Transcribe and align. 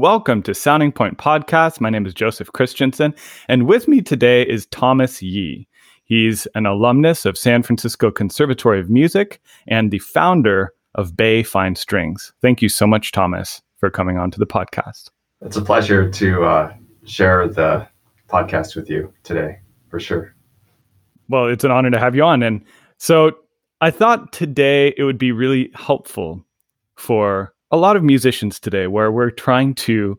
Welcome 0.00 0.42
to 0.44 0.54
Sounding 0.54 0.92
Point 0.92 1.18
Podcast. 1.18 1.78
My 1.78 1.90
name 1.90 2.06
is 2.06 2.14
Joseph 2.14 2.50
Christensen, 2.54 3.14
and 3.48 3.66
with 3.66 3.86
me 3.86 4.00
today 4.00 4.44
is 4.44 4.64
Thomas 4.64 5.20
Yee. 5.20 5.68
He's 6.04 6.46
an 6.54 6.64
alumnus 6.64 7.26
of 7.26 7.36
San 7.36 7.62
Francisco 7.62 8.10
Conservatory 8.10 8.80
of 8.80 8.88
Music 8.88 9.42
and 9.68 9.90
the 9.90 9.98
founder 9.98 10.72
of 10.94 11.18
Bay 11.18 11.42
Fine 11.42 11.74
Strings. 11.74 12.32
Thank 12.40 12.62
you 12.62 12.70
so 12.70 12.86
much, 12.86 13.12
Thomas, 13.12 13.60
for 13.76 13.90
coming 13.90 14.16
on 14.16 14.30
to 14.30 14.38
the 14.38 14.46
podcast. 14.46 15.10
It's 15.42 15.58
a 15.58 15.62
pleasure 15.62 16.10
to 16.10 16.44
uh, 16.44 16.72
share 17.04 17.46
the 17.46 17.86
podcast 18.26 18.76
with 18.76 18.88
you 18.88 19.12
today, 19.22 19.58
for 19.90 20.00
sure. 20.00 20.34
Well, 21.28 21.44
it's 21.44 21.62
an 21.62 21.72
honor 21.72 21.90
to 21.90 21.98
have 21.98 22.16
you 22.16 22.22
on. 22.22 22.42
And 22.42 22.64
so 22.96 23.32
I 23.82 23.90
thought 23.90 24.32
today 24.32 24.94
it 24.96 25.04
would 25.04 25.18
be 25.18 25.30
really 25.30 25.70
helpful 25.74 26.42
for 26.96 27.52
a 27.70 27.76
lot 27.76 27.96
of 27.96 28.02
musicians 28.02 28.58
today 28.58 28.86
where 28.86 29.12
we're 29.12 29.30
trying 29.30 29.74
to 29.74 30.16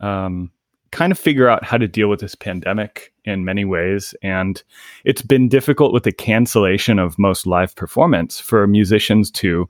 um, 0.00 0.50
kind 0.90 1.12
of 1.12 1.18
figure 1.18 1.48
out 1.48 1.64
how 1.64 1.76
to 1.76 1.88
deal 1.88 2.08
with 2.08 2.20
this 2.20 2.34
pandemic 2.34 3.12
in 3.24 3.44
many 3.44 3.64
ways. 3.64 4.14
And 4.22 4.62
it's 5.04 5.22
been 5.22 5.48
difficult 5.48 5.92
with 5.92 6.04
the 6.04 6.12
cancellation 6.12 6.98
of 6.98 7.18
most 7.18 7.46
live 7.46 7.74
performance 7.76 8.40
for 8.40 8.66
musicians 8.66 9.30
to 9.32 9.68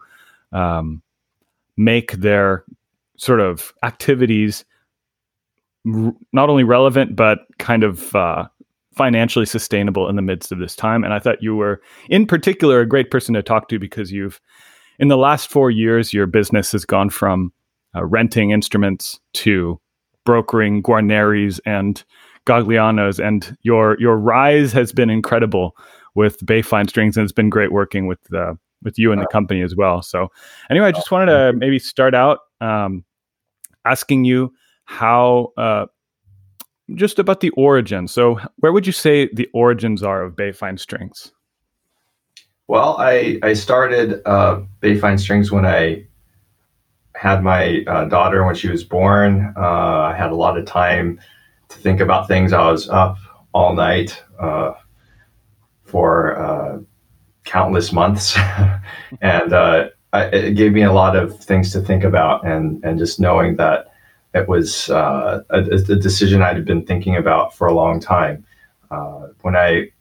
um, 0.53 1.03
make 1.77 2.13
their 2.13 2.65
sort 3.17 3.41
of 3.41 3.73
activities 3.83 4.65
not 5.85 6.51
only 6.51 6.65
relevant, 6.65 7.15
but 7.17 7.41
kind 7.59 7.85
of 7.85 8.15
uh, 8.15 8.47
financially 8.95 9.47
sustainable 9.47 10.09
in 10.09 10.17
the 10.17 10.23
midst 10.23 10.51
of 10.51 10.59
this 10.59 10.75
time. 10.75 11.05
And 11.05 11.15
I 11.15 11.19
thought 11.19 11.43
you 11.43 11.55
were, 11.55 11.81
in 12.09 12.27
particular, 12.27 12.81
a 12.81 12.89
great 12.89 13.11
person 13.11 13.35
to 13.35 13.43
talk 13.43 13.69
to 13.69 13.79
because 13.79 14.11
you've, 14.11 14.41
in 14.99 15.09
the 15.09 15.17
last 15.17 15.51
four 15.51 15.71
years, 15.71 16.13
your 16.13 16.27
business 16.27 16.73
has 16.73 16.85
gone 16.85 17.11
from 17.11 17.53
uh, 17.95 18.05
renting 18.05 18.51
instruments 18.51 19.21
to 19.35 19.81
brokering 20.25 20.83
Guarneris 20.83 21.61
and 21.65 22.03
Gaglianos, 22.47 23.25
and 23.25 23.57
your 23.63 23.97
your 23.99 24.17
rise 24.17 24.73
has 24.73 24.93
been 24.93 25.11
incredible 25.11 25.77
with 26.15 26.45
Bay 26.45 26.63
Fine 26.63 26.89
Strings, 26.89 27.17
and 27.17 27.25
it's 27.25 27.33
been 27.33 27.51
great 27.51 27.73
working 27.73 28.07
with 28.07 28.23
the 28.31 28.43
uh, 28.43 28.55
with 28.83 28.99
you 28.99 29.13
and 29.13 29.21
the 29.21 29.27
company 29.27 29.63
as 29.63 29.75
well. 29.75 30.03
So, 30.03 30.29
anyway, 30.71 30.89
I 30.89 30.93
just 30.93 31.11
wanted 31.11 31.33
to 31.33 31.53
maybe 31.55 31.79
start 31.79 32.15
out 32.15 32.41
um, 32.61 33.05
asking 33.85 34.25
you 34.25 34.53
how 34.85 35.53
uh, 35.57 35.87
just 36.95 37.19
about 37.19 37.41
the 37.41 37.51
origin. 37.51 38.07
So, 38.09 38.39
where 38.59 38.73
would 38.73 38.87
you 38.87 38.93
say 38.93 39.29
the 39.33 39.49
origins 39.53 40.03
are 40.03 40.23
of 40.23 40.37
Bay 40.37 40.53
Fine 40.53 40.79
Strings? 40.79 41.33
Well, 42.69 42.97
I 42.99 43.39
I 43.45 43.53
started 43.53 44.23
uh, 44.27 44.61
Bay 44.81 44.99
Fine 44.99 45.19
Strings 45.19 45.53
when 45.53 45.65
I 45.65 46.05
had 47.15 47.43
my 47.43 47.85
uh, 47.87 48.07
daughter 48.07 48.45
when 48.45 48.57
she 48.57 48.69
was 48.69 48.83
born. 48.83 49.55
Uh, 49.57 50.11
I 50.11 50.15
had 50.17 50.33
a 50.33 50.35
lot 50.35 50.59
of 50.59 50.67
time 50.67 51.21
to 51.69 51.79
think 51.79 52.01
about 52.01 52.27
things. 52.27 52.53
I 52.53 52.69
was 52.71 52.89
up 52.89 53.19
all 53.53 53.73
night 53.75 54.21
uh, 54.41 54.73
for 55.85 56.37
uh, 56.39 56.79
countless 57.45 57.93
months, 57.93 58.37
and 59.21 59.53
uh, 59.53 59.89
I, 60.13 60.25
it 60.25 60.57
gave 60.57 60.73
me 60.73 60.83
a 60.83 60.93
lot 60.93 61.15
of 61.15 61.39
things 61.39 61.71
to 61.73 61.81
think 61.81 62.03
about. 62.03 62.45
And 62.45 62.85
and 62.85 62.99
just 62.99 63.21
knowing 63.21 63.55
that 63.57 63.93
it 64.35 64.49
was 64.49 64.91
uh, 64.91 65.43
a, 65.51 65.61
a, 65.61 65.97
decision 65.97 66.43
I 66.43 66.53
had 66.53 66.65
been 66.65 66.85
thinking 66.85 67.17
about 67.17 67.55
for 67.57 67.69
a 67.69 67.75
long 67.75 68.01
time. 68.01 68.45
when 69.43 69.55
I 69.55 69.93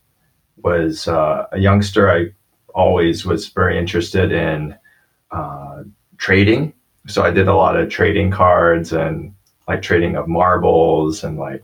was 0.64 1.08
a 1.08 1.48
youngster, 1.58 2.10
I 2.10 2.32
always 2.76 3.26
was 3.26 3.48
very 3.48 3.78
interested 3.80 4.32
in 4.32 4.76
trading 6.18 6.74
so 7.08 7.24
I 7.24 7.32
did 7.32 7.48
a 7.48 7.56
lot 7.56 7.78
of 7.78 7.90
trading 7.90 8.32
cards 8.32 8.92
and 8.94 9.34
like 9.68 9.82
trading 9.82 10.16
of 10.16 10.28
marbles 10.28 11.24
and 11.24 11.38
like 11.38 11.64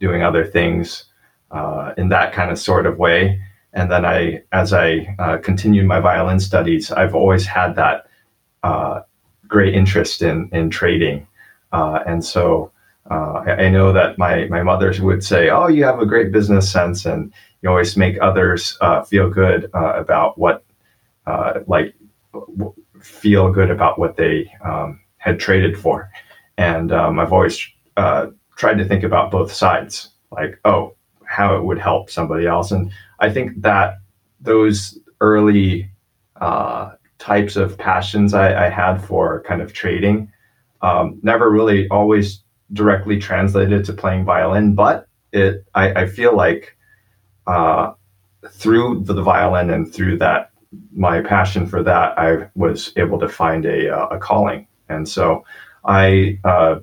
doing 0.00 0.22
other 0.22 0.44
things 0.44 1.04
uh, 1.50 1.92
in 1.96 2.08
that 2.10 2.32
kind 2.32 2.50
of 2.50 2.58
sort 2.58 2.86
of 2.86 2.98
way. 2.98 3.40
And 3.72 3.90
then 3.90 4.04
I, 4.04 4.42
as 4.52 4.72
I 4.72 5.14
uh, 5.18 5.38
continued 5.38 5.86
my 5.86 6.00
violin 6.00 6.40
studies, 6.40 6.90
I've 6.90 7.14
always 7.14 7.46
had 7.46 7.74
that 7.76 8.06
uh, 8.62 9.02
great 9.46 9.74
interest 9.74 10.22
in 10.22 10.48
in 10.52 10.68
trading, 10.68 11.26
uh, 11.72 12.00
and 12.06 12.24
so 12.24 12.72
uh, 13.10 13.44
I, 13.46 13.50
I, 13.64 13.68
know 13.68 13.92
that 13.92 14.18
my 14.18 14.46
my 14.46 14.62
mother 14.62 14.92
would 15.00 15.22
say, 15.22 15.50
"Oh, 15.50 15.68
you 15.68 15.84
have 15.84 16.00
a 16.00 16.06
great 16.06 16.32
business 16.32 16.70
sense, 16.70 17.06
and 17.06 17.32
you 17.62 17.68
always 17.68 17.96
make 17.96 18.16
others 18.20 18.76
uh, 18.80 19.02
feel 19.02 19.30
good 19.30 19.70
about 19.74 20.38
what 20.38 20.64
like." 21.66 21.94
W- 22.32 22.74
feel 23.02 23.52
good 23.52 23.70
about 23.70 23.98
what 23.98 24.16
they 24.16 24.50
um, 24.64 25.00
had 25.18 25.38
traded 25.38 25.78
for. 25.78 26.10
And 26.56 26.92
um, 26.92 27.18
I've 27.18 27.32
always 27.32 27.60
uh, 27.96 28.28
tried 28.56 28.78
to 28.78 28.84
think 28.84 29.04
about 29.04 29.30
both 29.30 29.52
sides, 29.52 30.10
like, 30.30 30.58
oh, 30.64 30.94
how 31.24 31.56
it 31.56 31.64
would 31.64 31.78
help 31.78 32.10
somebody 32.10 32.46
else. 32.46 32.72
And 32.72 32.90
I 33.20 33.30
think 33.30 33.60
that 33.62 33.98
those 34.40 34.98
early 35.20 35.90
uh, 36.40 36.92
types 37.18 37.56
of 37.56 37.76
passions 37.76 38.34
I, 38.34 38.66
I, 38.66 38.70
had 38.70 38.98
for 38.98 39.42
kind 39.42 39.60
of 39.60 39.72
trading 39.72 40.30
um, 40.82 41.18
never 41.22 41.50
really 41.50 41.88
always 41.88 42.44
directly 42.72 43.18
translated 43.18 43.84
to 43.84 43.92
playing 43.92 44.24
violin, 44.24 44.76
but 44.76 45.08
it 45.32 45.64
I, 45.74 46.02
I 46.02 46.06
feel 46.06 46.36
like 46.36 46.76
uh, 47.48 47.94
through 48.50 49.02
the, 49.04 49.22
violin 49.22 49.70
and 49.70 49.92
through 49.92 50.18
that 50.18 50.52
my 50.92 51.22
passion 51.22 51.66
for 51.66 51.82
that, 51.82 52.18
I 52.18 52.48
was 52.54 52.92
able 52.96 53.18
to 53.20 53.28
find 53.28 53.64
a, 53.64 53.90
uh, 53.90 54.06
a 54.08 54.18
calling. 54.18 54.66
And 54.90 55.08
so 55.08 55.44
I 55.84 56.38
uh, 56.44 56.80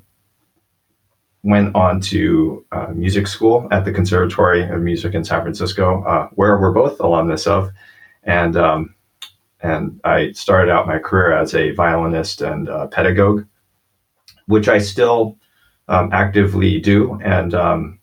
went 1.43 1.75
on 1.75 2.01
to 2.01 2.65
uh, 2.71 2.87
music 2.95 3.27
school 3.27 3.67
at 3.71 3.85
the 3.85 3.91
Conservatory 3.91 4.67
of 4.67 4.81
Music 4.81 5.13
in 5.13 5.23
San 5.23 5.43
Francisco, 5.43 6.03
uh, 6.03 6.29
where 6.33 6.59
we're 6.59 6.71
both 6.71 6.99
alumnus 6.99 7.45
of. 7.45 7.69
And, 8.23 8.57
um, 8.57 8.95
and 9.61 9.99
I 10.03 10.31
started 10.31 10.71
out 10.71 10.87
my 10.87 10.97
career 10.97 11.31
as 11.31 11.53
a 11.53 11.71
violinist 11.71 12.41
and 12.41 12.67
pedagogue, 12.89 13.45
which 14.47 14.67
I 14.67 14.79
still 14.79 15.37
um, 15.87 16.09
actively 16.11 16.79
do. 16.79 17.19
And 17.23 17.53
um, 17.53 17.99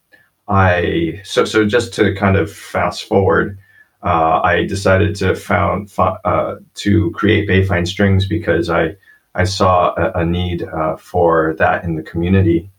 I, 0.49 1.21
so, 1.25 1.45
so 1.45 1.65
just 1.65 1.95
to 1.95 2.15
kind 2.15 2.37
of 2.37 2.53
fast 2.53 3.05
forward, 3.05 3.59
uh, 4.03 4.41
I 4.43 4.67
decided 4.67 5.15
to 5.17 5.37
found 5.37 5.93
uh, 5.99 6.57
to 6.75 7.11
create 7.13 7.49
Bayfine 7.49 7.87
Strings 7.87 8.27
because 8.27 8.69
I 8.69 8.97
I 9.35 9.45
saw 9.45 9.95
a, 9.97 10.21
a 10.21 10.27
need 10.27 10.65
uh, 10.65 10.97
for 10.97 11.55
that 11.59 11.85
in 11.85 11.95
the 11.95 12.03
community, 12.03 12.71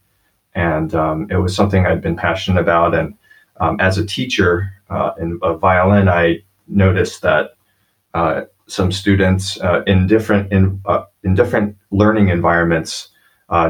and 0.53 0.93
um, 0.93 1.27
it 1.31 1.37
was 1.37 1.55
something 1.55 1.85
I'd 1.85 2.01
been 2.01 2.17
passionate 2.17 2.59
about. 2.59 2.93
And 2.93 3.15
um, 3.59 3.79
as 3.79 3.97
a 3.97 4.05
teacher 4.05 4.71
uh, 4.89 5.11
in 5.19 5.39
a 5.41 5.57
violin, 5.57 6.09
I 6.09 6.43
noticed 6.67 7.21
that 7.21 7.55
uh, 8.13 8.41
some 8.67 8.91
students 8.91 9.59
uh, 9.61 9.83
in 9.87 10.05
different 10.05 10.51
in 10.51 10.81
in 11.23 11.35
different 11.35 11.77
learning 11.91 12.29
environments 12.29 13.09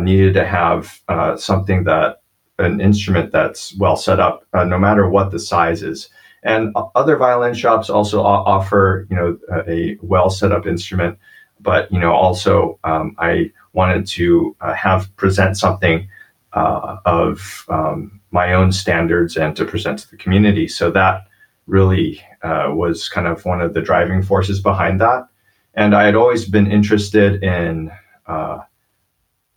needed 0.01 0.33
to 0.33 0.45
have 0.45 0.99
something 1.39 1.83
that 1.83 2.22
an 2.59 2.79
instrument 2.79 3.31
that's 3.31 3.75
well 3.77 3.95
set 3.95 4.19
up, 4.19 4.45
no 4.53 4.77
matter 4.77 5.09
what 5.09 5.31
the 5.31 5.39
size 5.39 5.83
is 5.83 6.09
and 6.43 6.75
other 6.95 7.15
violin 7.17 7.53
shops 7.53 7.89
also 7.89 8.21
offer, 8.21 9.07
you 9.09 9.15
know, 9.15 9.37
a 9.67 9.97
well 10.01 10.29
set 10.29 10.51
up 10.51 10.67
instrument. 10.67 11.17
But 11.59 11.91
you 11.91 11.99
know, 11.99 12.13
also 12.13 12.79
um, 12.83 13.15
I 13.17 13.51
wanted 13.71 14.05
to 14.07 14.55
uh, 14.61 14.73
have 14.73 15.15
present 15.15 15.57
something 15.57 16.07
uh, 16.51 16.97
of 17.05 17.65
um, 17.69 18.19
my 18.31 18.53
own 18.53 18.71
standards 18.71 19.37
and 19.37 19.55
to 19.55 19.65
present 19.65 19.99
to 19.99 20.11
the 20.11 20.17
community. 20.17 20.67
So 20.67 20.91
that 20.91 21.27
really 21.65 22.21
uh, 22.43 22.71
was 22.71 23.07
kind 23.07 23.27
of 23.27 23.45
one 23.45 23.61
of 23.61 23.73
the 23.73 23.81
driving 23.81 24.21
forces 24.21 24.59
behind 24.59 24.99
that. 24.99 25.27
And 25.75 25.95
I 25.95 26.03
had 26.03 26.15
always 26.15 26.45
been 26.45 26.69
interested 26.69 27.41
in 27.41 27.91
uh, 28.27 28.59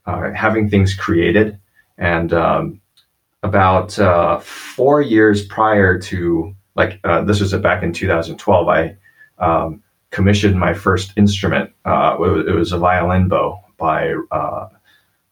uh, 0.07 0.31
having 0.33 0.71
things 0.71 0.95
created. 0.95 1.59
And 1.99 2.33
um, 2.33 2.81
about 3.43 3.99
uh, 3.99 4.39
four 4.41 5.01
years 5.01 5.45
prior 5.45 5.99
to 5.99 6.55
like 6.75 7.01
uh, 7.05 7.25
this 7.25 7.41
was 7.41 7.53
back 7.55 7.83
in 7.83 7.93
2012. 7.93 8.69
I 8.69 8.97
um, 9.39 9.83
commissioned 10.11 10.59
my 10.59 10.75
first 10.75 11.13
instrument. 11.17 11.71
Uh, 11.85 12.17
it, 12.21 12.55
was, 12.55 12.73
a 12.73 12.79
violin 12.79 13.29
bow 13.29 13.61
by 13.79 14.15
uh, 14.31 14.69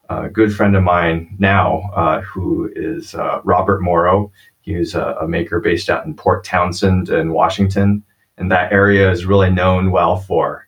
a 0.08 0.28
good 0.28 0.54
friend 0.54 0.74
of 0.74 0.82
mine 0.82 1.34
now, 1.38 1.90
uh, 1.94 2.20
who 2.22 2.70
is 2.74 3.14
uh, 3.14 3.40
Robert 3.44 3.82
Morrow. 3.82 4.32
He's 4.62 4.94
a, 4.94 5.16
a, 5.20 5.28
maker 5.28 5.60
based 5.60 5.90
out 5.90 6.06
in 6.06 6.14
Port 6.14 6.44
Townsend 6.44 7.10
in 7.10 7.32
Washington, 7.32 8.02
and 8.38 8.50
that 8.50 8.72
area 8.72 9.10
is 9.10 9.26
really 9.26 9.50
known 9.50 9.90
well 9.90 10.16
for 10.16 10.66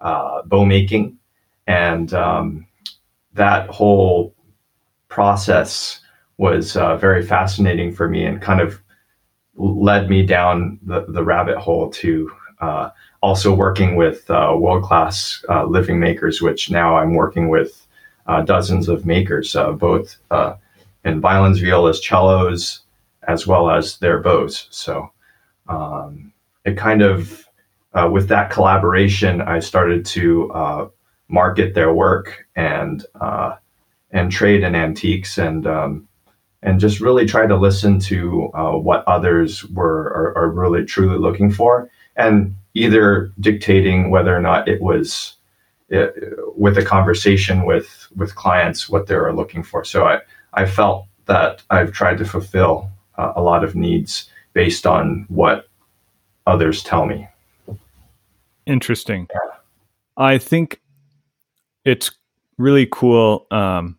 bow 0.00 0.64
making, 0.66 1.18
and 1.66 2.12
um, 2.14 2.66
that 3.34 3.68
whole 3.68 4.34
process 5.08 6.00
was 6.38 6.72
very 6.74 7.24
fascinating 7.24 7.92
for 7.92 8.08
me 8.08 8.24
and 8.24 8.42
kind 8.42 8.60
of 8.60 8.80
led 9.56 10.10
me 10.10 10.24
down 10.26 10.78
the, 10.82 11.04
the 11.08 11.22
rabbit 11.22 11.56
hole 11.58 11.90
to 11.90 12.30
uh, 12.60 12.90
also 13.22 13.54
working 13.54 13.96
with 13.96 14.28
uh, 14.30 14.54
world 14.58 14.82
class 14.82 15.44
uh, 15.48 15.64
living 15.64 15.98
makers, 15.98 16.42
which 16.42 16.70
now 16.70 16.96
I'm 16.96 17.14
working 17.14 17.48
with 17.48 17.86
uh, 18.26 18.42
dozens 18.42 18.88
of 18.88 19.06
makers, 19.06 19.54
uh, 19.54 19.72
both 19.72 20.16
uh, 20.30 20.54
in 21.04 21.20
violins, 21.20 21.60
violas, 21.60 22.04
cellos, 22.04 22.80
as 23.28 23.46
well 23.46 23.70
as 23.70 23.98
their 23.98 24.20
bows. 24.20 24.66
So 24.70 25.10
um, 25.68 26.32
it 26.64 26.76
kind 26.76 27.02
of, 27.02 27.46
uh, 27.92 28.08
with 28.12 28.28
that 28.28 28.50
collaboration, 28.50 29.40
I 29.40 29.60
started 29.60 30.04
to 30.06 30.52
uh, 30.52 30.88
market 31.28 31.74
their 31.74 31.92
work 31.92 32.46
and 32.56 33.04
uh, 33.20 33.56
and 34.10 34.30
trade 34.30 34.62
in 34.62 34.74
antiques 34.74 35.38
and 35.38 35.66
um, 35.66 36.08
and 36.64 36.80
just 36.80 36.98
really 37.00 37.26
try 37.26 37.46
to 37.46 37.56
listen 37.56 38.00
to 38.00 38.48
what 38.82 39.06
others 39.06 39.64
were 39.66 40.06
are, 40.06 40.36
are 40.36 40.50
really 40.50 40.84
truly 40.84 41.18
looking 41.18 41.52
for 41.52 41.88
and 42.16 42.56
either 42.74 43.30
dictating 43.38 44.10
whether 44.10 44.36
or 44.36 44.40
not 44.40 44.66
it 44.66 44.80
was 44.80 45.36
uh, 45.94 46.06
with 46.56 46.76
a 46.78 46.84
conversation 46.84 47.64
with 47.66 48.08
with 48.16 48.34
clients 48.34 48.88
what 48.88 49.06
they 49.06 49.14
were 49.14 49.34
looking 49.34 49.62
for. 49.62 49.84
So 49.84 50.06
I 50.06 50.20
I 50.54 50.66
felt 50.66 51.06
that 51.26 51.62
I've 51.70 51.92
tried 51.92 52.18
to 52.18 52.24
fulfill 52.24 52.90
uh, 53.18 53.34
a 53.36 53.42
lot 53.42 53.62
of 53.62 53.74
needs 53.76 54.30
based 54.54 54.86
on 54.86 55.26
what 55.28 55.68
others 56.46 56.82
tell 56.82 57.06
me. 57.06 57.28
Interesting. 58.66 59.28
I 60.16 60.38
think 60.38 60.80
it's 61.84 62.10
really 62.56 62.88
cool. 62.90 63.46
Um, 63.50 63.98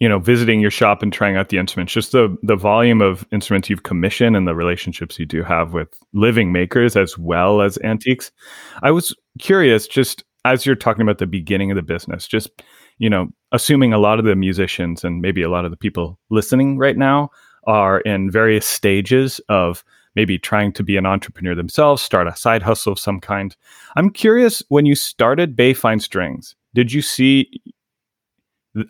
you 0.00 0.08
know, 0.08 0.18
visiting 0.18 0.60
your 0.60 0.70
shop 0.70 1.02
and 1.02 1.12
trying 1.12 1.36
out 1.36 1.48
the 1.48 1.58
instruments, 1.58 1.92
just 1.92 2.12
the 2.12 2.36
the 2.42 2.56
volume 2.56 3.00
of 3.00 3.26
instruments 3.32 3.68
you've 3.68 3.82
commissioned 3.82 4.36
and 4.36 4.46
the 4.46 4.54
relationships 4.54 5.18
you 5.18 5.26
do 5.26 5.42
have 5.42 5.72
with 5.72 5.88
living 6.12 6.52
makers 6.52 6.96
as 6.96 7.18
well 7.18 7.60
as 7.60 7.78
antiques. 7.82 8.30
I 8.82 8.90
was 8.90 9.14
curious, 9.38 9.86
just 9.86 10.22
as 10.44 10.64
you're 10.64 10.76
talking 10.76 11.02
about 11.02 11.18
the 11.18 11.26
beginning 11.26 11.70
of 11.70 11.76
the 11.76 11.82
business, 11.82 12.26
just 12.28 12.62
you 12.98 13.08
know, 13.08 13.28
assuming 13.52 13.92
a 13.92 13.98
lot 13.98 14.18
of 14.18 14.24
the 14.24 14.36
musicians 14.36 15.04
and 15.04 15.20
maybe 15.20 15.42
a 15.42 15.50
lot 15.50 15.64
of 15.64 15.70
the 15.70 15.76
people 15.76 16.18
listening 16.30 16.78
right 16.78 16.96
now 16.96 17.30
are 17.66 18.00
in 18.00 18.30
various 18.30 18.66
stages 18.66 19.40
of 19.48 19.84
maybe 20.16 20.38
trying 20.38 20.72
to 20.72 20.82
be 20.82 20.96
an 20.96 21.06
entrepreneur 21.06 21.54
themselves, 21.54 22.02
start 22.02 22.26
a 22.26 22.34
side 22.34 22.62
hustle 22.62 22.92
of 22.92 22.98
some 22.98 23.20
kind. 23.20 23.56
I'm 23.94 24.10
curious 24.10 24.62
when 24.68 24.84
you 24.86 24.94
started 24.94 25.54
Bay 25.54 25.74
Fine 25.74 26.00
Strings, 26.00 26.56
did 26.74 26.92
you 26.92 27.02
see 27.02 27.50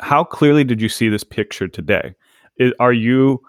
how 0.00 0.24
clearly 0.24 0.64
did 0.64 0.80
you 0.80 0.88
see 0.88 1.08
this 1.08 1.24
picture 1.24 1.68
today? 1.68 2.14
Are 2.80 2.92
you? 2.92 3.40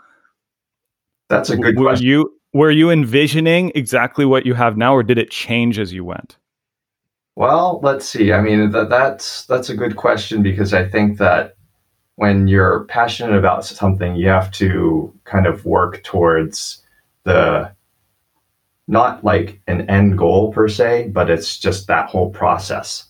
That's 1.29 1.49
a 1.49 1.57
good 1.57 1.77
were 1.77 1.85
question. 1.85 2.07
You 2.07 2.33
were 2.53 2.71
you 2.71 2.89
envisioning 2.89 3.71
exactly 3.75 4.25
what 4.25 4.45
you 4.45 4.53
have 4.53 4.77
now, 4.77 4.95
or 4.95 5.03
did 5.03 5.17
it 5.17 5.29
change 5.29 5.79
as 5.79 5.93
you 5.93 6.03
went? 6.03 6.37
Well, 7.35 7.79
let's 7.83 8.05
see. 8.05 8.33
I 8.33 8.41
mean, 8.41 8.71
that, 8.71 8.89
that's 8.89 9.45
that's 9.45 9.69
a 9.69 9.75
good 9.75 9.95
question 9.95 10.43
because 10.43 10.73
I 10.73 10.87
think 10.87 11.17
that 11.19 11.55
when 12.15 12.47
you're 12.47 12.83
passionate 12.85 13.37
about 13.37 13.65
something, 13.65 14.15
you 14.15 14.27
have 14.27 14.51
to 14.51 15.13
kind 15.23 15.45
of 15.45 15.65
work 15.65 16.03
towards 16.03 16.83
the 17.23 17.71
not 18.87 19.23
like 19.23 19.61
an 19.67 19.89
end 19.89 20.17
goal 20.17 20.51
per 20.51 20.67
se, 20.67 21.09
but 21.13 21.29
it's 21.29 21.57
just 21.57 21.87
that 21.87 22.09
whole 22.09 22.31
process 22.31 23.08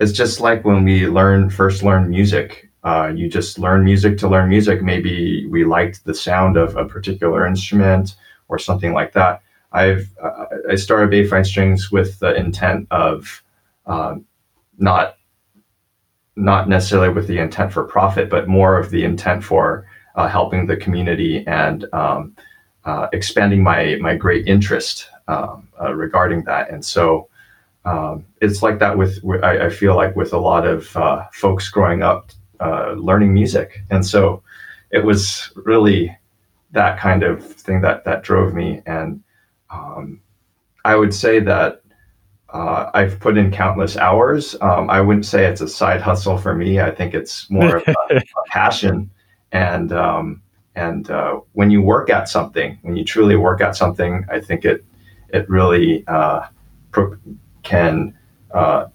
it's 0.00 0.12
just 0.12 0.40
like 0.40 0.64
when 0.64 0.84
we 0.84 1.06
learn 1.06 1.50
first 1.50 1.82
learn 1.82 2.08
music. 2.08 2.68
Uh, 2.82 3.12
you 3.14 3.28
just 3.28 3.58
learn 3.58 3.84
music 3.84 4.16
to 4.16 4.28
learn 4.28 4.48
music. 4.48 4.82
Maybe 4.82 5.46
we 5.46 5.64
liked 5.64 6.02
the 6.04 6.14
sound 6.14 6.56
of 6.56 6.76
a 6.76 6.86
particular 6.86 7.46
instrument 7.46 8.16
or 8.48 8.58
something 8.58 8.94
like 8.94 9.12
that. 9.12 9.42
I've 9.72 10.10
uh, 10.22 10.46
I 10.70 10.76
started 10.76 11.10
Bay 11.10 11.26
Fine 11.26 11.44
Strings 11.44 11.92
with 11.92 12.18
the 12.18 12.34
intent 12.34 12.88
of 12.90 13.42
uh, 13.86 14.16
not 14.78 15.16
not 16.36 16.68
necessarily 16.68 17.12
with 17.12 17.28
the 17.28 17.38
intent 17.38 17.70
for 17.72 17.84
profit, 17.84 18.30
but 18.30 18.48
more 18.48 18.78
of 18.78 18.90
the 18.90 19.04
intent 19.04 19.44
for 19.44 19.86
uh, 20.16 20.28
helping 20.28 20.66
the 20.66 20.76
community 20.76 21.46
and 21.46 21.84
um, 21.92 22.34
uh, 22.84 23.08
expanding 23.12 23.62
my 23.62 23.96
my 24.00 24.16
great 24.16 24.48
interest 24.48 25.10
um, 25.28 25.68
uh, 25.80 25.94
regarding 25.94 26.44
that. 26.44 26.70
And 26.70 26.84
so 26.84 27.28
um, 27.84 28.26
it's 28.40 28.62
like 28.62 28.78
that 28.78 28.96
with 28.96 29.18
I, 29.42 29.66
I, 29.66 29.70
feel 29.70 29.96
like 29.96 30.14
with 30.14 30.32
a 30.32 30.38
lot 30.38 30.66
of 30.66 30.94
uh, 30.96 31.24
folks 31.32 31.70
growing 31.70 32.02
up 32.02 32.30
uh, 32.60 32.92
learning 32.92 33.32
music, 33.32 33.80
and 33.90 34.04
so 34.04 34.42
it 34.90 35.04
was 35.04 35.50
really 35.56 36.14
that 36.72 36.98
kind 36.98 37.22
of 37.22 37.44
thing 37.44 37.80
that 37.80 38.04
that 38.04 38.22
drove 38.22 38.54
me. 38.54 38.82
And 38.84 39.22
um, 39.70 40.20
I 40.84 40.94
would 40.96 41.14
say 41.14 41.40
that 41.40 41.82
uh, 42.52 42.90
I've 42.94 43.18
put 43.20 43.38
in 43.38 43.50
countless 43.50 43.96
hours. 43.96 44.56
Um, 44.60 44.90
I 44.90 45.00
wouldn't 45.00 45.26
say 45.26 45.46
it's 45.46 45.60
a 45.60 45.68
side 45.68 46.00
hustle 46.00 46.36
for 46.36 46.54
me. 46.54 46.80
I 46.80 46.90
think 46.90 47.14
it's 47.14 47.48
more 47.50 47.76
of 47.76 47.88
a, 47.88 47.94
a 48.16 48.22
passion. 48.48 49.10
And 49.52 49.92
um, 49.92 50.42
and 50.74 51.10
uh, 51.10 51.40
when 51.52 51.70
you 51.70 51.82
work 51.82 52.10
at 52.10 52.28
something, 52.28 52.78
when 52.82 52.96
you 52.96 53.04
truly 53.04 53.36
work 53.36 53.60
at 53.60 53.76
something, 53.76 54.24
I 54.30 54.40
think 54.40 54.64
it 54.64 54.84
it 55.32 55.48
really 55.48 56.04
uh, 56.06 56.46
pro- 56.90 57.16
can 57.62 58.16
uh, 58.52 58.86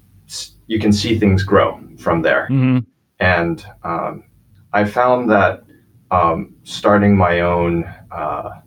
you 0.68 0.80
can 0.80 0.92
see 0.92 1.20
things 1.20 1.44
grow 1.44 1.80
from 1.98 2.22
there. 2.22 2.48
Mm-hmm. 2.50 2.80
And 3.20 3.66
um, 3.84 4.24
I 4.74 4.84
found 4.86 5.30
that 5.32 5.64
um, 6.12 6.56
starting 6.64 7.16
my 7.16 7.42
own 7.42 7.84
uh, 8.12 8.62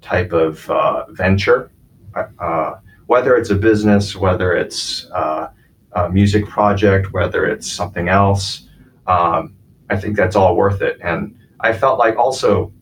type 0.00 0.32
of 0.32 0.68
uh, 0.70 1.06
venture, 1.12 1.70
uh, 2.14 2.74
whether 3.06 3.36
it's 3.36 3.50
a 3.50 3.54
business, 3.54 4.16
whether 4.16 4.54
it's 4.54 5.10
uh, 5.10 5.48
a 5.92 6.08
music 6.08 6.46
project, 6.46 7.12
whether 7.12 7.44
it's 7.46 7.70
something 7.70 8.08
else, 8.08 8.68
um, 9.06 9.54
I 9.90 9.96
think 9.96 10.16
that's 10.16 10.36
all 10.36 10.56
worth 10.56 10.80
it. 10.80 10.98
And 11.02 11.36
I 11.60 11.72
felt 11.72 11.98
like 11.98 12.16
also 12.16 12.72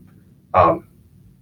um, 0.54 0.86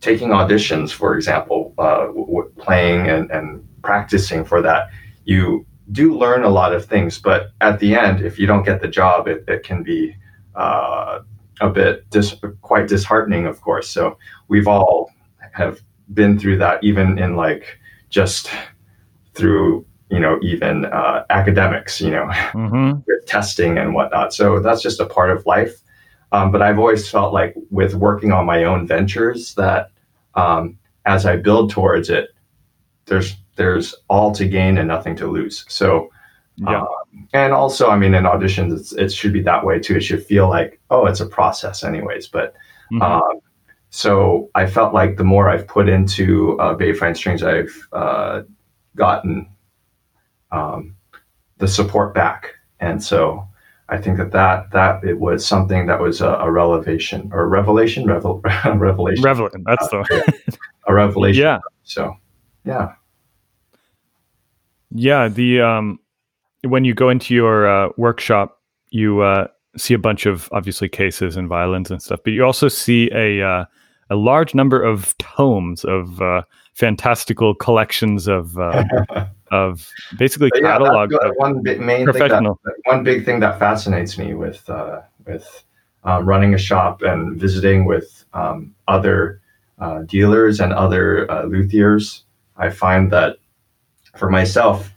taking 0.01 0.29
auditions, 0.29 0.91
for 0.91 1.15
example, 1.15 1.75
uh, 1.79 2.07
w- 2.07 2.51
playing 2.59 3.09
and, 3.09 3.31
and 3.31 3.67
practicing 3.83 4.45
for 4.45 4.63
that 4.63 4.91
you 5.29 5.67
do 5.93 6.17
learn 6.17 6.43
a 6.43 6.49
lot 6.49 6.73
of 6.73 6.87
things, 6.87 7.19
but 7.19 7.51
at 7.61 7.79
the 7.81 7.95
end, 7.95 8.23
if 8.23 8.39
you 8.39 8.47
don't 8.47 8.65
get 8.65 8.81
the 8.81 8.89
job, 8.89 9.29
it, 9.29 9.45
it 9.47 9.63
can 9.63 9.83
be 9.83 10.17
uh, 10.55 11.21
a 11.61 11.69
bit 11.69 12.09
dis- 12.09 12.37
quite 12.63 12.89
disheartening, 12.89 13.47
of 13.47 13.61
course. 13.61 13.91
So 13.91 14.17
we've 14.49 14.67
all 14.67 15.11
have 15.53 15.81
been 16.15 16.39
through 16.39 16.57
that, 16.59 16.83
even 16.83 17.19
in 17.19 17.37
like 17.37 17.79
just 18.09 18.51
through 19.35 19.85
you 20.11 20.19
know 20.19 20.39
even 20.41 20.87
uh, 20.87 21.25
academics, 21.29 22.01
you 22.01 22.11
know, 22.11 22.25
mm-hmm. 22.25 23.01
with 23.07 23.27
testing 23.27 23.77
and 23.77 23.93
whatnot. 23.95 24.33
So 24.33 24.61
that's 24.61 24.81
just 24.81 24.99
a 24.99 25.07
part 25.07 25.31
of 25.31 25.45
life. 25.45 25.83
Um, 26.33 26.51
but 26.51 26.63
I've 26.63 26.79
always 26.79 27.09
felt 27.09 27.35
like 27.35 27.55
with 27.71 27.95
working 27.95 28.33
on 28.33 28.47
my 28.47 28.65
own 28.65 28.87
ventures 28.87 29.55
that 29.57 29.91
um, 30.35 30.79
as 31.05 31.27
I 31.27 31.37
build 31.37 31.71
towards 31.71 32.09
it, 32.09 32.31
there's 33.05 33.37
there's 33.59 33.95
all 34.09 34.33
to 34.33 34.47
gain 34.47 34.79
and 34.79 34.89
nothing 34.89 35.15
to 35.17 35.27
lose. 35.27 35.67
So, 35.69 36.11
yeah. 36.57 36.81
Um, 36.81 37.29
and 37.35 37.53
also, 37.53 37.91
I 37.91 37.99
mean, 37.99 38.15
in 38.15 38.25
auditions, 38.25 38.97
it 38.97 39.13
should 39.13 39.33
be 39.33 39.43
that 39.43 39.65
way 39.65 39.79
too. 39.79 39.97
It 39.97 40.01
should 40.01 40.25
feel 40.25 40.49
like, 40.49 40.81
oh, 40.91 41.07
it's 41.07 41.21
a 41.21 41.27
process, 41.27 41.85
anyways. 41.85 42.29
But 42.29 42.55
mm-hmm. 42.91 43.03
um, 43.03 43.41
so 43.91 44.51
I 44.55 44.67
felt 44.67 44.95
like 44.95 45.17
the 45.17 45.25
more 45.25 45.49
I've 45.49 45.67
put 45.67 45.89
into 45.89 46.59
uh, 46.59 46.75
Bay 46.75 46.93
Fine 46.95 47.15
Strings, 47.15 47.43
I've 47.43 47.77
uh, 47.93 48.43
gotten 48.97 49.49
um, 50.51 50.97
the 51.59 51.69
support 51.69 52.15
back, 52.15 52.55
and 52.81 53.03
so 53.03 53.47
I 53.89 53.99
think 53.99 54.19
that 54.19 54.33
that 54.33 54.71
that 54.73 55.05
it 55.05 55.19
was 55.19 55.47
something 55.47 55.87
that 55.87 56.01
was 56.01 56.21
a, 56.21 56.31
a 56.31 56.51
revelation 56.51 57.31
or 57.33 57.49
revelation, 57.49 58.07
revel, 58.07 58.41
revelation. 58.65 59.23
Revelation. 59.23 59.65
That's 59.67 59.93
uh, 59.93 60.03
the 60.09 60.59
a 60.87 60.95
revelation. 60.95 61.43
Yeah. 61.43 61.59
So, 61.85 62.15
yeah. 62.65 62.93
Yeah, 64.91 65.29
the 65.29 65.61
um, 65.61 65.99
when 66.63 66.85
you 66.85 66.95
go 66.95 67.09
into 67.09 67.35
your 67.35 67.69
uh, 67.69 67.91
workshop, 67.97 68.61
you 68.91 69.21
uh, 69.21 69.49
see 69.77 69.95
a 69.95 69.99
bunch 69.99 70.27
of 70.27 70.49
obviously 70.53 70.89
cases 70.89 71.37
and 71.37 71.49
violins 71.49 71.91
and 71.91 72.03
stuff, 72.03 72.21
but 72.25 72.33
you 72.33 72.45
also 72.45 72.69
see 72.69 73.11
a 73.13 73.43
uh, 73.43 73.65
a 74.11 74.17
large 74.17 74.55
number 74.55 74.83
of 74.83 75.17
tomes 75.19 75.85
of 75.85 76.21
uh, 76.23 76.43
fantastical 76.75 77.55
collections 77.55 78.27
of 78.27 78.59
uh, 78.59 78.85
of 79.51 79.89
basically 80.17 80.51
yeah, 80.55 80.63
catalog. 80.63 81.13
one 81.37 81.63
big, 81.63 81.81
main 81.81 82.05
professional. 82.05 82.55
Thing 82.65 82.75
that, 82.85 82.95
one 82.95 83.05
big 83.05 83.25
thing 83.25 83.41
that 83.41 83.59
fascinates 83.59 84.17
me 84.19 84.35
with 84.35 84.69
uh, 84.71 85.03
with 85.27 85.65
um, 86.05 86.27
running 86.27 86.55
a 86.55 86.59
shop 86.59 87.03
and 87.03 87.39
visiting 87.39 87.85
with 87.85 88.25
um, 88.33 88.75
other 88.87 89.41
uh, 89.79 90.03
dealers 90.03 90.61
and 90.61 90.73
other 90.73 91.31
uh, 91.31 91.45
luthiers, 91.45 92.23
I 92.57 92.71
find 92.71 93.11
that 93.13 93.37
for 94.17 94.31
myself, 94.31 94.93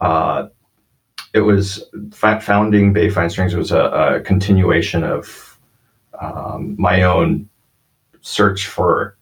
uh, 0.00 0.48
it 1.34 1.40
was 1.40 1.84
founding 2.12 2.92
Bay 2.92 3.10
Fine 3.10 3.30
Strings 3.30 3.54
was 3.54 3.70
a, 3.70 3.84
a 3.84 4.20
continuation 4.20 5.04
of 5.04 5.58
um, 6.20 6.74
my 6.78 7.02
own 7.02 7.48
search 8.22 8.66
for 8.66 9.16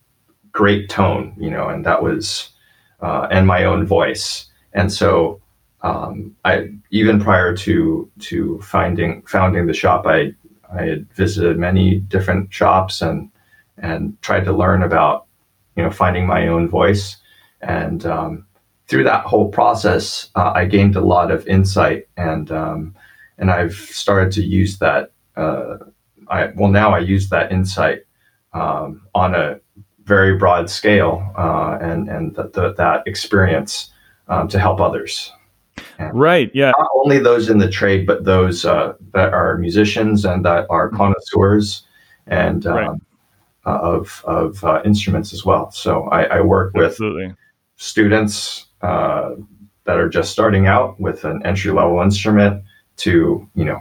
great 0.53 0.89
tone, 0.89 1.35
you 1.39 1.51
know, 1.51 1.69
and 1.69 1.85
that 1.85 2.03
was 2.03 2.51
uh, 3.03 3.27
and 3.31 3.47
my 3.47 3.65
own 3.65 3.85
voice. 3.85 4.47
And 4.73 4.93
so 4.93 5.41
um, 5.83 6.35
I 6.45 6.71
even 6.91 7.21
prior 7.21 7.57
to 7.57 8.11
to 8.21 8.61
finding 8.63 9.23
founding 9.27 9.67
the 9.67 9.75
shop, 9.75 10.07
I 10.07 10.35
I 10.73 10.83
had 10.85 11.13
visited 11.15 11.59
many 11.59 11.97
different 11.97 12.53
shops 12.53 13.03
and 13.03 13.31
and 13.79 14.21
tried 14.23 14.45
to 14.45 14.53
learn 14.53 14.83
about 14.83 15.27
you 15.77 15.83
know 15.83 15.91
finding 15.91 16.27
my 16.27 16.49
own 16.49 16.69
voice 16.69 17.17
and 17.61 18.07
um, 18.07 18.47
through 18.87 19.05
that 19.05 19.25
whole 19.25 19.49
process, 19.49 20.31
uh, 20.35 20.53
I 20.55 20.67
gained 20.67 20.97
a 20.97 21.01
lot 21.01 21.31
of 21.31 21.47
insight 21.47 22.09
and 22.17 22.51
um, 22.51 22.95
and 23.39 23.51
I've 23.51 23.75
started 23.75 24.33
to 24.33 24.43
use 24.43 24.79
that. 24.79 25.13
Uh, 25.37 25.79
I 26.29 26.47
well 26.57 26.71
now 26.71 26.95
I 26.95 26.99
use 26.99 27.29
that 27.31 27.53
insight 27.53 28.05
um, 28.53 29.03
on 29.15 29.35
a 29.35 29.61
very 30.05 30.37
broad 30.37 30.69
scale 30.69 31.33
uh, 31.37 31.79
and 31.81 32.09
and 32.09 32.35
th- 32.35 32.53
th- 32.53 32.77
that 32.77 33.03
experience 33.07 33.93
um, 34.29 34.49
to 34.49 34.59
help 34.59 34.81
others. 34.81 35.33
And 35.99 36.19
right. 36.19 36.51
Yeah. 36.55 36.73
Not 36.79 36.89
only 36.95 37.19
those 37.19 37.49
in 37.49 37.59
the 37.59 37.69
trade, 37.69 38.07
but 38.07 38.25
those 38.25 38.65
uh, 38.65 38.95
that 39.13 39.33
are 39.33 39.59
musicians 39.59 40.25
and 40.25 40.45
that 40.45 40.67
are 40.71 40.89
mm-hmm. 40.89 40.97
connoisseurs 40.97 41.87
and 42.27 42.65
right. 42.65 42.89
Um, 42.89 43.01
uh, 43.67 43.79
of 43.81 44.23
of 44.27 44.63
uh, 44.65 44.83
instruments 44.85 45.33
as 45.33 45.45
well. 45.45 45.71
So 45.71 46.05
I, 46.05 46.25
I 46.25 46.41
work 46.43 46.75
with 46.75 46.85
Absolutely. 46.93 47.35
students 47.77 48.67
uh, 48.85 49.35
that 49.85 49.99
are 49.99 50.09
just 50.09 50.31
starting 50.31 50.67
out 50.67 50.99
with 51.01 51.25
an 51.25 51.45
entry 51.47 51.73
level 51.73 52.01
instrument 52.01 52.63
to 52.97 53.49
you 53.55 53.65
know 53.65 53.81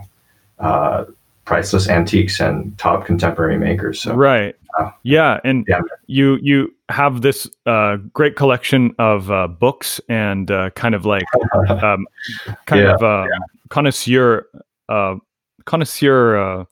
uh, 0.60 1.06
priceless 1.46 1.90
antiques 1.90 2.40
and 2.40 2.78
top 2.78 3.06
contemporary 3.06 3.58
makers. 3.58 4.02
So, 4.02 4.16
right. 4.16 4.56
Uh, 4.80 4.90
yeah, 5.04 5.40
and 5.44 5.66
yeah. 5.68 5.82
you 6.08 6.40
you 6.42 6.74
have 6.90 7.22
this 7.22 7.48
uh, 7.66 7.98
great 8.14 8.36
collection 8.36 8.96
of 8.98 9.30
uh, 9.30 9.48
books 9.48 10.02
and 10.10 10.50
uh, 10.50 10.72
kind 10.72 10.96
of 10.96 11.06
like 11.06 11.26
um, 11.70 12.08
kind 12.66 12.82
yeah, 12.82 12.96
of 12.96 13.04
uh, 13.04 13.26
yeah. 13.30 13.40
connoisseur 13.70 14.48
uh, 14.90 15.16
connoisseur 15.66 16.66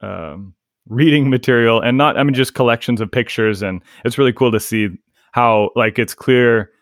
um, 0.00 0.54
reading 0.88 1.30
material, 1.30 1.80
and 1.80 1.96
not 1.96 2.18
I 2.18 2.24
mean 2.24 2.34
just 2.34 2.54
collections 2.54 3.00
of 3.00 3.10
pictures, 3.10 3.62
and 3.62 3.82
it's 4.04 4.18
really 4.18 4.32
cool 4.32 4.50
to 4.50 4.58
see 4.58 4.88
how 5.30 5.70
like 5.76 6.00
it's 6.00 6.14
clear 6.14 6.72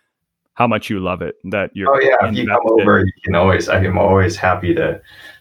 how 0.55 0.67
much 0.67 0.89
you 0.89 1.01
love 1.01 1.21
it 1.23 1.37
that 1.45 1.71
you're 1.75 1.95
oh 1.95 2.01
yeah 2.01 2.17
if 2.29 2.35
you 2.35 2.47
come 2.47 2.61
over 2.65 3.01
you 3.01 3.13
can 3.25 3.35
always 3.35 3.69
i 3.69 3.83
am 3.83 3.99
always 3.99 4.37
happy 4.37 4.75
to 4.75 5.01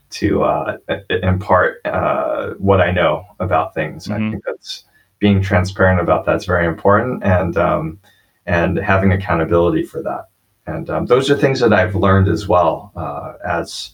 to 0.09 0.43
uh, 0.43 0.77
impart 1.23 1.81
uh, 1.85 2.51
what 2.59 2.79
i 2.79 2.91
know 2.91 3.25
about 3.39 3.73
things. 3.73 4.07
Mm-hmm. 4.07 4.27
i 4.27 4.31
think 4.31 4.43
that's 4.45 4.85
being 5.19 5.41
transparent 5.41 6.01
about 6.01 6.25
that's 6.25 6.45
very 6.45 6.67
important 6.67 7.23
and 7.23 7.57
um, 7.57 7.99
and 8.45 8.77
having 8.77 9.13
accountability 9.13 9.83
for 9.83 10.03
that. 10.03 10.27
And 10.67 10.89
um, 10.89 11.05
those 11.05 11.29
are 11.31 11.37
things 11.37 11.59
that 11.61 11.73
i've 11.73 11.95
learned 11.95 12.27
as 12.27 12.47
well 12.47 12.91
uh, 12.95 13.33
as 13.45 13.91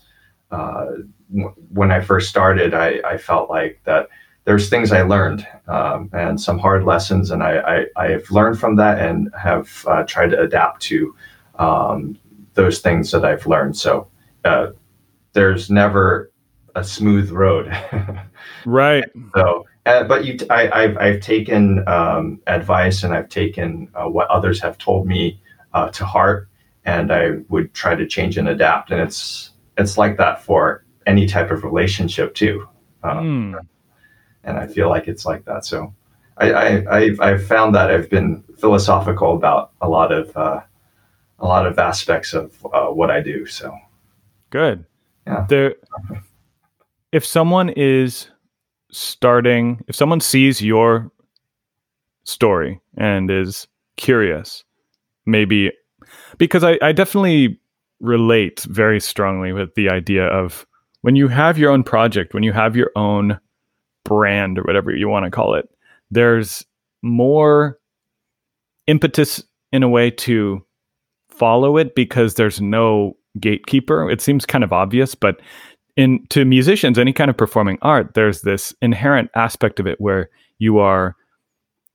uh, 0.52 0.86
w- 1.30 1.56
when 1.70 1.92
i 1.92 2.00
first 2.02 2.30
started 2.30 2.74
I, 2.74 3.00
I 3.06 3.18
felt 3.18 3.50
like 3.50 3.80
that 3.86 4.10
there's 4.50 4.68
things 4.68 4.92
I 4.92 5.04
learned 5.04 5.48
um, 5.68 6.10
and 6.12 6.42
some 6.42 6.58
hard 6.58 6.84
lessons, 6.84 7.30
and 7.30 7.44
I, 7.44 7.86
I, 7.96 8.08
have 8.08 8.32
learned 8.32 8.60
from 8.60 8.78
that 8.78 8.98
and 8.98 9.30
have 9.40 9.86
uh, 9.88 10.02
tried 10.06 10.32
to 10.32 10.42
adapt 10.42 10.82
to 10.90 11.16
um, 11.60 12.18
those 12.56 12.80
things 12.80 13.12
that 13.12 13.24
I've 13.24 13.46
learned. 13.46 13.78
So 13.78 14.08
uh, 14.44 14.72
there's 15.34 15.70
never 15.70 16.32
a 16.74 16.84
smooth 16.84 17.30
road. 17.30 17.72
right. 18.66 19.04
So, 19.36 19.68
uh, 19.86 20.06
but 20.06 20.26
you, 20.26 20.40
I, 20.50 20.82
have 20.82 20.98
I've 20.98 21.22
taken 21.22 21.88
um, 21.88 22.42
advice 22.48 23.04
and 23.04 23.14
I've 23.14 23.30
taken 23.30 23.88
uh, 23.94 24.10
what 24.10 24.28
others 24.30 24.60
have 24.62 24.80
told 24.80 25.06
me 25.06 25.40
uh, 25.76 25.90
to 25.90 26.06
heart, 26.06 26.50
and 26.86 27.14
I 27.14 27.34
would 27.50 27.76
try 27.76 27.94
to 27.94 28.08
change 28.08 28.36
and 28.36 28.50
adapt. 28.50 28.90
And 28.90 29.00
it's 29.00 29.52
it's 29.78 29.96
like 29.96 30.18
that 30.18 30.44
for 30.44 30.86
any 31.06 31.28
type 31.28 31.52
of 31.52 31.64
relationship 31.64 32.34
too. 32.34 32.68
Mm 33.04 33.68
and 34.44 34.58
I 34.58 34.68
feel 34.68 34.90
like 34.90 35.08
it's 35.08 35.26
like 35.26 35.46
that. 35.46 35.66
So 35.66 35.94
I, 36.38 36.52
I 36.52 36.98
I've, 36.98 37.20
I've 37.20 37.46
found 37.46 37.76
that 37.76 37.92
I've 37.92 38.10
been 38.10 38.44
philosophical 38.58 39.36
about 39.36 39.72
a 39.82 39.90
lot 39.90 40.12
of 40.12 40.36
uh, 40.36 40.62
a 41.40 41.46
lot 41.46 41.66
of 41.66 41.80
aspects 41.80 42.34
of 42.34 42.66
uh, 42.74 42.88
what 42.88 43.12
I 43.12 43.22
do. 43.22 43.46
So 43.46 43.76
good. 44.50 44.86
Yeah. 45.28 45.46
There, 45.50 45.76
if 47.12 47.26
someone 47.26 47.70
is 47.70 48.30
starting, 48.92 49.84
if 49.88 49.96
someone 49.96 50.22
sees 50.22 50.62
your 50.62 51.12
story 52.24 52.80
and 52.98 53.30
is 53.30 53.68
curious, 53.98 54.64
maybe 55.26 55.72
because 56.38 56.64
I, 56.64 56.80
I 56.82 56.92
definitely 56.92 57.60
relate 58.00 58.62
very 58.62 59.00
strongly 59.00 59.52
with 59.52 59.76
the 59.76 59.90
idea 59.90 60.26
of 60.26 60.66
when 61.02 61.16
you 61.16 61.28
have 61.28 61.58
your 61.58 61.72
own 61.72 61.84
project, 61.84 62.34
when 62.34 62.44
you 62.44 62.54
have 62.54 62.76
your 62.76 62.92
own 62.96 63.40
brand 64.06 64.58
or 64.58 64.64
whatever 64.64 64.96
you 64.96 65.08
want 65.08 65.26
to 65.26 65.32
call 65.32 65.54
it, 65.56 65.70
there's 66.12 66.66
more 67.02 67.80
impetus 68.88 69.44
in 69.72 69.84
a 69.84 69.90
way 69.90 70.10
to 70.10 70.64
follow 71.30 71.78
it 71.78 71.96
because 71.96 72.36
there's 72.36 72.60
no 72.60 73.16
gatekeeper. 73.40 74.10
It 74.10 74.22
seems 74.22 74.46
kind 74.46 74.64
of 74.64 74.74
obvious, 74.74 75.16
but 75.16 75.40
in 75.96 76.26
to 76.30 76.46
musicians, 76.46 76.98
any 76.98 77.14
kind 77.14 77.30
of 77.30 77.38
performing 77.38 77.78
art, 77.82 78.14
there's 78.14 78.42
this 78.42 78.74
inherent 78.82 79.30
aspect 79.36 79.80
of 79.80 79.88
it 79.88 80.00
where 80.00 80.30
you 80.58 80.80
are 80.80 81.16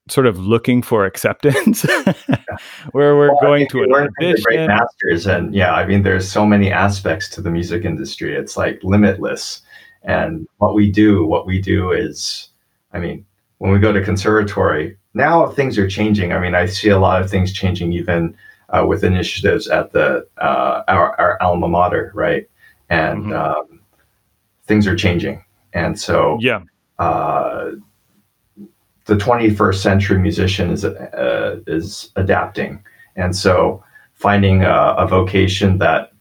sort 0.08 0.26
of 0.26 0.38
looking 0.38 0.82
for 0.82 1.06
acceptance 1.06 1.82
where 2.92 3.16
we're 3.16 3.28
well, 3.28 3.40
going 3.40 3.66
to 3.68 3.82
an 3.82 3.92
audition. 3.92 4.42
great 4.44 4.66
masters 4.66 5.26
and 5.26 5.54
yeah 5.54 5.72
i 5.72 5.86
mean 5.86 6.02
there's 6.02 6.30
so 6.30 6.44
many 6.44 6.70
aspects 6.70 7.28
to 7.30 7.40
the 7.40 7.50
music 7.50 7.86
industry 7.86 8.34
it's 8.36 8.54
like 8.54 8.78
limitless 8.82 9.62
and 10.04 10.46
what 10.58 10.74
we 10.74 10.90
do, 10.90 11.24
what 11.24 11.46
we 11.46 11.60
do 11.60 11.92
is, 11.92 12.48
I 12.92 12.98
mean, 12.98 13.24
when 13.58 13.72
we 13.72 13.78
go 13.78 13.92
to 13.92 14.04
conservatory, 14.04 14.96
now 15.14 15.46
things 15.46 15.78
are 15.78 15.88
changing. 15.88 16.32
I 16.32 16.38
mean, 16.38 16.54
I 16.54 16.66
see 16.66 16.90
a 16.90 16.98
lot 16.98 17.22
of 17.22 17.30
things 17.30 17.52
changing 17.52 17.92
even 17.92 18.36
uh, 18.68 18.84
with 18.86 19.04
initiatives 19.04 19.68
at 19.68 19.92
the 19.92 20.26
uh, 20.38 20.82
our, 20.88 21.18
our 21.18 21.42
alma 21.42 21.68
mater, 21.68 22.12
right? 22.14 22.48
And 22.90 23.26
mm-hmm. 23.26 23.32
um, 23.32 23.80
things 24.66 24.86
are 24.86 24.96
changing, 24.96 25.42
and 25.72 25.98
so 25.98 26.38
yeah, 26.40 26.62
uh, 26.98 27.70
the 29.06 29.14
21st 29.14 29.76
century 29.76 30.18
musician 30.18 30.70
is 30.70 30.84
uh, 30.84 31.60
is 31.66 32.10
adapting, 32.16 32.82
and 33.16 33.34
so 33.34 33.82
finding 34.12 34.62
a, 34.62 34.94
a 34.98 35.06
vocation 35.06 35.78
that 35.78 36.12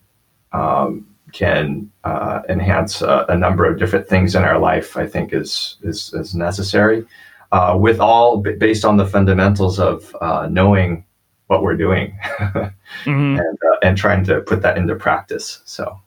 um, 0.54 1.06
can 1.34 1.92
uh, 2.04 2.42
enhance 2.48 3.02
a, 3.02 3.26
a, 3.28 3.38
number 3.38 3.66
of 3.66 3.80
different 3.80 4.08
things 4.08 4.36
in 4.36 4.44
our 4.44 4.60
life, 4.60 4.96
I 4.96 5.08
think 5.08 5.34
is 5.34 5.78
is, 5.82 6.14
is 6.14 6.34
necessary. 6.34 7.06
Uh, 7.52 7.78
with 7.80 8.00
all 8.00 8.38
b- 8.38 8.54
based 8.54 8.86
on 8.86 8.98
the 8.98 9.06
fundamentals 9.06 9.80
of 9.80 10.16
uh, 10.22 10.48
knowing 10.50 11.06
what 11.48 11.62
we're 11.62 11.78
doing 11.78 12.18
mm-hmm. 12.40 13.12
and 13.12 13.40
uh, 13.40 13.78
and 13.84 13.98
trying 13.98 14.24
to 14.24 14.42
put 14.42 14.62
that 14.62 14.78
into 14.78 14.96
practice. 14.96 15.62
So, 15.66 16.00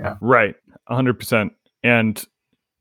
yeah, 0.00 0.16
right, 0.20 0.54
hundred 0.88 1.18
percent. 1.18 1.52
And 1.82 2.24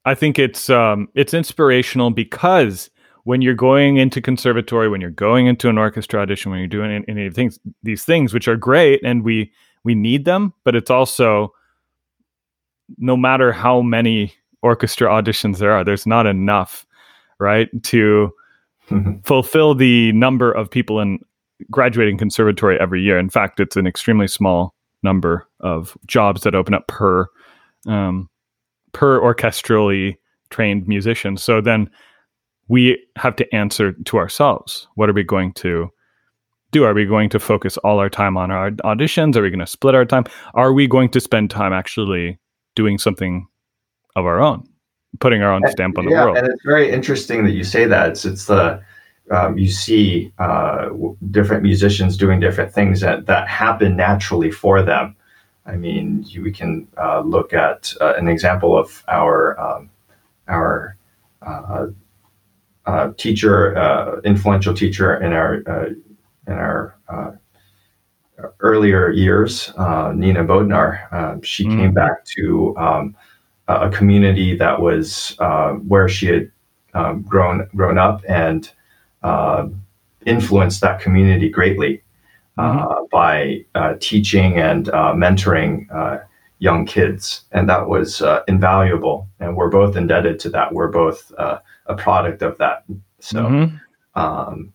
I 0.05 0.15
think 0.15 0.39
it's 0.39 0.69
um, 0.69 1.09
it's 1.15 1.33
inspirational 1.33 2.11
because 2.11 2.89
when 3.23 3.41
you're 3.41 3.53
going 3.53 3.97
into 3.97 4.21
conservatory, 4.21 4.87
when 4.87 5.01
you're 5.01 5.09
going 5.09 5.47
into 5.47 5.67
an 5.67 5.77
orchestra 5.77 6.21
audition, 6.21 6.49
when 6.49 6.59
you're 6.59 6.67
doing 6.67 7.03
any 7.07 7.25
of 7.25 7.33
things, 7.33 7.59
these 7.83 8.05
things 8.05 8.33
which 8.33 8.47
are 8.47 8.55
great, 8.55 9.01
and 9.03 9.23
we 9.23 9.51
we 9.83 9.95
need 9.95 10.25
them, 10.25 10.53
but 10.63 10.75
it's 10.75 10.89
also 10.89 11.53
no 12.97 13.17
matter 13.17 13.51
how 13.51 13.81
many 13.81 14.33
orchestra 14.61 15.07
auditions 15.09 15.57
there 15.57 15.71
are, 15.71 15.83
there's 15.83 16.05
not 16.05 16.25
enough, 16.25 16.85
right, 17.39 17.69
to 17.83 18.31
fulfill 19.23 19.75
the 19.75 20.11
number 20.13 20.51
of 20.51 20.69
people 20.69 20.99
in 20.99 21.19
graduating 21.71 22.17
conservatory 22.17 22.79
every 22.79 23.01
year. 23.01 23.17
In 23.17 23.29
fact, 23.29 23.59
it's 23.59 23.75
an 23.75 23.87
extremely 23.87 24.27
small 24.27 24.73
number 25.03 25.47
of 25.59 25.97
jobs 26.07 26.41
that 26.41 26.55
open 26.55 26.73
up 26.73 26.87
per 26.87 27.27
um, 27.87 28.29
per 28.93 29.19
orchestrally 29.19 30.15
trained 30.49 30.87
musician. 30.87 31.37
So 31.37 31.61
then 31.61 31.89
we 32.67 33.01
have 33.15 33.35
to 33.37 33.55
answer 33.55 33.93
to 33.93 34.17
ourselves: 34.17 34.87
What 34.95 35.09
are 35.09 35.13
we 35.13 35.23
going 35.23 35.53
to 35.53 35.89
do? 36.71 36.83
Are 36.83 36.93
we 36.93 37.05
going 37.05 37.29
to 37.29 37.39
focus 37.39 37.77
all 37.77 37.99
our 37.99 38.09
time 38.09 38.37
on 38.37 38.51
our 38.51 38.71
auditions? 38.71 39.35
Are 39.35 39.41
we 39.41 39.49
going 39.49 39.59
to 39.59 39.67
split 39.67 39.95
our 39.95 40.05
time? 40.05 40.25
Are 40.53 40.73
we 40.73 40.87
going 40.87 41.09
to 41.09 41.19
spend 41.19 41.49
time 41.49 41.73
actually 41.73 42.39
doing 42.77 42.97
something 42.97 43.47
of 44.15 44.25
our 44.25 44.39
own, 44.39 44.63
putting 45.19 45.41
our 45.41 45.51
own 45.51 45.63
stamp 45.69 45.97
on 45.97 46.05
the 46.05 46.11
yeah, 46.11 46.23
world. 46.23 46.37
And 46.37 46.47
it's 46.47 46.63
very 46.63 46.89
interesting 46.89 47.43
that 47.43 47.51
you 47.51 47.65
say 47.65 47.85
that. 47.85 48.09
It's 48.11 48.23
it's 48.23 48.45
the 48.45 48.81
um, 49.31 49.57
you 49.57 49.69
see 49.69 50.31
uh, 50.37 50.89
different 51.31 51.63
musicians 51.63 52.15
doing 52.15 52.39
different 52.39 52.71
things 52.71 53.01
that 53.01 53.25
that 53.25 53.47
happen 53.49 53.97
naturally 53.97 54.51
for 54.51 54.81
them. 54.81 55.15
I 55.65 55.75
mean, 55.75 56.23
you, 56.25 56.43
we 56.43 56.51
can 56.51 56.87
uh, 56.97 57.21
look 57.21 57.51
at 57.51 57.93
uh, 57.99 58.13
an 58.13 58.29
example 58.29 58.77
of 58.77 59.03
our 59.09 59.59
um, 59.59 59.89
our 60.47 60.95
uh, 61.41 61.87
uh, 62.85 63.11
teacher, 63.17 63.77
uh, 63.77 64.21
influential 64.23 64.73
teacher 64.73 65.21
in 65.21 65.33
our 65.33 65.55
in 66.47 66.53
our 66.53 66.95
earlier 68.59 69.09
years, 69.11 69.71
uh, 69.77 70.11
Nina 70.15 70.43
Bodnar, 70.43 71.11
uh, 71.11 71.37
she 71.43 71.65
mm. 71.65 71.77
came 71.77 71.93
back 71.93 72.23
to 72.25 72.75
um, 72.77 73.15
a 73.67 73.89
community 73.89 74.55
that 74.55 74.79
was 74.79 75.35
uh, 75.39 75.73
where 75.73 76.07
she 76.07 76.27
had 76.27 76.51
um, 76.93 77.21
grown 77.23 77.67
grown 77.75 77.97
up 77.97 78.21
and 78.27 78.71
uh, 79.23 79.67
influenced 80.25 80.81
that 80.81 81.01
community 81.01 81.49
greatly 81.49 82.01
uh, 82.57 82.87
mm-hmm. 82.87 83.03
by 83.11 83.65
uh, 83.75 83.95
teaching 83.99 84.57
and 84.57 84.87
mentoring 84.87 85.87
young 86.59 86.87
kids, 86.87 87.43
and 87.51 87.69
that 87.69 87.87
was 87.87 88.21
invaluable. 88.47 89.27
And 89.39 89.55
we're 89.55 89.69
both 89.69 89.95
indebted 89.95 90.39
to 90.39 90.49
that. 90.51 90.73
We're 90.73 90.87
both 90.87 91.31
a 91.37 91.95
product 91.95 92.41
of 92.41 92.57
that. 92.57 92.83
So. 93.19 93.43
Mm-hmm. 93.43 93.75
Um, 94.15 94.73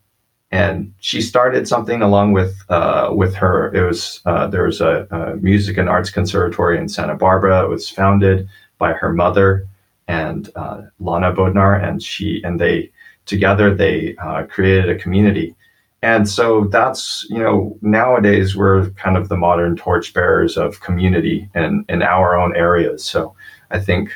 and 0.53 0.93
she 0.99 1.19
started 1.19 1.67
something 1.67 2.03
along 2.03 2.31
with 2.31 2.63
uh, 2.69 3.09
with 3.11 3.33
her. 3.33 3.73
It 3.73 3.81
was 3.81 4.21
uh, 4.27 4.45
there 4.45 4.65
was 4.65 4.81
a, 4.81 5.07
a, 5.09 5.35
music 5.37 5.79
and 5.79 5.89
arts 5.89 6.11
conservatory 6.11 6.77
in 6.77 6.87
Santa 6.87 7.15
Barbara. 7.15 7.63
It 7.63 7.69
was 7.69 7.89
founded 7.89 8.47
by 8.77 8.93
her 8.93 9.11
mother 9.11 9.67
and 10.07 10.51
uh, 10.55 10.83
Lana 10.99 11.33
Bodnar, 11.33 11.83
and 11.83 12.03
she 12.03 12.39
and 12.43 12.59
they 12.59 12.91
together 13.25 13.73
they 13.73 14.15
uh, 14.17 14.43
created 14.43 14.91
a 14.91 14.99
community. 14.99 15.55
And 16.03 16.29
so 16.29 16.65
that's 16.65 17.25
you 17.31 17.39
know 17.39 17.75
nowadays 17.81 18.55
we're 18.55 18.91
kind 18.91 19.17
of 19.17 19.29
the 19.29 19.37
modern 19.37 19.75
torchbearers 19.75 20.55
of 20.55 20.81
community 20.81 21.49
in 21.55 21.83
in 21.89 22.03
our 22.03 22.39
own 22.39 22.55
areas. 22.55 23.03
So 23.03 23.35
I 23.71 23.79
think 23.79 24.11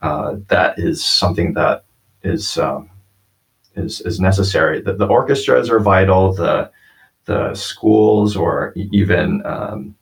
uh, 0.00 0.36
that 0.48 0.78
is 0.78 1.04
something 1.04 1.52
that 1.52 1.84
is. 2.22 2.56
Um, 2.56 2.88
is, 3.76 4.00
is 4.02 4.20
necessary. 4.20 4.80
The, 4.80 4.94
the 4.94 5.06
orchestras 5.06 5.70
are 5.70 5.80
vital. 5.80 6.32
The 6.32 6.70
the 7.24 7.54
schools 7.54 8.36
or 8.36 8.72
even 8.74 9.42
um, 9.44 9.94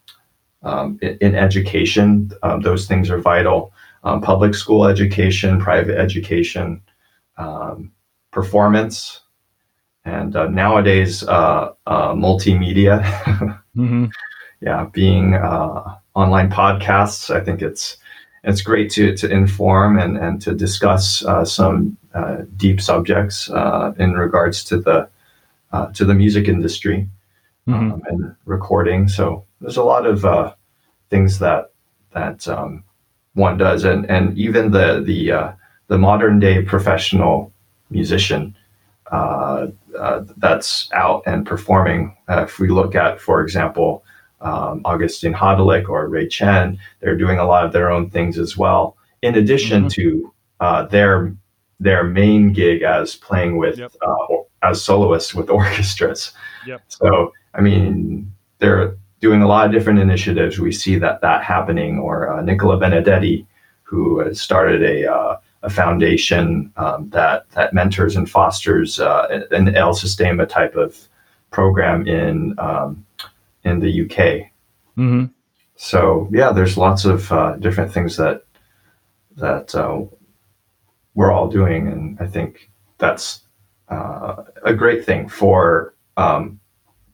um, 0.62 0.98
in, 1.02 1.18
in, 1.20 1.34
education, 1.34 2.30
um, 2.42 2.60
those 2.62 2.86
things 2.86 3.10
are 3.10 3.18
vital. 3.18 3.72
Um, 4.04 4.22
public 4.22 4.54
school 4.54 4.86
education, 4.86 5.60
private 5.60 5.98
education, 5.98 6.80
um, 7.36 7.92
performance, 8.30 9.20
and 10.04 10.34
uh, 10.34 10.48
nowadays 10.48 11.22
uh, 11.24 11.72
uh, 11.86 12.14
multimedia. 12.14 13.02
mm-hmm. 13.76 14.06
Yeah, 14.62 14.86
being 14.92 15.34
uh, 15.34 15.96
online 16.14 16.50
podcasts. 16.50 17.34
I 17.34 17.40
think 17.40 17.60
it's 17.62 17.98
it's 18.44 18.62
great 18.62 18.90
to 18.92 19.14
to 19.16 19.30
inform 19.30 19.98
and 19.98 20.16
and 20.16 20.40
to 20.42 20.54
discuss 20.54 21.24
uh, 21.24 21.44
some 21.44 21.98
deep 22.56 22.80
subjects 22.80 23.50
uh, 23.50 23.92
in 23.98 24.14
regards 24.14 24.64
to 24.64 24.78
the 24.78 25.08
uh, 25.72 25.86
to 25.92 26.04
the 26.04 26.14
music 26.14 26.48
industry 26.48 27.08
mm-hmm. 27.68 27.92
um, 27.92 28.02
and 28.06 28.34
recording. 28.44 29.08
So 29.08 29.44
there's 29.60 29.76
a 29.76 29.84
lot 29.84 30.06
of 30.06 30.24
uh, 30.24 30.54
things 31.10 31.38
that 31.38 31.70
that 32.12 32.46
um, 32.48 32.84
one 33.34 33.56
does, 33.58 33.84
and 33.84 34.08
and 34.10 34.36
even 34.36 34.72
the 34.72 35.02
the 35.04 35.32
uh, 35.32 35.52
the 35.88 35.98
modern 35.98 36.40
day 36.40 36.62
professional 36.62 37.52
musician 37.90 38.56
that's 40.36 40.88
out 40.92 41.22
and 41.26 41.44
performing. 41.44 42.16
if 42.28 42.58
we 42.58 42.68
look 42.68 42.94
at, 42.94 43.20
for 43.20 43.42
example 43.42 44.04
um, 44.40 44.80
Augustin 44.84 45.34
Hadelich 45.34 45.88
or 45.88 46.08
Ray 46.08 46.28
Chen, 46.28 46.78
they're 47.00 47.16
doing 47.16 47.38
a 47.38 47.44
lot 47.44 47.64
of 47.64 47.72
their 47.72 47.90
own 47.90 48.10
things 48.10 48.38
as 48.38 48.56
well, 48.56 48.96
in 49.22 49.34
addition 49.34 49.82
mm-hmm. 49.82 49.88
to 49.88 50.34
uh, 50.60 50.86
their 50.86 51.34
their 51.80 52.04
main 52.04 52.52
gig 52.52 52.82
as 52.82 53.16
playing 53.16 53.56
with 53.56 53.78
yep. 53.78 53.92
uh, 54.06 54.26
as 54.62 54.84
soloists 54.84 55.34
with 55.34 55.50
orchestras. 55.58 56.32
Yep. 56.66 56.82
So 56.88 57.32
I 57.54 57.60
mean, 57.60 58.32
they're 58.58 58.96
doing 59.20 59.42
a 59.42 59.48
lot 59.48 59.66
of 59.66 59.72
different 59.72 59.98
initiatives. 59.98 60.60
We 60.60 60.72
see 60.72 60.96
that 60.98 61.20
that 61.22 61.42
happening. 61.42 61.98
Or 61.98 62.30
uh, 62.30 62.42
Nicola 62.42 62.78
Benedetti, 62.78 63.46
who 63.82 64.20
has 64.20 64.40
started 64.40 64.82
a 64.82 65.10
uh, 65.10 65.38
a 65.62 65.70
foundation 65.70 66.72
um, 66.76 67.08
that 67.10 67.48
that 67.50 67.72
mentors 67.72 68.16
and 68.16 68.30
fosters 68.30 69.00
uh, 69.00 69.42
an 69.50 69.74
El 69.74 69.94
Sistema 69.94 70.48
type 70.48 70.76
of 70.76 70.96
program 71.50 72.06
in 72.06 72.54
um, 72.58 73.04
in 73.64 73.80
the 73.80 74.02
UK. 74.02 74.50
Mm-hmm. 74.96 75.26
So 75.76 76.28
yeah, 76.30 76.52
there's 76.52 76.76
lots 76.76 77.04
of 77.04 77.30
uh, 77.32 77.56
different 77.56 77.92
things 77.92 78.16
that 78.16 78.44
that 79.36 79.74
uh, 79.74 80.02
we're 81.14 81.32
all 81.32 81.48
doing, 81.48 81.88
and 81.88 82.18
I 82.20 82.26
think 82.26 82.70
that's 82.98 83.42
uh, 83.88 84.44
a 84.64 84.74
great 84.74 85.04
thing 85.04 85.28
for 85.28 85.94
um, 86.16 86.60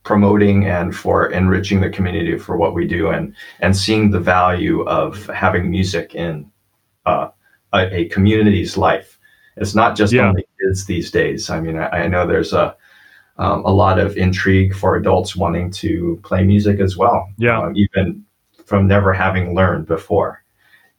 promoting 0.03 0.67
and 0.67 0.95
for 0.95 1.31
enriching 1.31 1.81
the 1.81 1.91
community 1.91 2.39
for 2.39 2.57
what 2.57 2.75
we 2.75 2.87
do, 2.87 3.09
and 3.11 3.35
and 3.61 3.77
seeing 3.77 4.11
the 4.11 4.21
value 4.21 4.83
of 4.83 5.27
having 5.27 5.71
music 5.71 6.15
in 6.15 6.51
uh, 7.07 7.29
a, 7.73 8.01
a, 8.01 8.05
community's 8.09 8.77
life. 8.77 9.19
It's 9.57 9.75
not 9.75 9.97
just 9.97 10.13
yeah. 10.13 10.29
only 10.29 10.47
kids 10.61 10.85
these 10.85 11.11
days. 11.11 11.49
I 11.49 11.61
mean, 11.61 11.79
I, 11.79 11.89
I 11.89 12.09
know 12.09 12.27
there's 12.27 12.53
a 12.53 12.77
um, 13.39 13.65
a 13.65 13.71
lot 13.71 13.99
of 13.99 14.17
intrigue 14.17 14.75
for 14.75 14.97
adults 14.97 15.37
wanting 15.37 15.71
to 15.71 16.19
play 16.23 16.43
music 16.43 16.81
as 16.81 16.97
well. 16.97 17.29
Yeah. 17.39 17.61
Um, 17.61 17.77
even 17.77 18.25
from 18.65 18.87
never 18.87 19.13
having 19.13 19.55
learned 19.55 19.87
before. 19.87 20.43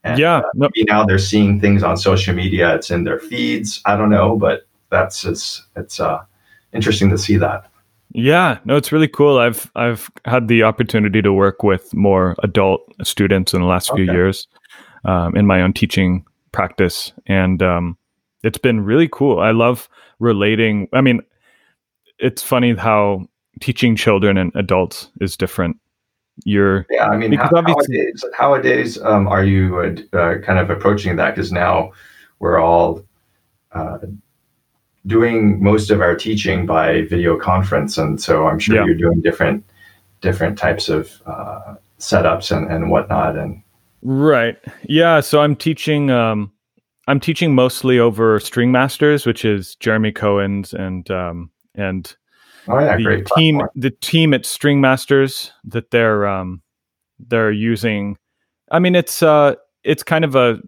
And, 0.04 0.20
yeah. 0.20 0.42
Uh. 0.62 0.70
Now 0.88 1.06
they're 1.06 1.20
seeing 1.20 1.60
things 1.60 1.84
on 1.84 1.98
social 1.98 2.34
media. 2.34 2.76
It's 2.76 2.92
in 2.92 3.04
their 3.04 3.20
feeds. 3.20 3.82
I 3.86 3.98
don't 3.98 4.10
know, 4.10 4.38
but 4.38 4.68
that's 4.90 5.26
it's 5.26 5.66
it's 5.76 6.00
uh, 6.00 6.24
interesting 6.74 7.10
to 7.10 7.18
see 7.18 7.38
that. 7.38 7.70
Yeah, 8.14 8.60
no, 8.66 8.78
it's 8.78 8.92
really 8.92 9.08
cool. 9.08 9.38
I've 9.38 9.70
I've 9.76 10.10
had 10.26 10.48
the 10.48 10.64
opportunity 10.64 11.22
to 11.22 11.34
work 11.34 11.62
with 11.62 11.94
more 11.94 12.36
adult 12.42 12.82
students 13.04 13.54
in 13.54 13.62
the 13.62 13.68
last 13.68 13.92
few 13.94 14.06
years 14.12 14.48
um, 15.06 15.36
in 15.36 15.46
my 15.46 15.62
own 15.62 15.74
teaching 15.74 16.26
practice, 16.52 17.12
and 17.26 17.62
um, 17.62 17.98
it's 18.44 18.58
been 18.58 18.80
really 18.80 19.10
cool. 19.12 19.40
I 19.40 19.52
love 19.52 19.90
relating. 20.20 20.88
I 20.94 21.02
mean, 21.02 21.22
it's 22.18 22.42
funny 22.42 22.74
how 22.76 23.28
teaching 23.60 23.96
children 23.96 24.38
and 24.38 24.52
adults 24.56 25.10
is 25.20 25.36
different. 25.36 25.78
You're 26.44 26.86
yeah, 26.90 27.08
I 27.08 27.18
mean, 27.18 27.34
how, 27.34 27.50
nowadays, 27.50 28.24
nowadays 28.40 29.02
um, 29.02 29.28
are 29.28 29.44
you 29.44 30.06
uh, 30.14 30.18
uh, 30.18 30.40
kind 30.40 30.60
of 30.60 30.70
approaching 30.70 31.16
that? 31.16 31.36
Because 31.36 31.52
now 31.52 31.92
we're 32.40 32.60
all 32.60 33.04
uh, 33.72 33.98
doing 35.08 35.62
most 35.62 35.90
of 35.90 36.02
our 36.02 36.16
teaching 36.16 36.66
by 36.66 37.04
video 37.04 37.38
conference, 37.38 37.98
and 37.98 38.22
so 38.22 38.48
I'm 38.48 38.60
sure 38.60 38.76
yeah. 38.76 38.86
you're 38.86 38.96
doing 38.96 39.22
different 39.22 39.66
different 40.22 40.58
types 40.58 40.90
of 40.90 41.22
uh, 41.26 41.76
setups 42.00 42.56
and, 42.56 42.72
and 42.72 42.92
whatnot. 42.92 43.38
And 43.38 43.62
right, 44.04 44.58
yeah. 44.84 45.20
So 45.22 45.42
I'm 45.42 45.56
teaching. 45.56 46.12
Um, 46.12 46.52
I'm 47.08 47.20
teaching 47.22 47.56
mostly 47.56 48.00
over 48.00 48.40
String 48.40 48.72
Masters, 48.72 49.26
which 49.26 49.46
is 49.46 49.76
Jeremy 49.76 50.12
Cohen's 50.12 50.74
and 50.74 51.10
um, 51.10 51.50
and 51.74 52.16
oh, 52.68 52.80
yeah, 52.80 52.98
the 52.98 53.26
team 53.36 53.62
the 53.76 53.92
team 53.92 54.34
at 54.34 54.46
String 54.46 54.82
Masters 54.82 55.52
that 55.64 55.92
they're 55.92 56.28
um, 56.28 56.62
they're 57.20 57.52
using. 57.52 58.18
I 58.72 58.80
mean, 58.80 58.96
it's 58.96 59.24
uh, 59.24 59.56
it's 59.84 60.04
kind 60.04 60.26
of 60.26 60.36
a 60.36 60.60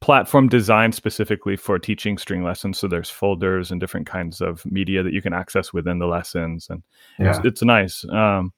platform 0.00 0.48
designed 0.48 0.94
specifically 0.94 1.56
for 1.56 1.78
teaching 1.78 2.16
string 2.16 2.42
lessons. 2.42 2.78
So 2.78 2.88
there's 2.88 3.10
folders 3.10 3.70
and 3.70 3.80
different 3.80 4.06
kinds 4.06 4.40
of 4.40 4.64
media 4.64 5.02
that 5.02 5.12
you 5.12 5.20
can 5.20 5.34
access 5.34 5.72
within 5.72 5.98
the 5.98 6.06
lessons, 6.06 6.68
and 6.70 6.82
yeah. 7.18 7.36
it's, 7.36 7.44
it's 7.44 7.62
nice. 7.62 8.04
Um, 8.08 8.52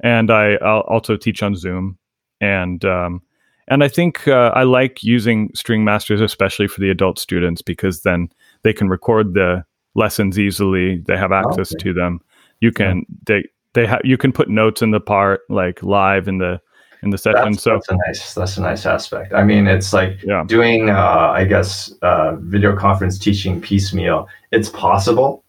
and 0.00 0.30
I 0.30 0.54
I'll 0.56 0.80
also 0.80 1.16
teach 1.16 1.42
on 1.42 1.54
Zoom, 1.54 1.98
and 2.40 2.84
um, 2.84 3.22
and 3.68 3.82
I 3.82 3.88
think 3.88 4.28
uh, 4.28 4.52
I 4.54 4.64
like 4.64 5.02
using 5.02 5.50
String 5.54 5.84
Masters, 5.84 6.20
especially 6.20 6.68
for 6.68 6.80
the 6.80 6.90
adult 6.90 7.18
students, 7.18 7.62
because 7.62 8.02
then 8.02 8.28
they 8.62 8.72
can 8.72 8.88
record 8.88 9.34
the 9.34 9.64
lessons 9.94 10.38
easily. 10.38 10.98
They 11.06 11.16
have 11.16 11.32
access 11.32 11.72
okay. 11.72 11.82
to 11.84 11.94
them. 11.94 12.20
You 12.60 12.72
can 12.72 13.04
they 13.26 13.44
they 13.74 13.86
have 13.86 14.00
you 14.04 14.16
can 14.16 14.32
put 14.32 14.48
notes 14.48 14.82
in 14.82 14.90
the 14.90 15.00
part 15.00 15.42
like 15.48 15.82
live 15.82 16.28
in 16.28 16.38
the 16.38 16.60
in 17.02 17.10
the 17.10 17.18
session. 17.18 17.52
That's, 17.52 17.62
so 17.62 17.70
that's 17.74 17.88
a 17.88 17.96
nice 18.06 18.34
that's 18.34 18.56
a 18.56 18.62
nice 18.62 18.86
aspect. 18.86 19.34
I 19.34 19.44
mean, 19.44 19.66
it's 19.66 19.92
like 19.92 20.22
yeah. 20.22 20.44
doing 20.46 20.90
uh, 20.90 21.32
I 21.34 21.44
guess 21.44 21.92
uh, 22.02 22.36
video 22.36 22.76
conference 22.76 23.18
teaching 23.18 23.60
piecemeal. 23.60 24.28
It's 24.52 24.70
possible, 24.70 25.44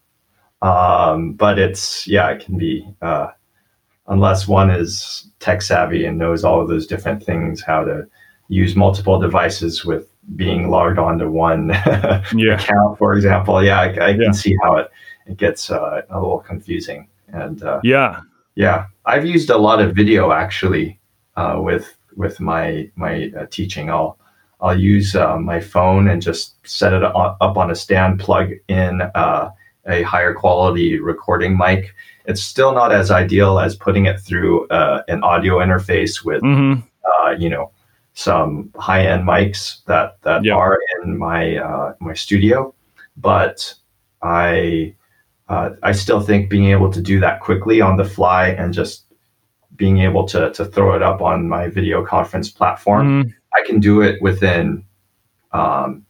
um, 0.62 1.32
but 1.32 1.58
it's 1.58 2.06
yeah, 2.06 2.30
it 2.30 2.44
can 2.44 2.58
be 2.58 2.86
uh, 3.02 3.28
unless 4.08 4.46
one 4.46 4.70
is 4.70 5.30
tech 5.40 5.62
savvy 5.62 6.04
and 6.04 6.18
knows 6.18 6.44
all 6.44 6.60
of 6.60 6.68
those 6.68 6.86
different 6.86 7.24
things, 7.24 7.62
how 7.62 7.84
to 7.84 8.06
use 8.48 8.76
multiple 8.76 9.18
devices 9.18 9.84
with 9.84 10.08
being 10.34 10.70
logged 10.70 10.98
onto 10.98 11.30
one 11.30 11.68
yeah. 12.34 12.54
account, 12.54 12.98
for 12.98 13.14
example. 13.14 13.62
Yeah, 13.62 13.80
I, 13.80 13.84
I 13.84 14.08
yeah. 14.08 14.16
can 14.16 14.34
see 14.34 14.56
how 14.62 14.76
it 14.76 14.90
it 15.26 15.36
gets 15.36 15.70
uh, 15.70 16.02
a 16.08 16.20
little 16.20 16.40
confusing. 16.40 17.08
And 17.28 17.62
uh, 17.62 17.80
yeah, 17.84 18.20
yeah, 18.54 18.86
I've 19.04 19.26
used 19.26 19.50
a 19.50 19.58
lot 19.58 19.80
of 19.80 19.94
video 19.94 20.32
actually 20.32 20.98
uh, 21.36 21.58
with 21.60 21.96
with 22.16 22.40
my 22.40 22.90
my 22.96 23.30
uh, 23.38 23.46
teaching. 23.50 23.90
I'll 23.90 24.18
I'll 24.60 24.78
use 24.78 25.14
uh, 25.14 25.38
my 25.38 25.60
phone 25.60 26.08
and 26.08 26.20
just 26.22 26.56
set 26.66 26.92
it 26.92 27.02
up 27.04 27.56
on 27.56 27.70
a 27.70 27.74
stand, 27.74 28.18
plug 28.18 28.52
in 28.68 29.02
uh, 29.14 29.50
a 29.86 30.02
higher 30.02 30.34
quality 30.34 30.98
recording 30.98 31.56
mic. 31.56 31.94
It's 32.24 32.42
still 32.42 32.72
not 32.72 32.90
as 32.90 33.10
ideal 33.10 33.58
as 33.60 33.76
putting 33.76 34.06
it 34.06 34.18
through 34.18 34.66
uh, 34.68 35.02
an 35.08 35.22
audio 35.22 35.58
interface 35.58 36.24
with, 36.24 36.40
hmm 36.40 36.74
uh, 37.06 37.30
you 37.38 37.48
know, 37.48 37.70
some 38.16 38.72
high 38.76 39.06
end 39.06 39.28
mics 39.28 39.84
that 39.84 40.16
that 40.22 40.42
Yeah. 40.42 40.54
are 40.56 40.78
in 41.02 41.18
my 41.18 41.58
uh, 41.58 41.94
my 42.00 42.14
studio. 42.14 42.74
But 43.16 43.74
I 44.22 44.94
uh, 45.48 45.70
I 45.82 45.92
still 45.92 46.20
think 46.20 46.50
being 46.50 46.70
able 46.70 46.90
to 46.92 47.00
do 47.00 47.20
that 47.20 47.40
quickly 47.40 47.80
on 47.80 47.96
the 47.96 48.04
fly 48.04 48.48
and 48.48 48.74
just 48.74 49.04
being 49.76 49.98
able 49.98 50.24
to 50.28 50.50
to 50.52 50.64
throw 50.64 50.96
it 50.96 51.02
up 51.02 51.20
on 51.20 51.48
my 51.48 51.68
video 51.68 52.04
conference 52.04 52.50
platform, 52.50 53.22
hmm 53.22 53.30
I 53.54 53.64
can 53.66 53.80
do 53.80 54.02
it 54.02 54.20
within. 54.20 54.84
Um, 55.52 56.04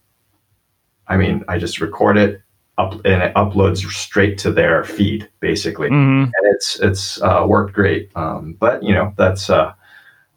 I 1.08 1.16
mean, 1.16 1.44
I 1.48 1.58
just 1.58 1.80
record 1.80 2.16
it 2.16 2.40
up 2.78 2.92
and 3.04 3.22
it 3.22 3.34
uploads 3.34 3.78
straight 3.92 4.38
to 4.38 4.52
their 4.52 4.84
feed, 4.84 5.28
basically, 5.40 5.88
hmm 5.88 6.24
and 6.24 6.44
it's 6.54 6.78
it's 6.80 7.20
uh, 7.22 7.44
worked 7.48 7.72
great. 7.74 8.10
Um, 8.16 8.54
but 8.60 8.82
you 8.82 8.94
know, 8.94 9.12
that's 9.16 9.50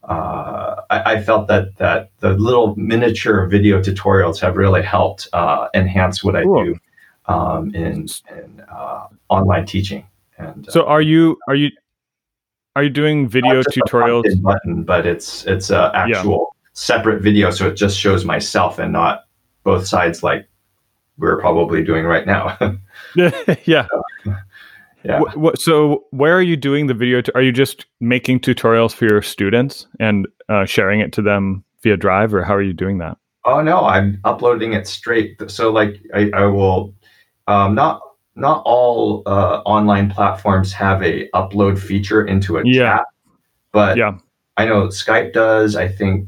uh, 0.10 0.12
uh, 0.12 0.82
I, 0.90 1.14
I 1.14 1.22
felt 1.24 1.48
that 1.48 1.78
that 1.78 2.10
the 2.20 2.32
little 2.34 2.76
miniature 2.76 3.46
video 3.48 3.82
tutorials 3.82 4.40
have 4.42 4.58
really 4.58 4.82
helped 4.82 5.28
uh, 5.34 5.68
enhance 5.74 6.24
what 6.24 6.36
I 6.36 6.44
Cool. 6.44 6.66
do 6.66 6.76
um, 7.28 7.74
in 7.76 8.08
in 8.32 8.64
uh, 8.72 9.08
online 9.30 9.66
teaching. 9.66 10.06
And 10.38 10.68
uh, 10.68 10.72
So 10.72 10.86
are 10.86 11.02
you 11.02 11.38
are 11.48 11.56
you 11.56 11.70
are 12.76 12.84
you 12.84 12.90
doing 12.90 13.28
video 13.28 13.62
tutorials? 13.64 14.42
button, 14.42 14.84
but 14.84 15.06
it's 15.06 15.46
it's 15.46 15.70
a 15.70 15.92
actual 15.94 16.56
separate 16.74 17.22
video, 17.22 17.52
so 17.52 17.68
it 17.68 17.76
just 17.76 17.98
shows 17.98 18.26
myself 18.26 18.80
and 18.80 18.92
not 18.94 19.26
both 19.64 19.86
sides 19.88 20.24
like 20.24 20.48
we're 21.18 21.40
probably 21.40 21.84
doing 21.84 22.06
right 22.06 22.26
now. 22.26 22.58
yeah. 23.66 23.86
Yeah. 25.04 25.20
Wh- 25.20 25.44
wh- 25.44 25.58
so 25.58 26.06
where 26.12 26.36
are 26.38 26.42
you 26.42 26.56
doing 26.58 26.88
the 26.88 26.94
video? 26.94 27.22
Tu- 27.22 27.32
are 27.36 27.42
you 27.42 27.52
just 27.52 27.86
making 28.00 28.40
tutorials 28.42 28.94
for 28.94 29.06
your 29.06 29.22
students 29.22 29.88
and 30.00 30.28
uh, 30.50 30.66
sharing 30.66 31.00
it 31.00 31.14
to 31.14 31.22
them 31.22 31.64
via 31.84 31.98
Drive, 31.98 32.34
or 32.34 32.44
how 32.44 32.56
are 32.56 32.62
you 32.62 32.74
doing 32.74 32.98
that? 33.00 33.18
Oh 33.46 33.62
no, 33.62 33.86
I'm 33.86 34.20
uploading 34.26 34.74
it 34.74 34.88
straight. 34.88 35.42
So 35.50 35.72
like 35.72 36.02
I, 36.14 36.30
I 36.34 36.46
will 36.46 36.94
um, 37.48 37.74
not 37.76 38.02
not 38.36 38.62
all 38.66 39.24
uh, 39.26 39.62
online 39.66 40.10
platforms 40.10 40.72
have 40.74 41.02
a 41.04 41.28
upload 41.34 41.80
feature 41.80 42.26
into 42.26 42.58
a 42.58 42.62
Yeah. 42.66 42.98
chat, 42.98 43.06
but 43.72 43.98
Yeah. 43.98 44.18
I 44.58 44.66
know 44.66 44.88
Skype 44.88 45.34
does. 45.34 45.76
I 45.76 45.88
think 45.88 46.28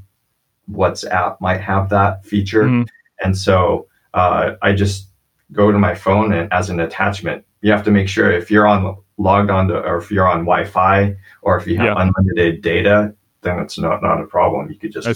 WhatsApp 0.72 1.36
might 1.42 1.60
have 1.62 1.90
that 1.90 2.26
feature. 2.26 2.64
Mhm. 2.64 2.88
And 3.24 3.38
so 3.38 3.88
uh, 4.14 4.54
I 4.62 4.74
just 4.74 5.10
go 5.52 5.72
to 5.72 5.78
my 5.78 5.94
phone 5.96 6.34
and 6.34 6.52
as 6.52 6.70
an 6.70 6.80
attachment, 6.80 7.44
you 7.62 7.72
have 7.72 7.84
to 7.86 7.92
make 7.92 8.08
sure 8.08 8.32
if 8.32 8.50
you're 8.52 8.68
on 8.68 8.98
logged 9.18 9.52
on 9.52 9.68
to, 9.68 9.80
or 9.80 9.98
if 9.98 10.10
you're 10.12 10.28
on 10.28 10.40
Wi-Fi 10.40 11.16
or 11.44 11.58
if 11.58 11.68
you 11.68 11.78
have 11.78 11.86
Yeah. 11.86 11.96
unlimited 12.02 12.62
data, 12.62 13.14
then 13.42 13.60
it's 13.60 13.78
not, 13.78 14.02
not 14.02 14.20
a 14.20 14.26
problem. 14.26 14.70
You 14.72 14.76
could 14.78 14.92
just 14.92 15.08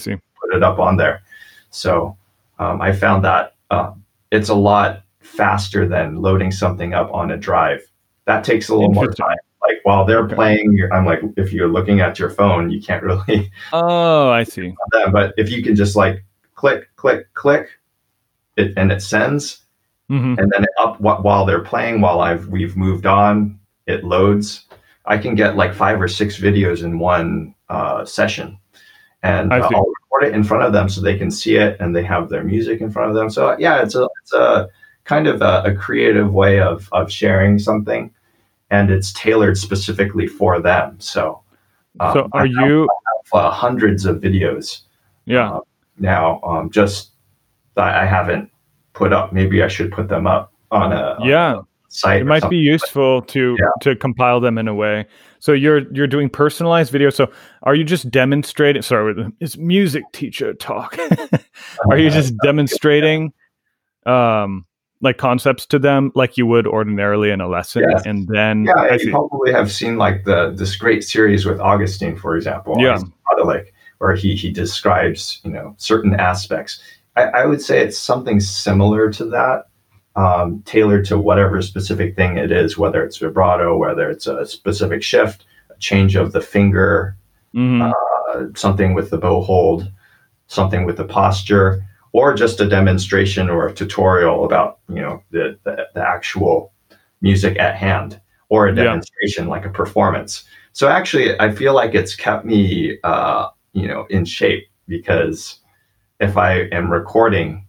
put 0.41 0.53
it 0.53 0.61
up 0.63 0.77
on 0.79 0.97
there. 0.97 1.23
So 1.71 2.15
um, 2.59 2.81
I 2.81 2.91
found 2.93 3.23
that 3.25 3.55
uh, 3.71 3.93
it's 4.31 4.49
a 4.49 4.53
lot 4.55 5.03
faster 5.21 5.87
than 5.87 6.21
loading 6.21 6.51
something 6.51 6.93
up 6.93 7.11
on 7.13 7.31
a 7.31 7.37
drive. 7.37 7.81
That 8.25 8.43
takes 8.43 8.69
a 8.69 8.75
little 8.75 8.91
more 8.93 9.11
time. 9.11 9.37
Like 9.61 9.79
while 9.83 10.05
they're 10.05 10.25
Okay. 10.25 10.35
playing, 10.35 10.87
I'm 10.93 11.05
like, 11.05 11.21
if 11.37 11.51
you're 11.51 11.67
looking 11.67 11.99
at 11.99 12.19
your 12.19 12.29
phone, 12.29 12.69
you 12.69 12.79
can't 12.81 13.01
really. 13.09 13.51
Oh, 13.73 14.29
I 14.29 14.43
see. 14.43 14.75
But 15.11 15.33
if 15.37 15.49
you 15.49 15.63
can 15.63 15.75
just 15.75 15.95
like 15.95 16.23
click, 16.53 16.89
click, 16.95 17.33
click, 17.33 17.69
it 18.55 18.73
and 18.77 18.91
it 18.91 19.01
sends, 19.01 19.64
hmm 20.07 20.35
and 20.37 20.51
then 20.51 20.65
up 20.79 20.97
wh- 20.97 21.23
while 21.23 21.45
they're 21.45 21.63
playing, 21.63 22.01
while 22.01 22.19
I've 22.21 22.47
we've 22.47 22.77
moved 22.77 23.05
on, 23.05 23.59
it 23.87 24.03
loads. 24.03 24.65
I 25.05 25.17
can 25.17 25.35
get 25.35 25.55
like 25.55 25.73
five 25.73 26.01
or 26.01 26.07
six 26.07 26.39
videos 26.39 26.83
in 26.83 26.99
one 26.99 27.53
uh, 27.69 28.05
session, 28.05 28.57
and 29.23 29.53
I 29.53 29.59
uh. 29.59 29.69
I'll 29.75 29.87
record 29.87 30.23
it 30.23 30.35
in 30.35 30.43
front 30.43 30.63
of 30.63 30.73
them 30.73 30.89
so 30.89 31.01
they 31.01 31.17
can 31.17 31.31
see 31.31 31.55
it, 31.57 31.77
and 31.79 31.95
they 31.95 32.03
have 32.03 32.29
their 32.29 32.43
music 32.43 32.81
in 32.81 32.91
front 32.91 33.09
of 33.09 33.15
them. 33.15 33.29
So 33.29 33.55
yeah, 33.59 33.81
it's 33.81 33.95
a 33.95 34.07
it's 34.21 34.33
a 34.33 34.67
kind 35.03 35.27
of 35.27 35.41
a, 35.41 35.63
a 35.65 35.75
creative 35.75 36.33
way 36.33 36.59
of 36.59 36.89
of 36.91 37.11
sharing 37.11 37.59
something, 37.59 38.11
and 38.69 38.91
it's 38.91 39.13
tailored 39.13 39.57
specifically 39.57 40.27
for 40.27 40.59
them. 40.59 40.99
So, 40.99 41.41
um, 41.99 42.13
so 42.13 42.29
I 42.33 42.39
are 42.39 42.45
have, 42.45 42.69
you? 42.69 42.89
uh, 43.33 43.51
hundreds 43.51 44.05
of 44.05 44.17
videos 44.17 44.81
Yeah. 45.25 45.51
uh, 45.51 45.59
now 45.97 46.41
um, 46.41 46.69
just 46.69 47.11
that 47.75 47.95
I 47.95 48.05
haven't 48.05 48.49
put 48.95 49.13
up. 49.13 49.31
Maybe 49.33 49.61
I 49.61 49.67
should 49.67 49.91
put 49.91 50.07
them 50.09 50.25
up 50.25 50.51
on 50.71 50.91
a, 50.91 51.15
on 51.19 51.27
Yeah. 51.27 51.59
a 51.59 51.61
site. 51.89 52.21
It 52.21 52.25
might 52.25 52.39
something. 52.41 52.57
be 52.57 52.63
useful 52.63 53.21
to 53.23 53.55
Yeah. 53.59 53.65
to 53.81 53.95
compile 53.95 54.39
them 54.39 54.57
in 54.57 54.67
a 54.67 54.73
way. 54.73 55.05
So 55.39 55.51
you're 55.53 55.81
you're 55.93 56.07
doing 56.07 56.29
personalized 56.29 56.91
video. 56.91 57.09
So 57.11 57.29
are 57.63 57.75
you 57.75 57.83
just 57.83 58.09
demonstrating? 58.09 58.81
Sorry, 58.81 59.31
it's 59.39 59.57
music 59.57 60.03
teacher 60.11 60.53
talk. 60.55 60.97
are 61.89 61.97
you 61.97 62.09
just 62.09 62.33
demonstrating, 62.43 63.31
um, 64.05 64.65
like 65.01 65.17
concepts 65.17 65.65
to 65.67 65.77
them 65.77 66.11
like 66.15 66.37
you 66.37 66.47
would 66.47 66.65
ordinarily 66.65 67.29
in 67.29 67.41
a 67.41 67.47
lesson, 67.47 67.83
Yes. 67.91 68.03
and 68.05 68.27
then 68.27 68.65
Yeah, 68.65 68.73
I 68.77 68.93
you 68.93 68.99
see. 68.99 69.11
probably 69.11 69.51
have 69.51 69.71
seen 69.71 69.97
like 69.97 70.23
the 70.23 70.51
this 70.55 70.75
great 70.75 71.03
series 71.03 71.45
with 71.45 71.59
Augustine, 71.59 72.15
for 72.15 72.35
example. 72.35 72.75
Yeah. 72.79 72.99
like 73.43 73.73
where 73.99 74.15
he 74.15 74.33
he 74.35 74.49
describes 74.51 75.41
you 75.43 75.51
know 75.51 75.75
certain 75.77 76.15
aspects. 76.15 76.81
I, 77.15 77.23
I 77.23 77.45
would 77.45 77.61
say 77.61 77.79
it's 77.81 77.97
something 77.97 78.39
similar 78.39 79.09
to 79.11 79.25
that, 79.25 79.65
um, 80.15 80.61
tailored 80.65 81.05
to 81.05 81.17
whatever 81.17 81.61
specific 81.61 82.15
thing 82.15 82.37
it 82.37 82.51
is, 82.51 82.77
whether 82.77 83.03
it's 83.03 83.17
vibrato, 83.17 83.77
whether 83.77 84.09
it's 84.09 84.27
a 84.27 84.45
specific 84.45 85.03
shift, 85.03 85.45
a 85.69 85.77
change 85.79 86.15
of 86.15 86.31
the 86.31 86.41
finger, 86.41 87.15
Mhm. 87.53 87.91
uh, 87.91 88.45
something 88.55 88.93
with 88.93 89.09
the 89.09 89.17
bow 89.17 89.41
hold, 89.41 89.91
something 90.47 90.85
with 90.85 90.97
the 90.97 91.05
posture, 91.05 91.83
or 92.11 92.33
just 92.33 92.61
a 92.61 92.67
demonstration 92.67 93.49
or 93.49 93.67
a 93.67 93.73
tutorial 93.73 94.45
about 94.45 94.79
you 94.89 95.01
know 95.01 95.21
the 95.31 95.57
the, 95.63 95.87
the 95.93 96.01
actual 96.07 96.71
music 97.21 97.57
at 97.59 97.75
hand, 97.75 98.19
or 98.49 98.67
a 98.67 98.75
Yeah. 98.75 98.83
demonstration 98.85 99.47
like 99.47 99.65
a 99.65 99.69
performance. 99.69 100.43
So 100.73 100.87
actually, 100.87 101.39
I 101.39 101.51
feel 101.51 101.73
like 101.73 101.95
it's 101.95 102.15
kept 102.15 102.45
me 102.45 102.97
uh, 103.03 103.47
you 103.73 103.87
know 103.87 104.05
in 104.09 104.23
shape 104.25 104.67
because 104.87 105.59
if 106.19 106.37
I 106.37 106.61
am 106.71 106.91
recording, 106.91 107.65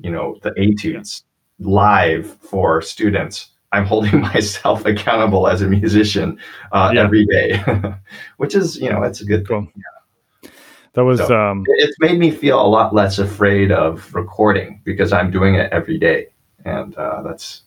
you 0.00 0.10
know, 0.10 0.36
the 0.42 0.52
etudes 0.58 1.24
live 1.58 2.36
for 2.40 2.82
students. 2.82 3.50
I'm 3.72 3.84
holding 3.84 4.20
myself 4.34 4.84
accountable 4.86 5.48
as 5.48 5.62
a 5.62 5.66
musician 5.68 6.38
uh, 6.72 6.92
Yeah. 6.94 7.02
every 7.02 7.26
day, 7.26 7.62
which 8.36 8.54
is, 8.54 8.76
you 8.78 8.90
know, 8.90 9.02
it's 9.02 9.20
a 9.20 9.24
good 9.24 9.46
Cool. 9.46 9.66
That 10.94 11.04
was 11.04 11.18
So- 11.18 11.38
um, 11.38 11.64
it's 11.66 11.96
made 12.00 12.18
me 12.18 12.30
feel 12.30 12.60
a 12.60 12.66
lot 12.66 12.94
less 12.94 13.18
afraid 13.18 13.70
of 13.72 14.14
recording 14.14 14.80
because 14.84 15.12
I'm 15.12 15.30
doing 15.30 15.54
it 15.56 15.70
every 15.72 15.98
day, 15.98 16.28
and 16.64 16.96
uh, 16.96 17.22
that's 17.22 17.62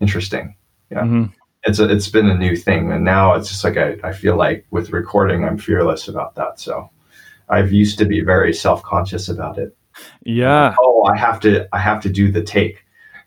interesting. 0.00 0.56
yeah. 0.90 1.02
mhm. 1.02 1.32
It's 1.64 1.78
a, 1.78 1.88
it's 1.88 2.08
been 2.08 2.28
a 2.28 2.36
new 2.36 2.56
thing, 2.56 2.90
and 2.90 3.04
now 3.04 3.34
it's 3.34 3.48
just 3.48 3.62
like 3.62 3.76
I, 3.76 3.96
I 4.02 4.12
feel 4.12 4.34
like 4.36 4.66
with 4.72 4.90
recording, 4.90 5.44
I'm 5.44 5.56
fearless 5.58 6.08
about 6.08 6.34
that. 6.34 6.58
So 6.58 6.90
I've 7.52 7.72
used 7.72 7.98
to 7.98 8.04
be 8.04 8.20
very 8.34 8.52
self 8.52 8.82
conscious 8.82 9.28
about 9.28 9.58
it. 9.58 9.76
yeah. 10.24 10.74
Oh, 10.80 11.04
I 11.04 11.16
have 11.16 11.38
to 11.40 11.50
I 11.72 11.78
have 11.78 12.00
to 12.02 12.08
do 12.08 12.32
the 12.32 12.42
take. 12.42 12.76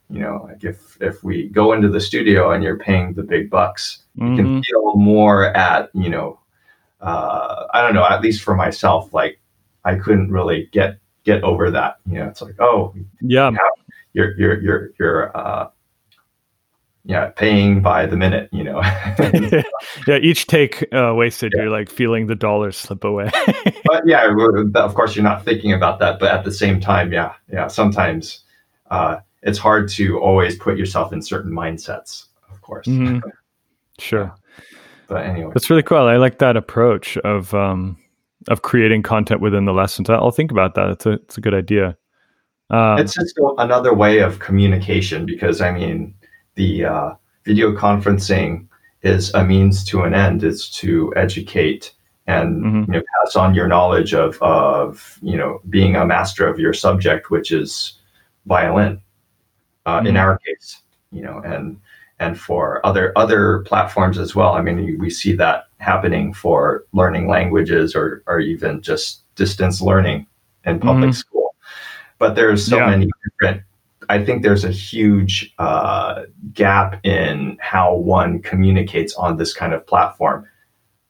You 0.09 0.19
know, 0.19 0.47
like 0.49 0.63
if 0.63 0.97
if 1.01 1.23
we 1.23 1.49
go 1.49 1.73
into 1.73 1.89
the 1.89 1.99
studio 2.09 2.51
and 2.51 2.63
you're 2.63 2.77
paying 2.89 3.13
the 3.13 3.23
big 3.23 3.49
bucks, 3.49 4.03
you 4.15 4.23
Mhm. 4.25 4.35
can 4.37 4.63
feel 4.63 4.95
more 4.95 5.45
at 5.57 5.89
you 5.93 6.09
know 6.09 6.39
uh, 7.01 7.65
i 7.73 7.81
don't 7.81 7.93
know 7.93 8.05
at 8.07 8.21
least 8.21 8.41
for 8.41 8.55
myself 8.55 9.13
like 9.13 9.37
i 9.83 9.93
couldn't 9.95 10.31
really 10.31 10.69
get 10.71 10.97
get 11.25 11.43
over 11.43 11.69
that 11.69 11.97
you 12.09 12.17
know 12.17 12.27
it's 12.31 12.41
like 12.41 12.55
oh 12.61 12.95
Yeah. 13.21 13.51
you're 14.13 14.31
you're 14.39 14.57
you're 14.61 14.83
you're 14.99 15.37
uh 15.37 15.67
yeah 17.07 17.27
paying 17.35 17.81
by 17.81 18.05
the 18.05 18.17
minute 18.17 18.49
you 18.51 18.63
know 18.63 18.81
yeah. 20.07 20.17
Each 20.17 20.47
take 20.47 20.83
uh, 20.91 21.13
wasted, 21.15 21.53
you're 21.55 21.69
like 21.69 21.89
feeling 21.89 22.25
the 22.27 22.35
dollars 22.35 22.75
slip 22.77 23.03
away. 23.03 23.29
but 23.85 24.07
yeah 24.07 24.27
of 24.75 24.95
course 24.95 25.15
you're 25.15 25.23
not 25.23 25.45
thinking 25.45 25.71
about 25.71 25.99
that 25.99 26.19
but 26.19 26.31
at 26.31 26.43
the 26.43 26.51
same 26.51 26.79
time 26.79 27.13
yeah 27.13 27.33
yeah 27.51 27.67
sometimes 27.67 28.43
uh 28.91 29.17
it's 29.43 29.59
hard 29.59 29.87
to 29.89 30.17
always 30.19 30.57
put 30.57 30.77
yourself 30.77 31.13
in 31.13 31.21
certain 31.21 31.51
mindsets 31.51 32.25
of 32.51 32.61
course 32.61 32.87
Mhm. 32.87 33.21
Sure. 33.99 34.33
but 35.07 35.23
anyway 35.25 35.51
That's 35.53 35.69
really 35.69 35.83
cool. 35.83 35.99
I 35.99 36.17
like 36.17 36.39
that 36.39 36.57
approach 36.57 37.17
of 37.17 37.53
um, 37.53 37.97
of 38.49 38.63
creating 38.63 39.03
content 39.03 39.39
within 39.41 39.65
the 39.65 39.73
lessons. 39.73 40.09
I'll 40.09 40.31
think 40.31 40.51
about 40.51 40.73
that. 40.75 40.89
It's 40.89 41.05
a 41.05 41.11
it's 41.11 41.37
a 41.37 41.41
good 41.41 41.53
idea. 41.53 41.95
Um, 42.71 42.97
it's 42.97 43.13
just 43.13 43.39
another 43.59 43.93
way 43.93 44.19
of 44.19 44.39
communication 44.39 45.25
because 45.27 45.61
I 45.61 45.71
mean, 45.71 46.14
the 46.55 46.85
uh, 46.85 47.13
video 47.43 47.71
conferencing 47.73 48.67
is 49.01 49.33
a 49.33 49.43
means 49.43 49.83
to 49.85 50.01
an 50.03 50.13
end. 50.13 50.43
It's 50.43 50.69
to 50.79 51.13
educate 51.15 51.93
and 52.27 52.63
Mhm. 52.63 52.87
you 52.87 52.93
know, 52.93 53.01
pass 53.23 53.35
on 53.35 53.53
your 53.53 53.67
knowledge 53.67 54.13
of 54.15 54.41
of 54.41 55.19
you 55.21 55.37
know 55.37 55.61
being 55.69 55.95
a 55.95 56.05
master 56.05 56.47
of 56.47 56.59
your 56.59 56.73
subject, 56.73 57.29
which 57.29 57.51
is 57.51 57.99
violin. 58.45 58.99
Uh, 59.85 60.01
In 60.03 60.15
Mhm. 60.15 60.19
our 60.19 60.39
case, 60.39 60.81
you 61.11 61.21
know, 61.21 61.39
and 61.45 61.77
and 62.19 62.39
for 62.39 62.83
other 62.83 63.11
other 63.15 63.59
platforms 63.59 64.17
as 64.17 64.35
well. 64.35 64.53
I 64.53 64.61
mean, 64.61 64.97
we 64.99 65.09
see 65.09 65.35
that 65.35 65.67
happening 65.77 66.33
for 66.33 66.85
learning 66.93 67.27
languages 67.27 67.95
or 67.95 68.23
or 68.25 68.39
even 68.39 68.81
just 68.81 69.21
distance 69.35 69.81
learning 69.81 70.25
in 70.65 70.79
public 70.79 71.11
mm-hmm. 71.11 71.11
school. 71.11 71.55
But 72.17 72.35
there's 72.35 72.65
so 72.65 72.77
yeah. 72.77 72.87
many 72.89 73.09
different. 73.23 73.61
I 74.09 74.23
think 74.23 74.43
there's 74.43 74.65
a 74.65 74.71
huge 74.71 75.53
uh, 75.57 76.23
gap 76.53 76.99
in 77.05 77.57
how 77.59 77.95
one 77.95 78.41
communicates 78.41 79.13
on 79.15 79.37
this 79.37 79.53
kind 79.53 79.73
of 79.73 79.85
platform. 79.85 80.47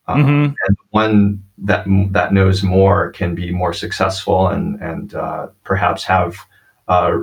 Um, 0.08 0.22
mm-hmm. 0.22 0.54
and 0.68 0.78
one 0.92 1.44
that 1.58 1.86
that 2.12 2.32
knows 2.32 2.62
more 2.62 3.12
can 3.12 3.34
be 3.34 3.52
more 3.52 3.74
successful 3.74 4.48
and 4.48 4.80
and 4.82 5.16
uh, 5.16 5.48
perhaps 5.64 6.04
have 6.04 6.38
uh, 6.88 7.18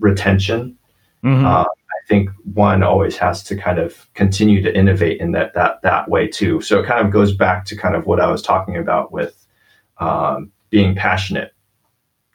retention. 0.00 0.76
Mm-hmm. 1.22 1.46
Uh, 1.46 1.62
I 1.62 2.08
think 2.08 2.30
one 2.52 2.82
always 2.82 3.16
has 3.18 3.42
to 3.44 3.56
kind 3.56 3.78
of 3.78 4.12
continue 4.14 4.60
to 4.62 4.76
innovate 4.76 5.20
in 5.20 5.32
that 5.32 5.54
that 5.54 5.82
that 5.82 6.08
way 6.08 6.26
too. 6.26 6.60
So 6.60 6.80
it 6.80 6.86
kind 6.86 7.04
of 7.04 7.12
goes 7.12 7.32
back 7.32 7.64
to 7.66 7.76
kind 7.76 7.94
of 7.94 8.06
what 8.06 8.20
I 8.20 8.30
was 8.30 8.42
talking 8.42 8.76
about 8.76 9.12
with 9.12 9.46
um, 9.98 10.50
being 10.70 10.94
passionate. 10.94 11.52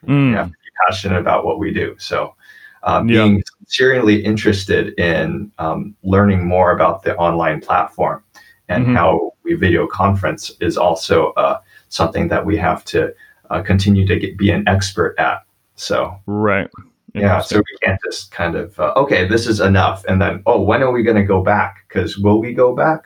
Mm. 0.07 0.29
You 0.29 0.35
have 0.35 0.47
to 0.47 0.51
be 0.51 0.69
passionate 0.87 1.19
about 1.19 1.45
what 1.45 1.59
we 1.59 1.73
do. 1.73 1.95
So 1.99 2.35
uh, 2.83 3.03
being 3.03 3.37
yeah. 3.37 3.43
sincerely 3.59 4.23
interested 4.23 4.97
in 4.99 5.51
um, 5.59 5.95
learning 6.03 6.45
more 6.45 6.71
about 6.71 7.03
the 7.03 7.15
online 7.17 7.61
platform 7.61 8.23
and 8.69 8.85
mm-hmm. 8.85 8.95
how 8.95 9.33
we 9.43 9.53
video 9.53 9.87
conference 9.87 10.51
is 10.61 10.77
also 10.77 11.31
uh, 11.33 11.59
something 11.89 12.27
that 12.29 12.45
we 12.45 12.57
have 12.57 12.83
to 12.85 13.13
uh, 13.49 13.61
continue 13.61 14.07
to 14.07 14.17
get, 14.17 14.37
be 14.37 14.49
an 14.49 14.67
expert 14.67 15.15
at. 15.19 15.43
So 15.75 16.15
right. 16.25 16.69
Yeah, 17.13 17.41
so 17.41 17.57
we 17.57 17.77
can't 17.83 17.99
just 18.05 18.31
kind 18.31 18.55
of 18.55 18.79
uh, 18.79 18.93
okay, 18.95 19.27
this 19.27 19.45
is 19.45 19.59
enough, 19.59 20.05
and 20.05 20.21
then 20.21 20.41
oh, 20.45 20.61
when 20.61 20.81
are 20.81 20.91
we 20.91 21.03
going 21.03 21.17
to 21.17 21.25
go 21.25 21.43
back? 21.43 21.85
Because 21.87 22.17
will 22.17 22.39
we 22.39 22.53
go 22.53 22.73
back? 22.73 23.03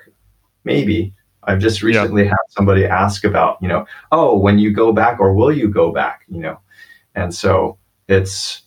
Maybe. 0.64 1.14
I've 1.48 1.60
just 1.60 1.82
recently 1.82 2.24
yeah. 2.24 2.30
had 2.30 2.38
somebody 2.50 2.86
ask 2.86 3.24
about, 3.24 3.60
you 3.62 3.68
know, 3.68 3.86
oh, 4.12 4.38
when 4.38 4.58
you 4.60 4.72
go 4.72 4.92
back, 4.92 5.20
or 5.20 5.34
will 5.34 5.52
you 5.52 5.70
go 5.70 5.92
back? 5.92 6.22
You 6.28 6.42
know, 6.42 6.60
and 7.16 7.34
so 7.34 7.78
it's. 8.08 8.62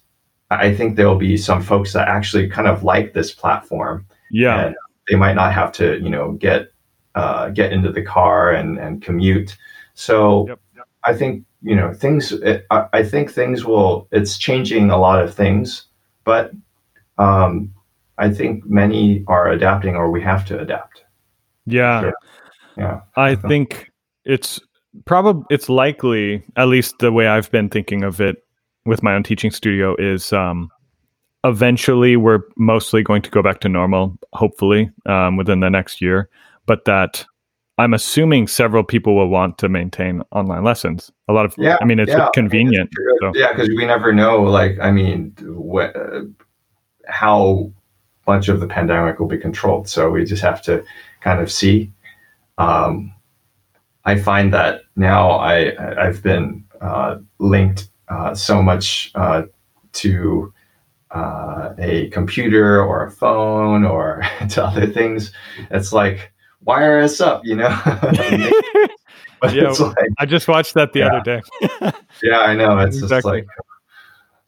I 0.50 0.74
think 0.74 0.96
there 0.96 1.06
will 1.06 1.16
be 1.16 1.36
some 1.36 1.62
folks 1.62 1.92
that 1.92 2.08
actually 2.08 2.48
kind 2.48 2.68
of 2.68 2.82
like 2.82 3.12
this 3.12 3.32
platform. 3.32 4.06
Yeah, 4.30 4.72
they 5.08 5.16
might 5.16 5.34
not 5.34 5.52
have 5.52 5.72
to, 5.72 5.98
you 6.00 6.08
know, 6.08 6.32
get 6.32 6.72
uh, 7.14 7.50
get 7.50 7.72
into 7.72 7.92
the 7.92 8.02
car 8.02 8.50
and 8.52 8.78
and 8.78 9.02
commute. 9.02 9.56
So 9.94 10.46
yep. 10.48 10.60
Yep. 10.76 10.86
I 11.04 11.14
think 11.14 11.44
you 11.62 11.76
know 11.76 11.92
things. 11.92 12.32
It, 12.32 12.66
I, 12.70 12.86
I, 12.92 13.02
think 13.02 13.30
things 13.30 13.64
will. 13.64 14.08
It's 14.10 14.38
changing 14.38 14.90
a 14.90 14.96
lot 14.98 15.22
of 15.22 15.34
things, 15.34 15.84
but 16.24 16.52
um, 17.18 17.74
I 18.16 18.30
think 18.30 18.64
many 18.66 19.24
are 19.26 19.48
adapting, 19.48 19.96
or 19.96 20.10
we 20.10 20.22
have 20.22 20.44
to 20.46 20.58
adapt. 20.58 21.04
Yeah, 21.66 22.04
yeah. 22.04 22.10
yeah. 22.76 23.00
I 23.16 23.34
think 23.34 23.90
it's 24.24 24.60
probably 25.04 25.44
it's 25.50 25.68
likely, 25.68 26.42
at 26.56 26.68
least 26.68 26.94
the 27.00 27.12
way 27.12 27.26
I've 27.26 27.50
been 27.50 27.68
thinking 27.68 28.02
of 28.02 28.20
it 28.20 28.36
with 28.88 29.02
my 29.02 29.14
own 29.14 29.22
teaching 29.22 29.50
studio, 29.50 29.94
is 29.98 30.32
um, 30.32 30.70
eventually 31.44 32.16
we're 32.16 32.40
mostly 32.56 33.02
going 33.02 33.22
to 33.22 33.30
go 33.30 33.42
back 33.42 33.60
to 33.60 33.68
normal, 33.68 34.18
hopefully 34.32 34.90
um, 35.06 35.36
within 35.36 35.60
the 35.60 35.70
next 35.70 36.00
year 36.00 36.28
but 36.68 36.84
that 36.84 37.24
I'm 37.78 37.94
assuming 37.94 38.46
several 38.46 38.84
people 38.84 39.16
will 39.16 39.28
want 39.28 39.58
to 39.58 39.68
maintain 39.68 40.22
online 40.30 40.62
lessons. 40.62 41.10
A 41.28 41.32
lot 41.32 41.44
of, 41.44 41.54
yeah, 41.58 41.78
I 41.80 41.84
mean, 41.84 41.98
it's 41.98 42.12
yeah, 42.12 42.28
convenient. 42.34 42.90
so. 43.20 43.32
Yeah, 43.34 43.52
because 43.52 43.68
we 43.68 43.86
never 43.86 44.12
know, 44.12 44.42
like, 44.42 44.78
I 44.80 44.92
mean, 44.92 45.34
what, 45.40 45.96
uh, 45.96 46.22
how 47.06 47.72
much 48.26 48.48
of 48.48 48.60
the 48.60 48.66
pandemic 48.66 49.18
will 49.18 49.26
be 49.26 49.38
controlled. 49.38 49.88
So 49.88 50.10
we 50.10 50.24
just 50.24 50.42
have 50.42 50.60
to 50.62 50.84
kind 51.22 51.40
of 51.40 51.50
see. 51.50 51.90
Um, 52.58 53.14
I 54.04 54.18
find 54.18 54.52
that 54.52 54.82
now 54.96 55.30
I 55.30 56.06
I've 56.06 56.22
been 56.22 56.64
uh, 56.80 57.18
linked 57.38 57.88
uh, 58.10 58.34
so 58.34 58.62
much 58.62 59.10
uh, 59.14 59.42
to 59.92 60.52
uh, 61.10 61.74
a 61.78 62.08
computer 62.10 62.82
or 62.82 63.04
a 63.04 63.10
phone 63.10 63.84
or 63.84 64.22
to 64.50 64.64
other 64.64 64.86
things. 64.86 65.32
It's 65.70 65.92
like 65.92 66.32
wire 66.64 67.00
us 67.00 67.20
up, 67.20 67.42
you 67.44 67.56
know? 67.56 67.68
yeah, 69.52 69.70
like, 69.70 69.96
I 70.18 70.26
just 70.26 70.48
watched 70.48 70.74
that 70.74 70.92
the 70.92 71.00
yeah. 71.00 71.06
other 71.06 71.20
day. 71.20 71.92
yeah, 72.22 72.40
I 72.40 72.54
know. 72.54 72.78
It's 72.78 72.96
exactly. 72.96 73.12
just 73.12 73.24
like, 73.24 73.46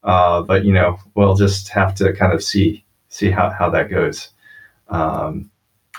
uh, 0.03 0.43
but 0.43 0.65
you 0.65 0.73
know, 0.73 0.99
we'll 1.15 1.37
just 1.37 1.69
have 1.69 1.95
to 1.97 2.13
kind 2.13 2.33
of 2.33 2.43
see 2.43 2.85
see 3.09 3.31
how 3.31 3.51
how 3.51 3.71
that 3.71 3.91
goes. 3.91 4.31
Um, 4.89 5.51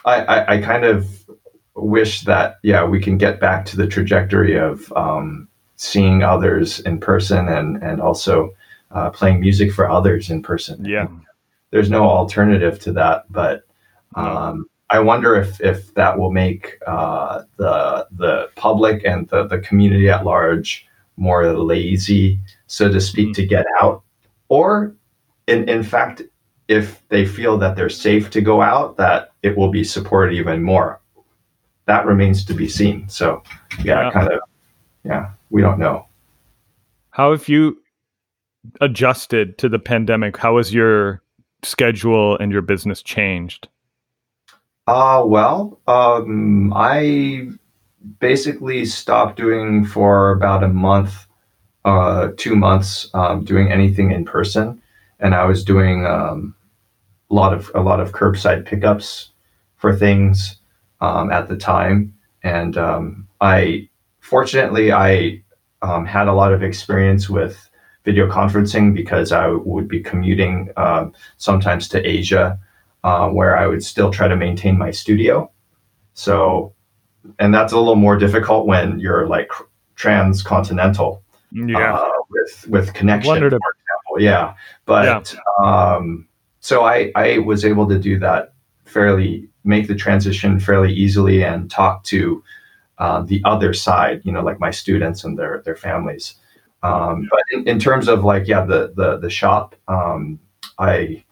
I, 0.06 0.22
I, 0.22 0.54
I 0.56 0.62
kind 0.62 0.84
of 0.84 1.08
wish 1.76 2.22
that 2.22 2.56
yeah 2.64 2.84
we 2.84 3.00
can 3.00 3.18
get 3.18 3.40
back 3.40 3.66
to 3.66 3.78
the 3.78 3.88
trajectory 3.88 4.58
of 4.58 4.92
um, 4.94 5.48
seeing 5.82 6.22
others 6.22 6.80
in 6.82 7.00
person 7.00 7.48
and 7.48 7.82
and 7.82 8.00
also 8.00 8.54
uh, 8.92 9.10
playing 9.10 9.40
music 9.40 9.74
for 9.74 9.90
others 9.90 10.30
in 10.30 10.42
person. 10.44 10.86
Yeah, 10.86 11.08
there's 11.72 11.90
no 11.90 12.04
alternative 12.04 12.80
to 12.82 12.92
that, 12.94 13.26
but 13.32 13.64
um, 14.16 14.68
I 14.92 15.00
wonder 15.00 15.36
if 15.36 15.60
if 15.60 15.94
that 15.96 16.18
will 16.20 16.32
make 16.32 16.78
uh, 16.86 17.44
the 17.58 18.08
the 18.12 18.50
public 18.56 19.04
and 19.06 19.28
the 19.30 19.48
the 19.48 19.60
community 19.60 20.10
at 20.10 20.24
large 20.24 20.86
more 21.18 21.52
lazy, 21.54 22.40
so 22.68 22.92
to 22.92 23.02
speak, 23.02 23.28
mm-hmm. 23.28 23.42
to 23.42 23.48
get 23.48 23.66
out, 23.82 24.04
or 24.50 24.94
in 25.48 25.68
in 25.68 25.82
fact, 25.84 26.22
if 26.68 27.02
they 27.10 27.26
feel 27.26 27.58
that 27.58 27.76
they're 27.76 27.90
safe 27.90 28.30
to 28.30 28.42
go 28.42 28.62
out, 28.62 28.98
that 28.98 29.32
it 29.42 29.58
will 29.58 29.72
be 29.72 29.84
supported 29.84 30.36
even 30.36 30.62
more. 30.62 31.02
That 31.86 32.06
remains 32.06 32.46
to 32.46 32.54
be 32.54 32.70
seen. 32.70 33.10
So, 33.10 33.42
yeah, 33.84 34.04
yeah. 34.04 34.12
kind 34.12 34.32
of, 34.32 34.40
yeah, 35.04 35.32
we 35.50 35.62
don't 35.62 35.80
know. 35.80 36.08
How 37.12 37.32
have 37.32 37.48
you 37.48 37.82
adjusted 38.80 39.58
to 39.58 39.70
the 39.70 39.80
pandemic? 39.80 40.38
How 40.38 40.58
has 40.58 40.74
your 40.74 41.22
schedule 41.64 42.38
and 42.38 42.52
your 42.52 42.62
business 42.62 43.02
changed? 43.02 43.68
Uh, 44.88 45.24
well, 45.26 45.80
um, 45.88 46.74
I 46.76 47.50
basically 48.20 48.86
stopped 48.86 49.38
doing 49.38 49.86
for 49.86 50.32
about 50.32 50.64
a 50.64 50.68
month, 50.68 51.28
uh, 51.86 52.30
two 52.38 52.56
months, 52.56 53.10
um, 53.14 53.44
doing 53.44 53.72
anything 53.72 54.12
in 54.12 54.26
person, 54.26 54.82
and 55.20 55.36
I 55.36 55.46
was 55.46 55.64
doing 55.64 56.06
um, 56.06 56.56
a 57.30 57.34
lot 57.34 57.54
of 57.54 57.72
a 57.76 57.82
lot 57.82 58.00
of 58.00 58.12
curbside 58.12 58.66
pickups 58.66 59.30
for 59.78 59.96
things 59.96 60.58
um, 61.00 61.32
at 61.32 61.48
the 61.48 61.58
time, 61.58 62.14
and 62.44 62.78
um, 62.78 63.28
I 63.40 63.88
fortunately 64.32 64.94
I 64.94 65.44
um, 65.82 66.06
had 66.06 66.30
a 66.30 66.34
lot 66.34 66.54
of 66.54 66.64
experience 66.64 67.30
with 67.30 67.70
video 68.06 68.30
conferencing 68.30 68.94
because 68.94 69.34
I 69.34 69.48
would 69.48 69.90
be 69.90 70.00
commuting 70.00 70.70
um, 70.78 71.14
sometimes 71.36 71.90
to 71.90 71.98
Asia 72.08 72.58
uh, 73.04 73.28
where 73.28 73.58
I 73.58 73.68
would 73.68 73.84
still 73.84 74.10
try 74.10 74.30
to 74.30 74.38
maintain 74.38 74.78
my 74.78 74.90
studio. 74.90 75.52
So, 76.14 76.74
and 77.40 77.54
that's 77.54 77.74
a 77.74 77.78
little 77.78 77.98
more 77.98 78.18
difficult 78.18 78.68
when 78.68 79.02
you're 79.02 79.28
like 79.28 79.52
transcontinental. 79.96 81.22
Yeah. 81.52 81.96
Uh, 81.96 82.10
with 82.30 82.68
with 82.70 82.94
connection, 82.94 83.36
for 83.36 83.48
example. 83.48 84.16
Yeah. 84.18 84.54
But 84.86 85.06
yeah. 85.06 85.66
Um, 85.68 86.26
so 86.62 86.86
I 86.86 87.12
I 87.16 87.40
was 87.40 87.66
able 87.66 87.86
to 87.90 88.00
do 88.00 88.18
that 88.20 88.54
fairly, 88.86 89.50
make 89.66 89.90
the 89.90 89.96
transition 89.96 90.58
fairly 90.58 90.94
easily, 90.94 91.44
and 91.44 91.70
talk 91.70 92.06
to 92.06 92.42
uh, 93.02 93.22
the 93.24 93.42
other 93.44 93.74
side. 93.74 94.22
You 94.24 94.32
know, 94.32 94.44
like 94.44 94.60
my 94.60 94.72
students 94.72 95.24
and 95.26 95.38
their 95.38 95.62
their 95.66 95.76
families. 95.76 96.36
Um, 96.84 97.28
but 97.30 97.44
in, 97.52 97.68
in, 97.68 97.80
terms 97.80 98.08
of 98.08 98.24
like 98.24 98.48
yeah 98.48 98.64
the 98.64 98.94
the 98.96 99.18
the 99.18 99.30
shop, 99.30 99.76
um, 99.88 100.40
I 100.80 101.24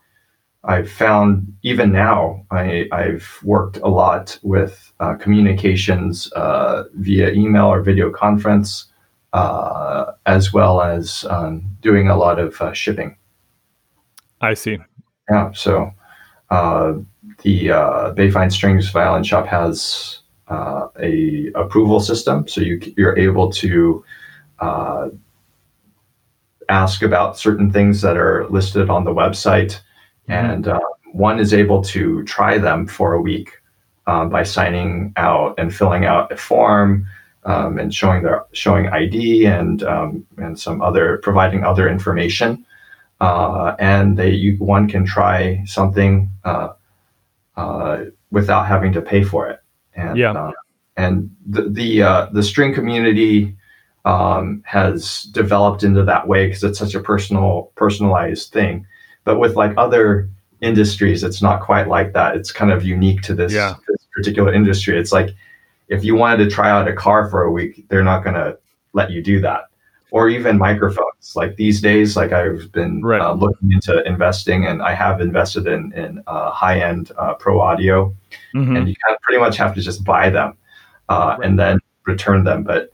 I've 0.64 0.92
found 0.92 1.56
even 1.64 1.92
now, 1.92 2.46
I, 2.52 2.88
have 2.92 3.26
worked 3.44 3.78
a 3.78 3.88
lot 3.88 4.38
with 4.44 4.92
uh, 5.00 5.16
communications 5.16 6.32
uh, 6.34 6.84
via 6.96 7.32
email 7.32 7.68
or 7.68 7.82
video 7.82 8.12
conference, 8.12 8.88
uh, 9.32 10.12
as 10.26 10.52
well 10.52 10.82
as 10.82 11.26
um, 11.30 11.64
doing 11.82 12.10
a 12.10 12.18
lot 12.18 12.40
of 12.40 12.62
uh, 12.62 12.74
shipping. 12.74 13.16
I 14.42 14.54
see. 14.54 14.80
Yeah. 15.30 15.52
So 15.54 15.94
uh, 16.50 16.96
the 17.44 17.72
uh, 17.72 18.14
Bayfine 18.14 18.52
Strings 18.52 18.90
Violin 18.90 19.24
Shop 19.24 19.48
has 19.48 20.19
a 20.50 21.52
approval 21.56 22.00
system, 22.00 22.48
so 22.48 22.62
you 22.62 22.80
you're 22.98 23.18
able 23.18 23.52
to 23.52 24.04
ask 26.70 27.02
about 27.02 27.38
certain 27.38 27.72
things 27.72 28.02
that 28.02 28.16
are 28.16 28.48
listed 28.50 28.90
on 28.90 29.04
the 29.04 29.12
website 29.12 29.80
Mm-hmm. 30.30 30.52
and 30.52 30.68
uh, 30.68 30.80
one 31.12 31.40
is 31.40 31.54
able 31.54 31.82
to 31.84 32.24
try 32.24 32.58
them 32.58 32.86
for 32.86 33.14
a 33.14 33.22
week 33.22 33.52
um, 34.06 34.30
by 34.30 34.44
signing 34.44 35.12
out 35.18 35.56
and 35.58 35.74
filling 35.74 36.06
out 36.06 36.32
a 36.32 36.38
form 36.38 37.08
um, 37.46 37.80
and 37.80 37.94
showing 37.94 38.22
their 38.22 38.46
showing 38.52 38.88
ID 38.90 39.48
and 39.48 39.82
um, 39.84 40.26
and 40.38 40.60
some 40.60 40.82
other 40.82 41.18
providing 41.24 41.64
other 41.64 41.90
information. 41.90 42.64
Uh, 43.22 43.76
and 43.80 44.18
they 44.18 44.30
you, 44.30 44.56
one 44.58 44.88
can 44.88 45.04
try 45.04 45.64
something 45.66 46.30
uh, 46.44 46.70
uh, 47.58 48.06
without 48.32 48.68
having 48.68 48.94
to 48.94 49.02
pay 49.02 49.24
for 49.24 49.50
it. 49.50 49.60
And 49.96 50.18
Yeah. 50.18 50.32
uh, 50.34 50.52
and 50.98 51.30
the 51.46 51.64
the 51.70 52.04
uh, 52.04 52.28
the 52.32 52.44
string 52.44 52.74
community 52.74 53.56
um, 54.06 54.62
has 54.66 55.24
developed 55.24 55.84
into 55.84 56.04
that 56.04 56.28
way 56.28 56.48
because 56.48 56.64
it's 56.64 56.80
such 56.80 56.96
a 56.96 57.00
personal 57.00 57.72
personalized 57.76 58.52
thing. 58.52 58.86
But 59.24 59.40
with 59.40 59.56
like 59.56 59.74
other 59.78 60.30
industries, 60.62 61.24
it's 61.24 61.42
not 61.42 61.62
quite 61.62 61.88
like 61.88 62.14
that. 62.14 62.36
It's 62.36 62.52
kind 62.52 62.72
of 62.72 62.84
unique 62.84 63.22
to 63.24 63.34
this, 63.36 63.54
Yeah. 63.54 63.76
this 63.88 64.08
particular 64.14 64.54
industry. 64.54 64.98
It's 65.00 65.12
like 65.12 65.30
if 65.88 66.04
you 66.04 66.16
wanted 66.16 66.44
to 66.44 66.50
try 66.50 66.70
out 66.70 66.88
a 66.88 66.94
car 66.94 67.30
for 67.30 67.44
a 67.44 67.52
week, 67.52 67.86
they're 67.90 68.04
not 68.04 68.24
going 68.24 68.36
to 68.36 68.58
let 68.94 69.12
you 69.12 69.22
do 69.22 69.40
that. 69.42 69.64
Or 70.12 70.28
even 70.30 70.58
microphones. 70.58 71.36
Like 71.36 71.56
these 71.56 71.82
days, 71.82 72.16
like 72.18 72.32
I've 72.32 72.72
been 72.72 73.04
Right. 73.04 73.22
uh, 73.22 73.34
looking 73.34 73.72
into 73.72 74.02
investing, 74.08 74.66
and 74.66 74.82
I 74.82 74.94
have 74.94 75.22
invested 75.22 75.68
in 75.68 75.94
in 75.94 76.24
uh, 76.26 76.50
high 76.52 76.80
end 76.80 77.12
uh, 77.18 77.34
pro 77.36 77.60
audio 77.62 78.14
Mhm. 78.56 78.78
and 78.78 78.88
you 78.90 78.96
kind 79.04 79.16
of 79.16 79.22
pretty 79.22 79.40
much 79.40 79.58
have 79.58 79.76
to 79.76 79.82
just 79.82 80.04
buy 80.04 80.30
them 80.32 80.54
uh, 81.10 81.36
Right. 81.38 81.46
and 81.48 81.60
then 81.60 81.80
return 82.06 82.44
them. 82.44 82.64
But 82.64 82.92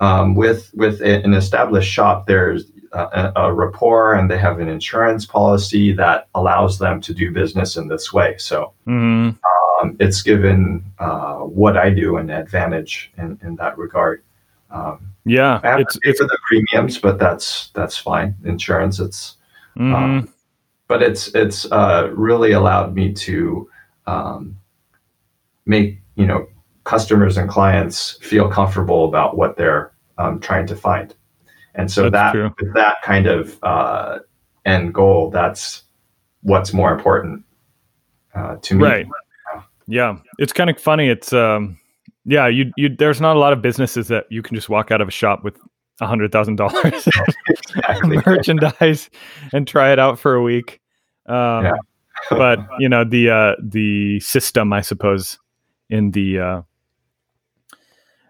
um, 0.00 0.34
with 0.34 0.70
with 0.74 1.00
an 1.00 1.32
established 1.34 1.90
shop, 1.90 2.26
there's 2.26 2.64
a, 2.92 3.32
a 3.36 3.52
rapport, 3.52 4.14
and 4.14 4.30
they 4.30 4.38
have 4.38 4.60
an 4.60 4.68
insurance 4.68 5.26
policy 5.26 5.92
that 5.94 6.28
allows 6.34 6.78
them 6.78 7.00
to 7.02 7.12
do 7.14 7.30
business 7.32 7.76
in 7.76 7.88
this 7.88 8.12
way. 8.12 8.34
So 8.38 8.72
Mhm. 8.86 9.36
um, 9.80 9.96
it's 10.00 10.22
given 10.22 10.84
uh, 10.98 11.38
what 11.38 11.76
I 11.76 11.90
do 11.90 12.16
an 12.18 12.30
advantage 12.30 13.10
in, 13.16 13.38
in 13.42 13.56
that 13.56 13.76
regard. 13.78 14.22
Um, 14.70 15.14
Yeah, 15.24 15.60
I 15.62 15.68
have 15.68 15.80
it's 15.80 15.94
to 15.94 16.00
pay 16.00 16.10
it's 16.10 16.20
for 16.20 16.26
the 16.26 16.38
premiums, 16.46 16.98
but 16.98 17.18
that's 17.18 17.70
that's 17.74 17.96
fine. 17.96 18.34
Insurance, 18.44 18.98
it's 19.00 19.36
mhm. 19.76 19.94
um, 19.94 20.34
but 20.86 21.02
it's 21.02 21.28
it's 21.34 21.70
uh, 21.70 22.10
really 22.14 22.52
allowed 22.52 22.94
me 22.94 23.12
to 23.12 23.68
um, 24.06 24.56
make 25.66 26.00
you 26.16 26.26
know 26.26 26.48
customers 26.84 27.36
and 27.36 27.48
clients 27.50 28.18
feel 28.22 28.48
comfortable 28.48 29.06
about 29.06 29.36
what 29.36 29.56
they're 29.56 29.92
um, 30.16 30.40
trying 30.40 30.66
to 30.66 30.76
find, 30.76 31.14
and 31.74 31.90
so 31.90 32.04
That's 32.04 32.12
that 32.12 32.32
true. 32.32 32.54
with 32.60 32.74
that 32.74 32.96
kind 33.02 33.26
of 33.26 33.58
uh, 33.62 34.18
end 34.64 34.94
goal, 34.94 35.30
that's 35.30 35.82
what's 36.42 36.72
more 36.72 36.92
important 36.92 37.44
uh, 38.34 38.56
to 38.62 38.74
me. 38.74 38.84
Right. 38.84 39.06
Yeah, 39.90 40.18
it's 40.38 40.52
kind 40.52 40.68
of 40.68 40.78
funny. 40.78 41.08
It's 41.08 41.32
um, 41.32 41.78
yeah, 42.28 42.46
you 42.46 42.70
you 42.76 42.88
there's 42.94 43.20
not 43.20 43.36
a 43.36 43.38
lot 43.38 43.52
of 43.52 43.62
businesses 43.62 44.08
that 44.08 44.26
you 44.30 44.42
can 44.42 44.54
just 44.54 44.68
walk 44.68 44.90
out 44.90 45.00
of 45.00 45.08
a 45.08 45.10
shop 45.10 45.42
with 45.42 45.56
a 46.00 46.06
hundred 46.06 46.30
thousand 46.30 46.56
dollars 46.56 47.08
merchandise 48.26 49.10
and 49.52 49.66
try 49.66 49.92
it 49.92 49.98
out 49.98 50.18
for 50.18 50.34
a 50.34 50.42
week. 50.42 50.80
Um, 51.26 51.64
Yeah. 51.64 51.72
but 52.30 52.58
you 52.78 52.88
know 52.88 53.04
the 53.04 53.30
uh, 53.30 53.54
the 53.62 54.20
system, 54.20 54.72
I 54.72 54.80
suppose, 54.82 55.38
in 55.90 56.10
the 56.12 56.38
uh, 56.38 56.62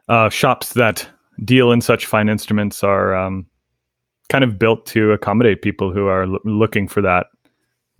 uh, 0.08 0.28
shops 0.30 0.74
that 0.74 1.08
deal 1.44 1.72
in 1.72 1.80
such 1.80 2.06
fine 2.06 2.28
instruments 2.28 2.82
are 2.82 3.14
um, 3.14 3.46
kind 4.28 4.44
of 4.44 4.58
built 4.58 4.86
to 4.86 5.12
accommodate 5.12 5.62
people 5.62 5.92
who 5.92 6.06
are 6.06 6.22
l- 6.24 6.38
looking 6.44 6.88
for 6.88 7.00
that 7.02 7.26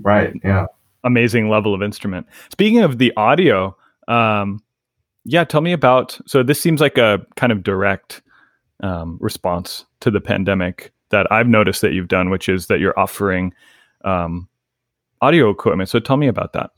right. 0.01 0.33
Yeah. 0.45 0.67
amazing 1.05 1.49
level 1.49 1.75
of 1.75 1.83
instrument. 1.83 2.27
Speaking 2.51 2.81
of 2.81 2.99
the 2.99 3.13
audio, 3.17 3.77
um, 4.09 4.61
yeah, 5.29 5.45
tell 5.45 5.61
me 5.61 5.73
about. 5.73 6.19
So 6.27 6.43
this 6.43 6.61
seems 6.61 6.81
like 6.81 6.97
a 6.97 7.25
kind 7.37 7.53
of 7.53 7.63
direct 7.63 8.23
um, 8.83 9.19
response 9.21 9.85
to 10.01 10.11
the 10.11 10.21
pandemic 10.21 10.91
that 11.11 11.31
I've 11.31 11.47
noticed 11.47 11.83
that 11.83 11.93
you've 11.93 12.09
done, 12.09 12.31
which 12.31 12.49
is 12.49 12.69
that 12.69 12.81
you're 12.81 12.99
offering 12.99 13.53
um, 14.05 14.49
audio 15.21 15.51
equipment. 15.51 15.91
So 15.91 16.01
tell 16.01 16.17
me 16.17 16.29
about 16.29 16.55
that. 16.55 16.71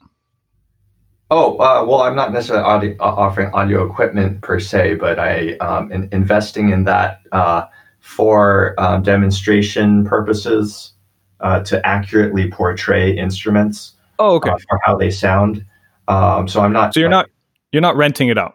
Oh 1.31 1.59
uh, 1.59 1.85
well, 1.87 2.03
I'm 2.03 2.17
not 2.17 2.33
necessarily 2.33 2.65
audio, 2.65 2.97
uh, 2.99 3.05
offering 3.05 3.55
audio 3.55 3.89
equipment 3.89 4.43
per 4.43 4.59
se, 4.59 4.97
but 4.97 5.21
I 5.21 5.53
um, 5.59 5.93
in, 5.93 6.09
investing 6.11 6.71
in 6.71 6.83
that 6.85 7.21
uh, 7.31 7.67
for 8.01 8.75
um, 8.79 9.05
demonstration 9.05 10.05
purposes 10.05 10.93
uh, 11.39 11.61
to 11.61 11.87
accurately 11.87 12.51
portray 12.51 13.17
instruments 13.17 13.93
Oh, 14.19 14.35
okay. 14.37 14.51
uh, 14.51 14.59
for 14.69 14.81
how 14.83 14.97
they 14.97 15.11
sound. 15.11 15.65
Um, 16.09 16.49
so 16.49 16.63
I'm 16.63 16.73
not. 16.73 16.95
so 16.95 17.01
you're 17.01 17.09
not 17.09 17.31
you're 17.73 17.83
not 17.83 17.97
renting 17.97 18.29
it 18.29 18.39
out. 18.39 18.55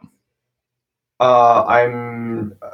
Uh, 1.20 1.64
I'm 1.66 2.54
uh, 2.62 2.68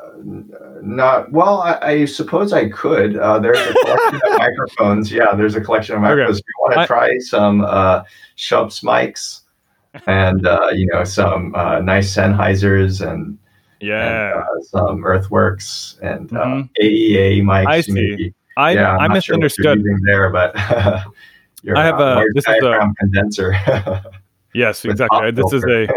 not. 0.82 1.32
Well, 1.32 1.62
I, 1.62 1.78
I 1.82 2.06
suppose 2.06 2.54
I 2.54 2.70
could. 2.70 3.16
Uh, 3.16 3.38
there's 3.40 3.60
a 3.60 3.74
collection 3.74 4.16
of 4.16 4.22
microphones. 4.40 5.12
Yeah, 5.12 5.36
there's 5.36 5.56
a 5.56 5.62
collection 5.62 5.96
of 5.96 6.02
Okay. 6.04 6.10
microphones. 6.10 6.40
If 6.40 6.46
you 6.48 6.54
want 6.60 6.74
to 6.82 6.88
try 6.88 7.18
some 7.20 7.62
uh, 7.62 8.02
Schoeps 8.38 8.82
mics 8.84 9.42
and 10.08 10.48
uh, 10.48 10.70
you 10.74 10.88
know 10.88 11.04
some 11.04 11.54
uh, 11.54 11.80
nice 11.82 12.16
Sennheisers 12.16 13.08
and, 13.08 13.38
Yeah, 13.80 14.32
and 14.34 14.40
uh, 14.42 14.46
some 14.64 15.06
Earthworks 15.06 16.00
and 16.02 16.32
uh, 16.34 16.44
Mhm. 16.46 16.70
AEA 16.82 17.42
mics. 17.44 17.68
I 17.68 17.82
see. 17.82 17.92
maybe. 17.92 18.34
I 18.58 18.72
yeah, 18.72 18.98
I 18.98 19.06
I'm 19.06 19.22
sure 19.22 19.36
what 19.38 19.44
misunderstood. 19.44 19.82
you're 19.84 20.00
there, 20.06 20.30
but 20.32 20.52
I 20.58 21.84
have 21.84 22.00
a- 22.00 22.24
this 22.34 22.44
is 22.50 22.56
a- 22.64 22.92
condenser. 23.00 23.54
yes, 24.56 24.84
exactly. 24.84 25.30
This 25.30 25.54
is 25.54 25.64
a. 25.66 25.88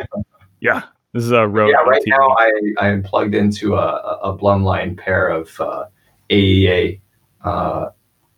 yeah. 0.64 0.83
This 1.12 1.22
is 1.22 1.31
a 1.31 1.46
Rode. 1.46 1.70
yeah, 1.70 1.77
right 1.88 2.03
now 2.07 2.31
I, 2.37 2.50
I 2.81 2.88
am 2.88 3.05
plugged 3.05 3.37
into 3.37 3.77
a, 3.77 4.18
a 4.22 4.37
Blumlein 4.37 4.98
pair 4.98 5.29
of 5.29 5.61
uh, 5.61 5.85
AEA 6.29 7.00
uh, 7.44 7.90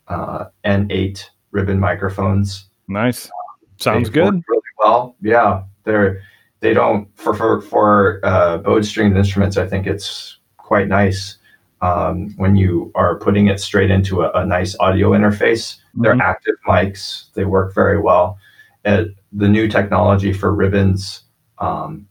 uh, 0.08 0.44
N8 0.66 1.24
ribbon 1.52 1.80
microphones. 1.80 2.68
Nice. 2.88 3.30
Sounds 3.78 4.10
They 4.10 4.14
good. 4.20 4.42
really 4.46 4.62
well. 4.78 5.16
Yeah, 5.22 5.62
they're 5.84 6.20
they 6.60 6.74
don't 6.74 7.08
for 7.16 7.32
for 7.32 7.62
for 7.62 8.20
uh, 8.22 8.58
bowed 8.58 8.84
stringed 8.84 9.16
instruments. 9.16 9.56
I 9.56 9.66
think 9.66 9.86
it's 9.86 10.38
quite 10.58 10.88
nice 10.88 11.38
um, 11.80 12.34
when 12.36 12.56
you 12.56 12.90
are 12.94 13.18
putting 13.18 13.46
it 13.46 13.58
straight 13.60 13.90
into 13.90 14.20
a, 14.22 14.30
a 14.32 14.44
nice 14.44 14.76
audio 14.80 15.10
interface. 15.12 15.76
They're 15.94 16.14
Mhm. 16.14 16.20
active 16.20 16.56
mics. 16.68 17.32
They 17.32 17.44
work 17.46 17.74
very 17.74 17.98
well. 18.00 18.38
And 18.84 19.14
the 19.32 19.48
new 19.48 19.66
technology 19.68 20.32
for 20.34 20.54
ribbons, 20.54 21.22
um, 21.58 22.06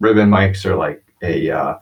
ribbon 0.00 0.30
mics 0.30 0.64
are 0.64 0.76
like 0.76 1.04
a 1.22 1.50
uh, 1.50 1.78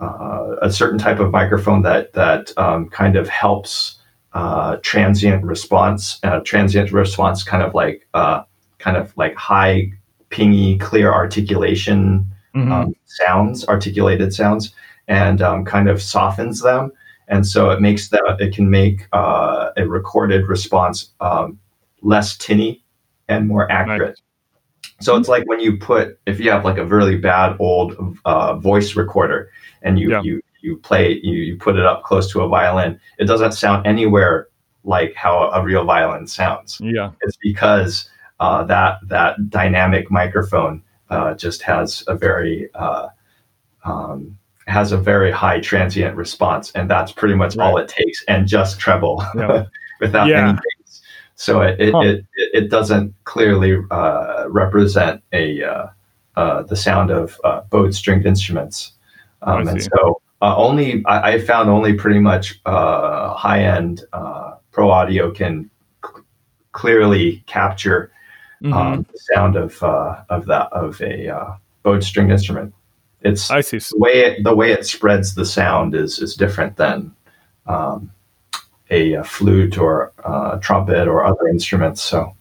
uh, 0.00 0.56
a 0.62 0.70
certain 0.72 0.98
type 0.98 1.20
of 1.20 1.30
microphone 1.30 1.82
that 1.82 2.12
that 2.14 2.52
um, 2.58 2.88
kind 2.88 3.16
of 3.16 3.28
helps 3.28 4.00
uh, 4.32 4.76
transient 4.82 5.44
response. 5.44 6.18
Uh, 6.22 6.40
transient 6.40 6.92
response, 6.92 7.44
kind 7.44 7.62
of 7.62 7.74
like 7.74 8.06
uh, 8.14 8.42
kind 8.78 8.96
of 8.96 9.16
like 9.16 9.34
high 9.36 9.90
pingy, 10.30 10.80
clear 10.80 11.12
articulation 11.12 12.26
Mhm. 12.54 12.70
um, 12.70 12.94
sounds, 13.04 13.66
articulated 13.66 14.32
sounds, 14.32 14.74
and 15.08 15.42
um, 15.42 15.64
kind 15.64 15.88
of 15.88 16.00
softens 16.00 16.60
them. 16.60 16.92
And 17.28 17.46
so 17.46 17.70
it 17.70 17.80
makes 17.80 18.08
that 18.10 18.36
it 18.38 18.54
can 18.54 18.70
make 18.70 19.08
uh, 19.12 19.70
a 19.76 19.88
recorded 19.88 20.46
response 20.46 21.10
um, 21.20 21.58
less 22.02 22.36
tinny 22.36 22.84
and 23.28 23.48
more 23.48 23.70
accurate. 23.72 24.20
So 25.04 25.16
it's 25.16 25.28
like 25.28 25.46
when 25.46 25.60
you 25.60 25.76
put 25.76 26.18
if 26.26 26.40
you 26.40 26.50
have 26.50 26.64
like 26.64 26.78
a 26.78 26.84
really 26.84 27.16
bad 27.16 27.56
old 27.58 27.94
uh, 28.24 28.54
voice 28.56 28.96
recorder 28.96 29.50
and 29.82 29.98
you 29.98 30.10
Yeah. 30.10 30.22
you 30.22 30.40
you 30.62 30.76
play 30.78 31.20
you 31.22 31.36
you 31.48 31.56
put 31.56 31.76
it 31.76 31.84
up 31.84 32.02
close 32.04 32.30
to 32.32 32.40
a 32.40 32.48
violin, 32.48 32.98
it 33.18 33.26
doesn't 33.26 33.52
sound 33.52 33.86
anywhere 33.86 34.48
like 34.84 35.14
how 35.14 35.50
a 35.50 35.62
real 35.62 35.84
violin 35.84 36.26
sounds 36.26 36.78
yeah. 36.82 37.10
it's 37.22 37.36
because 37.42 38.08
uh, 38.40 38.64
that 38.64 38.98
that 39.08 39.48
dynamic 39.50 40.10
microphone 40.10 40.82
uh, 41.10 41.34
just 41.34 41.62
has 41.62 42.02
a 42.08 42.14
very 42.14 42.68
uh, 42.74 43.08
um, 43.84 44.38
has 44.66 44.92
a 44.92 44.96
very 44.96 45.30
high 45.30 45.60
transient 45.60 46.16
response, 46.16 46.72
and 46.72 46.90
that's 46.90 47.12
pretty 47.12 47.34
much 47.34 47.56
all 47.58 47.76
it 47.76 47.88
takes, 47.88 48.24
and 48.28 48.48
just 48.48 48.80
treble 48.80 49.22
Yeah. 49.34 49.64
without 50.00 50.26
Yeah. 50.28 50.48
any. 50.50 50.58
So 51.36 51.62
it 51.62 51.80
it, 51.80 51.92
Huh. 51.92 52.00
it 52.02 52.24
it 52.36 52.70
doesn't 52.70 53.14
clearly 53.24 53.76
uh, 53.90 54.44
represent 54.48 55.22
a 55.32 55.62
uh, 55.62 55.86
uh, 56.36 56.62
the 56.62 56.76
sound 56.76 57.10
of 57.10 57.40
uh, 57.44 57.62
bowed 57.70 57.94
stringed 57.94 58.26
instruments, 58.26 58.92
um, 59.42 59.66
and 59.66 59.82
so 59.82 60.20
uh, 60.42 60.56
only 60.56 61.04
I, 61.06 61.32
I 61.32 61.40
found 61.40 61.68
only 61.68 61.94
pretty 61.94 62.20
much 62.20 62.60
uh, 62.66 63.34
high 63.34 63.62
end 63.62 64.04
uh, 64.12 64.54
pro 64.70 64.90
audio 64.90 65.30
can 65.30 65.70
c- 66.04 66.22
clearly 66.72 67.42
capture 67.46 68.12
um, 68.72 69.06
the 69.12 69.18
sound 69.34 69.56
of 69.56 69.82
uh, 69.82 70.22
of 70.28 70.46
that 70.46 70.72
of 70.72 71.00
a 71.00 71.28
uh, 71.28 71.56
bowed 71.82 72.04
stringed 72.04 72.30
instrument. 72.32 72.72
It's 73.22 73.50
I 73.50 73.60
see. 73.60 73.78
the 73.78 73.98
way 73.98 74.12
it, 74.20 74.44
the 74.44 74.54
way 74.54 74.72
it 74.72 74.86
spreads 74.86 75.34
the 75.34 75.46
sound 75.46 75.94
is 75.94 76.18
is 76.18 76.34
different 76.34 76.76
than 76.76 77.14
um, 77.66 78.10
a, 78.90 79.16
uh 79.16 79.22
flute 79.22 79.78
or 79.78 80.12
uh, 80.24 80.58
trumpet 80.58 81.08
or 81.08 81.24
other 81.24 81.48
instruments. 81.48 82.02
So 82.02 82.34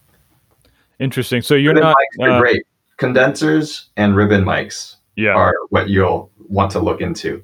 Interesting. 1.00 1.42
So 1.42 1.56
you're 1.56 1.74
ribbon 1.74 1.94
not. 2.20 2.30
uh, 2.32 2.40
great. 2.40 2.64
Condensers 2.98 3.90
and 3.98 4.16
ribbon 4.16 4.44
mics 4.46 4.96
yeah. 5.16 5.32
are 5.34 5.54
what 5.70 5.90
you'll 5.90 6.32
want 6.50 6.72
to 6.72 6.80
look 6.80 7.02
into. 7.02 7.44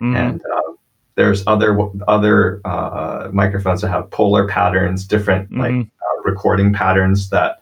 Mhm. 0.00 0.16
And 0.16 0.42
uh, 0.54 0.72
there's 1.14 1.42
other 1.46 1.78
other 2.08 2.60
uh, 2.64 3.28
microphones 3.32 3.80
that 3.82 3.88
have 3.88 4.10
polar 4.10 4.46
patterns, 4.46 5.06
different 5.06 5.50
like 5.56 5.72
Mhm. 5.72 5.86
uh, 6.00 6.22
recording 6.24 6.72
patterns 6.72 7.30
that 7.30 7.60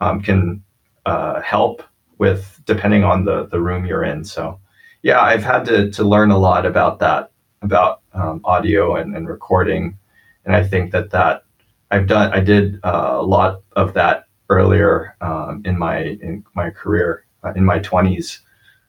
um, 0.00 0.20
can 0.22 0.62
uh, 1.06 1.40
help 1.42 1.82
with 2.18 2.60
depending 2.64 3.04
on 3.04 3.24
the 3.24 3.46
the 3.46 3.60
room 3.60 3.84
you're 3.84 4.04
in. 4.04 4.24
So 4.24 4.58
yeah, 5.02 5.20
I've 5.20 5.44
had 5.44 5.64
to 5.66 5.90
to 5.90 6.04
learn 6.04 6.30
a 6.30 6.38
lot 6.38 6.64
about 6.66 6.98
that 7.00 7.30
about 7.62 8.00
um, 8.14 8.40
audio 8.44 8.96
and, 8.96 9.14
and 9.16 9.28
recording, 9.28 9.98
and 10.44 10.54
I 10.54 10.62
think 10.62 10.92
that 10.92 11.10
that 11.10 11.44
I've 11.90 12.06
done 12.06 12.32
I 12.32 12.40
did 12.40 12.80
uh, 12.84 13.16
a 13.20 13.22
lot 13.22 13.62
of 13.72 13.94
that 13.94 14.26
earlier 14.48 15.16
um, 15.20 15.62
in 15.64 15.78
my 15.78 15.98
in 15.98 16.44
my 16.54 16.70
career 16.70 17.24
uh, 17.44 17.52
in 17.54 17.64
my 17.64 17.78
20s. 17.78 18.38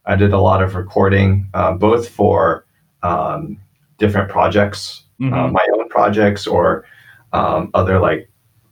I 0.06 0.16
did 0.16 0.34
a 0.34 0.40
lot 0.40 0.64
of 0.64 0.76
recording, 0.76 1.48
uh, 1.54 1.74
both 1.74 2.10
for 2.10 2.66
um, 3.04 3.60
different 4.00 4.30
projects, 4.30 5.04
mm-hmm. 5.20 5.54
my 5.54 5.68
own 5.76 5.88
projects, 5.90 6.48
or 6.48 6.86
um, 7.34 7.70
other 7.74 8.00
like 8.00 8.30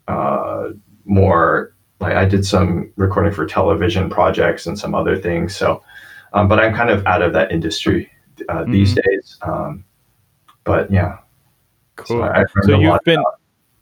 uh, 0.07 0.69
more 1.05 1.73
like 1.99 2.15
I 2.15 2.25
did 2.25 2.45
some 2.45 2.91
recording 2.95 3.33
for 3.33 3.45
television 3.45 4.09
projects 4.09 4.65
and 4.65 4.77
some 4.77 4.95
other 4.95 5.17
things. 5.17 5.55
So, 5.55 5.83
um, 6.33 6.47
but 6.47 6.59
I'm 6.59 6.73
kind 6.73 6.89
of 6.89 7.05
out 7.05 7.21
of 7.21 7.33
that 7.33 7.51
industry 7.51 8.09
uh, 8.47 8.53
mm-hmm. 8.53 8.71
these 8.71 8.95
days. 8.95 9.37
Um, 9.41 9.83
but 10.63 10.91
yeah, 10.91 11.17
cool. 11.99 12.19
So, 12.19 12.61
so 12.63 12.79
you've 12.79 12.99
been, 13.05 13.19
about, 13.19 13.39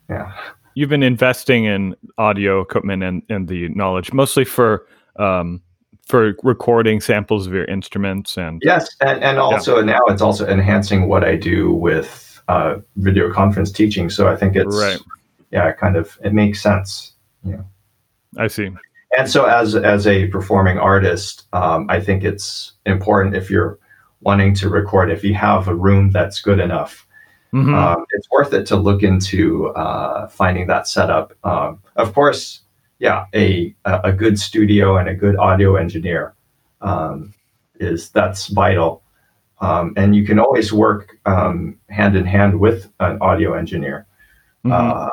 yeah, 0.09 0.33
you've 0.75 0.89
been 0.89 1.03
investing 1.03 1.65
in 1.65 1.95
audio 2.17 2.61
equipment 2.61 3.03
and, 3.03 3.23
and 3.29 3.47
the 3.47 3.69
knowledge 3.69 4.13
mostly 4.13 4.45
for 4.45 4.87
um, 5.17 5.61
for 6.05 6.35
recording 6.43 7.01
samples 7.01 7.47
of 7.47 7.53
your 7.53 7.65
instruments 7.65 8.37
and 8.37 8.61
yes, 8.63 8.95
and, 9.01 9.23
and 9.23 9.39
also 9.39 9.79
yeah. 9.79 9.85
now 9.85 10.01
it's 10.07 10.21
also 10.21 10.47
enhancing 10.47 11.07
what 11.07 11.23
I 11.23 11.35
do 11.35 11.71
with 11.73 12.41
uh, 12.47 12.77
video 12.97 13.31
conference 13.31 13.71
teaching. 13.71 14.09
So 14.09 14.27
I 14.27 14.35
think 14.35 14.55
it's 14.55 14.75
right. 14.75 14.99
yeah, 15.51 15.71
kind 15.73 15.95
of 15.95 16.17
it 16.23 16.33
makes 16.33 16.61
sense. 16.61 17.13
Yeah. 17.43 17.61
I 18.37 18.47
see. 18.47 18.69
And 19.17 19.29
so, 19.29 19.45
as 19.45 19.75
as 19.75 20.05
a 20.05 20.27
performing 20.27 20.77
artist, 20.77 21.47
um, 21.53 21.87
I 21.89 21.99
think 21.99 22.23
it's 22.23 22.73
important 22.85 23.35
if 23.35 23.49
you're 23.49 23.79
wanting 24.21 24.53
to 24.55 24.69
record, 24.69 25.09
if 25.09 25.23
you 25.23 25.33
have 25.33 25.67
a 25.67 25.75
room 25.75 26.11
that's 26.11 26.41
good 26.41 26.59
enough, 26.59 27.06
mm-hmm. 27.53 27.73
um, 27.73 28.05
it's 28.11 28.29
worth 28.29 28.53
it 28.53 28.65
to 28.67 28.75
look 28.75 29.03
into 29.03 29.69
uh, 29.69 30.27
finding 30.27 30.67
that 30.67 30.87
setup. 30.87 31.33
Um, 31.43 31.81
of 31.95 32.13
course, 32.13 32.61
yeah, 32.99 33.25
a 33.33 33.75
a 33.85 34.11
good 34.11 34.39
studio 34.39 34.97
and 34.97 35.09
a 35.09 35.15
good 35.15 35.35
audio 35.37 35.75
engineer 35.75 36.33
um, 36.81 37.33
is 37.79 38.09
that's 38.09 38.47
vital. 38.47 39.03
Um, 39.59 39.93
and 39.97 40.15
you 40.15 40.23
can 40.23 40.37
always 40.37 40.71
work 40.71 41.17
um, 41.25 41.79
hand 41.89 42.15
in 42.15 42.25
hand 42.25 42.59
with 42.59 42.91
an 42.99 43.17
audio 43.21 43.53
engineer. 43.53 44.05
Mm-hmm. 44.63 44.71
Uh, 44.71 45.09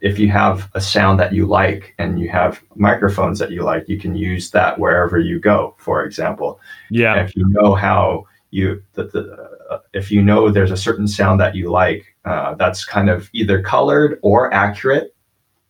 if 0.00 0.18
you 0.18 0.28
have 0.28 0.70
a 0.74 0.80
sound 0.80 1.18
that 1.20 1.32
you 1.32 1.46
like 1.46 1.94
and 1.98 2.20
you 2.20 2.28
have 2.28 2.62
microphones 2.74 3.38
that 3.38 3.50
you 3.50 3.62
like, 3.62 3.88
you 3.88 3.98
can 3.98 4.14
use 4.14 4.50
that 4.50 4.78
wherever 4.78 5.18
you 5.18 5.40
go. 5.40 5.74
For 5.78 6.04
example, 6.04 6.60
yeah. 6.90 7.14
And 7.14 7.28
if 7.28 7.36
you 7.36 7.46
know 7.48 7.74
how 7.74 8.26
you, 8.50 8.82
the, 8.94 9.04
the, 9.04 9.47
if 9.92 10.10
you 10.10 10.22
know 10.22 10.50
there's 10.50 10.70
a 10.70 10.76
certain 10.76 11.08
sound 11.08 11.40
that 11.40 11.54
you 11.54 11.70
like, 11.70 12.04
uh, 12.24 12.54
that's 12.54 12.84
kind 12.84 13.08
of 13.08 13.28
either 13.32 13.62
colored 13.62 14.18
or 14.22 14.52
accurate, 14.52 15.14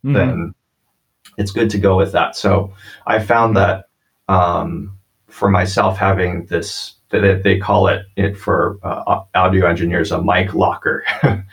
mm-hmm. 0.04 0.12
then 0.12 0.54
it's 1.36 1.50
good 1.50 1.70
to 1.70 1.78
go 1.78 1.96
with 1.96 2.12
that. 2.12 2.36
So 2.36 2.74
I 3.06 3.18
found 3.18 3.56
that 3.56 3.86
um, 4.28 4.98
for 5.28 5.48
myself 5.50 5.96
having 5.96 6.46
this 6.46 6.94
they, 7.10 7.36
they 7.36 7.58
call 7.58 7.88
it, 7.88 8.04
it 8.16 8.36
for 8.36 8.78
uh, 8.82 9.22
audio 9.34 9.66
engineers 9.66 10.12
a 10.12 10.22
mic 10.22 10.52
locker. 10.52 11.04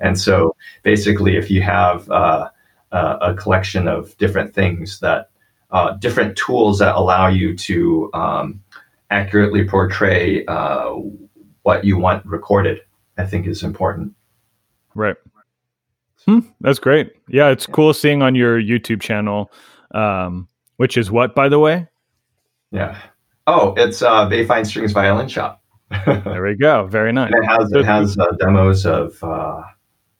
and 0.00 0.18
so 0.18 0.56
basically, 0.82 1.36
if 1.36 1.50
you 1.50 1.62
have 1.62 2.10
uh, 2.10 2.48
a 2.90 3.34
collection 3.34 3.88
of 3.88 4.16
different 4.18 4.54
things 4.54 5.00
that 5.00 5.30
uh, 5.70 5.92
different 5.94 6.36
tools 6.36 6.78
that 6.78 6.94
allow 6.94 7.26
you 7.26 7.56
to 7.56 8.10
um, 8.14 8.62
accurately 9.10 9.64
portray 9.64 10.44
uh, 10.46 10.94
what 11.64 11.84
you 11.84 11.98
want 11.98 12.24
recorded, 12.24 12.80
I 13.18 13.26
think 13.26 13.46
is 13.46 13.62
important. 13.62 14.14
Right. 14.94 15.16
Hmm, 16.26 16.40
that's 16.60 16.78
great. 16.78 17.12
Yeah, 17.28 17.48
it's 17.48 17.66
cool 17.66 17.92
seeing 17.92 18.22
on 18.22 18.34
your 18.34 18.60
YouTube 18.60 19.02
channel, 19.02 19.50
um, 19.94 20.48
which 20.76 20.96
is 20.96 21.10
what, 21.10 21.34
by 21.34 21.48
the 21.48 21.58
way? 21.58 21.88
Yeah. 22.70 22.98
Oh, 23.46 23.74
it's 23.76 24.00
uh, 24.00 24.28
Bayfine 24.28 24.66
Strings 24.66 24.92
Violin 24.92 25.28
Shop. 25.28 25.62
there 26.06 26.42
we 26.42 26.54
go. 26.54 26.86
Very 26.86 27.12
nice. 27.12 27.30
And 27.32 27.44
it 27.44 27.46
has 27.46 27.72
it 27.72 27.84
has 27.84 28.18
uh, 28.18 28.32
demos 28.38 28.86
of 28.86 29.22
uh, 29.22 29.62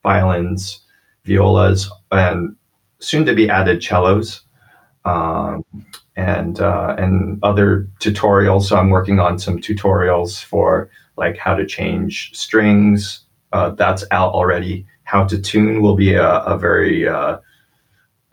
violins, 0.03 0.81
violas, 1.25 1.91
and 2.13 2.55
soon 3.01 3.25
to 3.25 3.35
be 3.35 3.49
added 3.49 3.83
cellos, 3.83 4.43
um, 5.05 5.65
and 6.17 6.61
uh, 6.61 6.95
and 6.99 7.39
other 7.43 7.89
tutorials. 7.99 8.65
So 8.65 8.77
I'm 8.77 8.91
working 8.91 9.21
on 9.21 9.39
some 9.39 9.59
tutorials 9.59 10.45
for 10.45 10.91
like 11.17 11.37
how 11.37 11.55
to 11.55 11.67
change 11.67 12.31
strings. 12.35 13.21
Uh, 13.53 13.71
that's 13.71 14.05
out 14.11 14.33
already. 14.33 14.87
How 15.05 15.25
to 15.25 15.41
tune 15.41 15.81
will 15.81 15.97
be 15.97 16.15
a, 16.15 16.39
a 16.41 16.59
very 16.59 17.07
uh, 17.07 17.39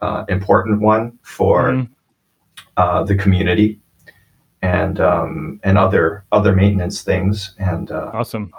uh, 0.02 0.26
important 0.30 0.82
one 0.82 1.18
for 1.22 1.72
mm-hmm. 1.72 3.06
the 3.06 3.16
community 3.16 3.80
and 4.62 5.00
um, 5.00 5.60
and 5.64 5.78
other 5.78 6.24
other 6.32 6.56
maintenance 6.56 7.02
things. 7.02 7.54
And 7.58 7.92
uh, 7.92 8.12
awesome, 8.14 8.52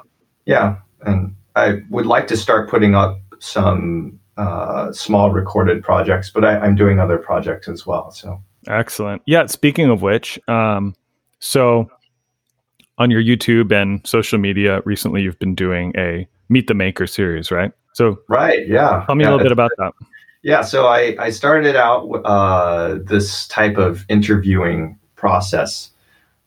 yeah. 0.46 0.76
And 1.02 1.34
I 1.56 1.80
would 1.90 2.06
like 2.06 2.26
to 2.28 2.36
start 2.36 2.70
putting 2.70 2.94
up 2.94 3.18
some 3.38 4.18
uh, 4.36 4.92
small 4.92 5.30
recorded 5.30 5.82
projects, 5.82 6.30
but 6.30 6.44
I, 6.44 6.64
am 6.64 6.74
doing 6.74 6.98
other 6.98 7.18
projects 7.18 7.68
as 7.68 7.86
well. 7.86 8.10
So 8.10 8.42
excellent. 8.68 9.22
Yeah. 9.26 9.46
Speaking 9.46 9.90
of 9.90 10.02
which, 10.02 10.38
um, 10.48 10.94
so 11.40 11.90
on 13.02 13.10
your 13.10 13.22
YouTube 13.22 13.72
and 13.72 14.06
social 14.06 14.38
media 14.38 14.80
recently, 14.84 15.22
you've 15.22 15.38
been 15.40 15.56
doing 15.56 15.92
a 15.96 16.26
Meet 16.48 16.68
the 16.68 16.74
Maker 16.74 17.08
series, 17.08 17.50
right? 17.50 17.72
So 17.94 18.22
right, 18.28 18.66
yeah. 18.68 19.02
Tell 19.06 19.16
me 19.16 19.24
yeah, 19.24 19.30
a 19.30 19.32
little 19.32 19.44
bit 19.44 19.52
about 19.52 19.72
that. 19.78 19.92
Yeah, 20.42 20.62
so 20.62 20.86
I, 20.86 21.16
I 21.18 21.30
started 21.30 21.74
out 21.74 22.08
uh, 22.24 22.98
this 23.04 23.48
type 23.48 23.76
of 23.76 24.04
interviewing 24.08 24.98
process 25.16 25.90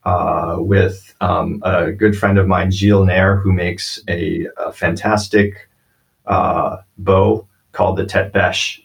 uh, 0.05 0.55
with 0.59 1.13
um, 1.19 1.61
a 1.63 1.91
good 1.91 2.17
friend 2.17 2.37
of 2.37 2.47
mine, 2.47 2.71
Gilles 2.71 3.05
Nair, 3.05 3.35
who 3.35 3.51
makes 3.51 4.01
a, 4.07 4.47
a 4.57 4.71
fantastic 4.71 5.67
uh, 6.25 6.77
bow 6.97 7.47
called 7.73 7.97
the 7.97 8.05
Tete 8.05 8.31
Bêche. 8.31 8.79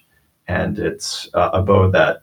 And 0.49 0.77
it's 0.79 1.29
uh, 1.35 1.51
a 1.53 1.62
bow 1.62 1.89
that 1.93 2.23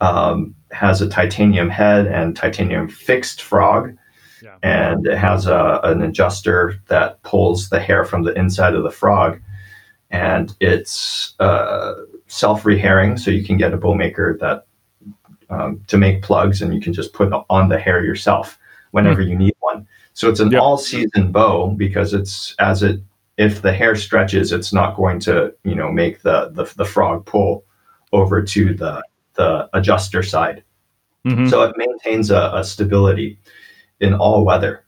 um, 0.00 0.54
has 0.70 1.02
a 1.02 1.08
titanium 1.08 1.68
head 1.68 2.06
and 2.06 2.34
titanium 2.34 2.88
fixed 2.88 3.42
frog. 3.42 3.94
Yeah. 4.42 4.56
And 4.62 5.06
it 5.06 5.16
has 5.16 5.46
a, 5.46 5.80
an 5.84 6.02
adjuster 6.02 6.80
that 6.88 7.22
pulls 7.22 7.68
the 7.68 7.80
hair 7.80 8.04
from 8.04 8.24
the 8.24 8.32
inside 8.32 8.74
of 8.74 8.82
the 8.82 8.90
frog. 8.90 9.40
And 10.10 10.54
it's 10.60 11.34
uh, 11.40 11.94
self 12.26 12.64
rehairing, 12.64 13.18
so 13.18 13.30
you 13.30 13.44
can 13.44 13.56
get 13.56 13.72
a 13.72 13.76
bow 13.76 13.94
maker 13.94 14.36
that 14.40 14.66
um, 15.48 15.82
to 15.86 15.96
make 15.96 16.22
plugs, 16.22 16.60
and 16.60 16.74
you 16.74 16.80
can 16.80 16.92
just 16.92 17.12
put 17.12 17.32
on 17.48 17.68
the 17.68 17.78
hair 17.78 18.04
yourself 18.04 18.58
whenever 18.90 19.22
mm. 19.22 19.28
you 19.28 19.36
need 19.36 19.54
one. 19.60 19.86
So 20.14 20.28
it's 20.28 20.40
an 20.40 20.50
yep. 20.50 20.60
all-season 20.60 21.32
bow 21.32 21.68
because 21.68 22.12
it's 22.12 22.54
as 22.58 22.82
it 22.82 23.00
if 23.38 23.62
the 23.62 23.72
hair 23.72 23.96
stretches, 23.96 24.52
it's 24.52 24.72
not 24.72 24.96
going 24.96 25.20
to 25.20 25.54
you 25.64 25.74
know 25.74 25.90
make 25.90 26.22
the 26.22 26.50
the, 26.52 26.64
the 26.76 26.84
frog 26.84 27.24
pull 27.24 27.64
over 28.12 28.42
to 28.42 28.74
the 28.74 29.02
the 29.34 29.68
adjuster 29.72 30.22
side. 30.22 30.62
Mm-hmm. 31.26 31.48
So 31.48 31.62
it 31.62 31.76
maintains 31.76 32.30
a, 32.30 32.50
a 32.54 32.64
stability 32.64 33.38
in 34.02 34.12
all 34.14 34.44
weather. 34.44 34.84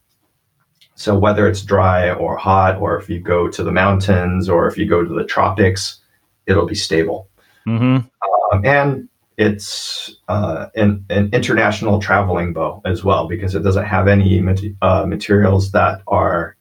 So 0.96 1.18
whether 1.18 1.48
it's 1.48 1.62
dry 1.62 2.12
or 2.12 2.36
hot, 2.36 2.78
or 2.78 2.98
if 2.98 3.08
you 3.08 3.20
go 3.20 3.48
to 3.48 3.62
the 3.62 3.72
mountains, 3.72 4.48
or 4.48 4.68
if 4.68 4.76
you 4.76 4.86
go 4.86 5.04
to 5.04 5.14
the 5.14 5.24
tropics, 5.24 6.00
it'll 6.46 6.66
be 6.66 6.74
stable. 6.74 7.28
Mm-hmm. 7.66 8.06
Um, 8.52 8.64
and 8.64 9.08
it's 9.36 10.16
uh, 10.28 10.66
an, 10.76 11.04
an, 11.10 11.30
international 11.32 12.00
traveling 12.00 12.52
bow 12.52 12.80
as 12.84 13.02
well 13.02 13.26
because 13.26 13.54
it 13.56 13.60
doesn't 13.60 13.86
have 13.86 14.06
any 14.06 14.40
uh, 14.82 15.06
materials 15.06 15.72
that 15.72 16.02
are 16.06 16.56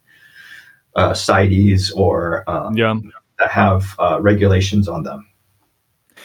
uh, 0.95 1.13
CITES 1.13 1.91
or 1.91 2.49
um, 2.49 2.75
yeah. 2.75 2.95
that 3.37 3.51
have 3.51 3.95
uh, 3.99 4.19
regulations 4.21 4.87
on 4.87 5.03
them. 5.03 5.27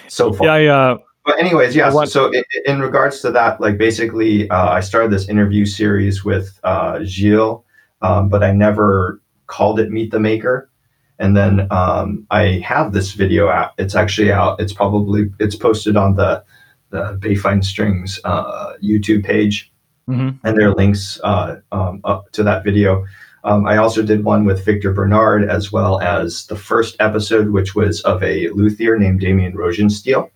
So 0.07 0.33
far. 0.33 0.47
Yeah, 0.47 0.57
yeah. 0.57 0.97
But 1.29 1.39
anyways, 1.39 1.77
yeah. 1.77 1.91
So, 1.91 2.05
so 2.07 2.31
in, 2.33 2.43
in, 2.65 2.81
regards 2.81 3.21
to 3.21 3.31
that, 3.33 3.61
like 3.61 3.77
basically, 3.77 4.49
uh, 4.49 4.71
I 4.71 4.81
started 4.81 5.11
this 5.11 5.29
interview 5.29 5.67
series 5.67 6.25
with 6.25 6.59
uh, 6.65 7.05
Gilles, 7.05 7.63
um, 8.01 8.31
but 8.31 8.43
I 8.43 8.53
never 8.53 9.21
called 9.47 9.79
it 9.79 9.91
Meet 9.91 10.11
the 10.11 10.19
Maker 10.19 10.71
and 11.19 11.37
then 11.37 11.67
um, 11.71 12.27
I 12.31 12.63
have 12.65 12.93
this 12.93 13.13
video 13.13 13.49
out. 13.49 13.73
It's 13.79 13.95
actually 13.95 14.33
out. 14.33 14.61
It's 14.61 14.73
probably 14.73 15.31
it's 15.39 15.57
posted 15.57 15.97
on 15.97 16.15
the 16.15 16.45
the 16.91 17.19
Bayfine 17.21 17.65
Strings 17.65 18.19
uh, 18.25 18.75
YouTube 18.83 19.25
page, 19.25 19.71
mm-hmm. 20.09 20.37
and 20.47 20.57
there 20.57 20.69
are 20.69 20.75
links 20.75 21.21
uh, 21.25 21.57
um, 21.73 22.01
up 22.05 22.31
to 22.33 22.43
that 22.45 22.65
video. 22.65 23.05
Um, 23.45 23.67
I 23.67 23.77
also 23.77 24.03
did 24.03 24.25
one 24.25 24.45
with 24.45 24.65
Victor 24.65 24.93
Bernard, 24.93 25.49
as 25.49 25.71
well 25.71 26.01
as 26.01 26.47
the 26.47 26.57
first 26.57 26.97
episode, 27.01 27.51
which 27.51 27.75
was 27.75 28.01
of 28.03 28.23
a 28.23 28.49
luthier 28.51 28.99
named 28.99 29.21
Damien 29.21 29.55
Rosenstiel. 29.55 30.31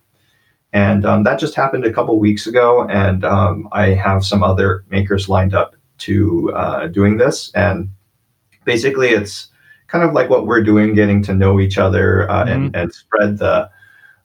And 0.73 1.05
um, 1.05 1.23
that 1.23 1.39
just 1.39 1.55
happened 1.55 1.85
a 1.85 1.93
couple 1.93 2.17
weeks 2.19 2.47
ago, 2.47 2.87
and 2.89 3.23
um, 3.23 3.69
I 3.71 3.89
have 3.89 4.25
some 4.25 4.43
other 4.43 4.83
makers 4.89 5.29
lined 5.29 5.53
up 5.53 5.75
to 5.99 6.51
uh, 6.53 6.87
doing 6.87 7.17
this. 7.17 7.51
And 7.53 7.89
basically, 8.65 9.09
it's 9.09 9.49
kind 9.87 10.03
of 10.03 10.13
like 10.13 10.31
what 10.31 10.47
we're 10.47 10.63
doing, 10.63 10.95
getting 10.95 11.21
to 11.23 11.35
know 11.35 11.59
each 11.59 11.77
other 11.77 12.29
uh, 12.29 12.45
mm-hmm. 12.45 12.51
and, 12.51 12.75
and 12.75 12.93
spread 12.93 13.37
the 13.37 13.69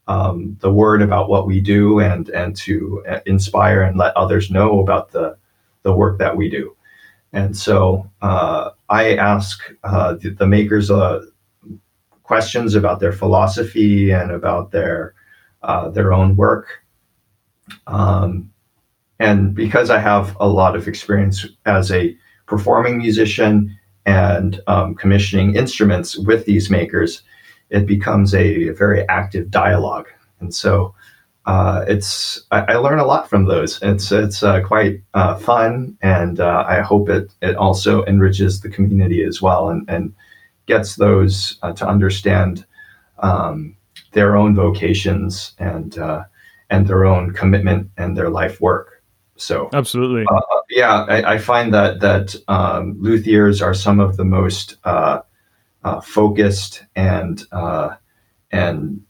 um, 0.07 0.57
the 0.61 0.72
word 0.72 1.03
about 1.03 1.28
what 1.28 1.46
we 1.46 1.61
do 1.61 2.01
and 2.01 2.30
and 2.30 2.57
to 2.57 3.05
uh, 3.07 3.20
inspire 3.26 3.82
and 3.82 3.99
let 3.99 4.16
others 4.16 4.51
know 4.51 4.80
about 4.80 5.12
the 5.12 5.36
the 5.82 5.92
work 5.92 6.18
that 6.18 6.36
we 6.36 6.49
do. 6.49 6.74
And 7.34 7.55
so 7.55 8.11
uh, 8.22 8.70
I 8.88 9.16
ask 9.16 9.61
uh, 9.84 10.14
the, 10.14 10.30
the, 10.30 10.46
makers 10.46 10.90
uh, 10.90 11.26
questions 12.22 12.74
about 12.74 13.01
their 13.01 13.12
philosophy 13.12 14.11
and 14.11 14.30
about 14.30 14.70
their 14.70 15.14
uh, 15.62 15.90
their 15.90 16.12
own 16.12 16.36
work. 16.36 16.84
Um, 17.86 18.50
and 19.18 19.54
because 19.54 19.90
I 19.90 19.98
have 19.98 20.36
a 20.40 20.48
lot 20.48 20.76
of 20.76 20.86
experience 20.86 21.46
as 21.66 21.90
a 21.90 22.16
performing 22.46 22.98
musician 22.98 23.76
and 24.06 24.61
um, 24.66 24.94
commissioning 24.94 25.56
instruments 25.56 26.16
with 26.16 26.46
these 26.46 26.70
makers, 26.70 27.22
it 27.70 27.86
becomes 27.86 28.34
a, 28.34 28.70
very 28.70 29.06
active 29.09 29.50
dialogue. 29.50 30.09
And 30.40 30.54
so 30.54 30.94
uh, 31.46 31.84
it's 31.88 32.42
I, 32.50 32.61
I, 32.61 32.76
learn 32.76 32.98
a 32.98 33.06
lot 33.06 33.28
from 33.28 33.46
those. 33.46 33.78
It's 33.80 34.12
it's 34.12 34.42
uh, 34.42 34.61
quite 34.61 35.00
uh, 35.14 35.36
fun, 35.36 35.96
and 36.02 36.40
uh, 36.40 36.64
I 36.68 36.82
hope 36.82 37.09
it 37.09 37.32
it 37.40 37.56
also 37.56 38.04
enriches 38.04 38.61
the 38.61 38.68
community 38.68 39.24
as 39.24 39.40
well, 39.40 39.70
and 39.70 39.88
and 39.88 40.14
gets 40.66 40.96
those 40.96 41.59
uh, 41.62 41.72
to 41.72 41.88
understand 41.88 42.66
um, 43.20 43.77
their 44.18 44.36
own 44.36 44.52
vocations 44.56 45.52
and 45.58 45.96
uh, 45.96 46.24
and 46.70 46.88
their 46.88 47.04
own 47.04 47.32
commitment 47.32 47.88
and 47.96 48.16
their 48.16 48.30
life 48.30 48.60
work. 48.60 49.00
So 49.36 49.70
absolutely, 49.72 50.24
yeah, 50.70 51.04
I, 51.08 51.34
I, 51.34 51.38
find 51.38 51.72
that 51.72 52.00
that 52.00 52.34
um, 52.48 52.96
luthiers 53.00 53.62
are 53.62 53.74
some 53.74 54.00
of 54.00 54.16
the 54.16 54.24
most 54.24 54.76
focused 56.02 56.84
and 56.96 57.40
and 58.50 59.00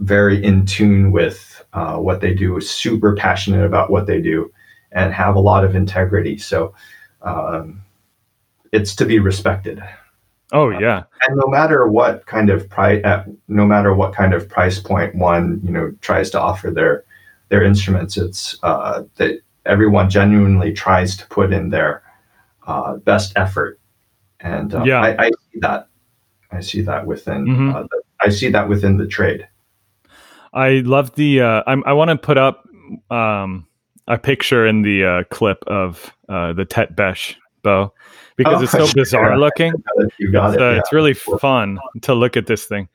very 0.00 0.42
in 0.42 0.64
tune 0.64 1.12
with 1.12 1.62
uh, 1.74 1.96
what 1.96 2.22
they 2.22 2.32
do, 2.32 2.58
super 2.60 3.14
passionate 3.14 3.66
about 3.66 3.90
what 3.90 4.06
they 4.06 4.20
do, 4.20 4.50
and 4.92 5.12
have 5.12 5.36
a 5.36 5.40
lot 5.40 5.62
of 5.62 5.76
integrity. 5.76 6.38
So 6.38 6.74
um, 7.20 7.82
it's 8.72 8.96
to 8.96 9.04
be 9.04 9.18
respected. 9.18 9.82
Oh 10.52 10.70
yeah, 10.70 10.98
uh, 10.98 11.02
and 11.28 11.36
no 11.36 11.46
matter 11.46 11.86
what 11.86 12.26
kind 12.26 12.50
of 12.50 12.68
price, 12.68 13.04
uh, 13.04 13.24
no 13.48 13.64
matter 13.64 13.94
what 13.94 14.14
kind 14.14 14.34
of 14.34 14.48
price 14.48 14.80
point 14.80 15.14
one 15.14 15.60
you 15.62 15.70
know 15.70 15.92
tries 16.00 16.30
to 16.30 16.40
offer 16.40 16.70
their 16.70 17.04
their 17.50 17.62
instruments, 17.62 18.16
it's 18.16 18.58
uh, 18.62 19.04
that 19.16 19.40
everyone 19.66 20.10
genuinely 20.10 20.72
tries 20.72 21.16
to 21.16 21.26
put 21.28 21.52
in 21.52 21.70
their 21.70 22.02
uh, 22.66 22.96
best 22.96 23.32
effort, 23.36 23.78
and 24.40 24.74
uh, 24.74 24.82
yeah, 24.84 25.00
I, 25.00 25.26
I, 25.26 25.28
see 25.28 25.60
that. 25.60 25.88
I 26.50 26.60
see 26.60 26.80
that 26.82 27.06
within. 27.06 27.46
Mm-hmm. 27.46 27.72
The, 27.72 28.02
I 28.20 28.28
see 28.30 28.50
that 28.50 28.68
within 28.68 28.96
the 28.96 29.06
trade. 29.06 29.46
I 30.52 30.82
love 30.84 31.14
the. 31.14 31.42
Uh, 31.42 31.62
I'm, 31.66 31.84
i 31.86 31.92
want 31.92 32.10
to 32.10 32.16
put 32.16 32.38
up 32.38 32.68
um, 33.10 33.66
a 34.08 34.18
picture 34.18 34.66
in 34.66 34.82
the 34.82 35.04
uh, 35.04 35.24
clip 35.30 35.62
of 35.68 36.12
uh, 36.28 36.52
the 36.52 36.64
Tete 36.64 36.94
Bêche 36.96 37.36
bow 37.62 37.92
because 38.40 38.60
oh, 38.60 38.62
it's 38.62 38.72
so 38.72 38.86
sure. 38.86 38.94
bizarre 38.94 39.38
looking. 39.38 39.74
It's, 39.96 40.14
it. 40.18 40.34
Uh, 40.34 40.50
yeah. 40.58 40.78
It's 40.78 40.94
really 40.94 41.12
fun 41.12 41.78
to 42.00 42.14
look 42.14 42.38
at 42.38 42.46
this 42.46 42.64
thing. 42.64 42.88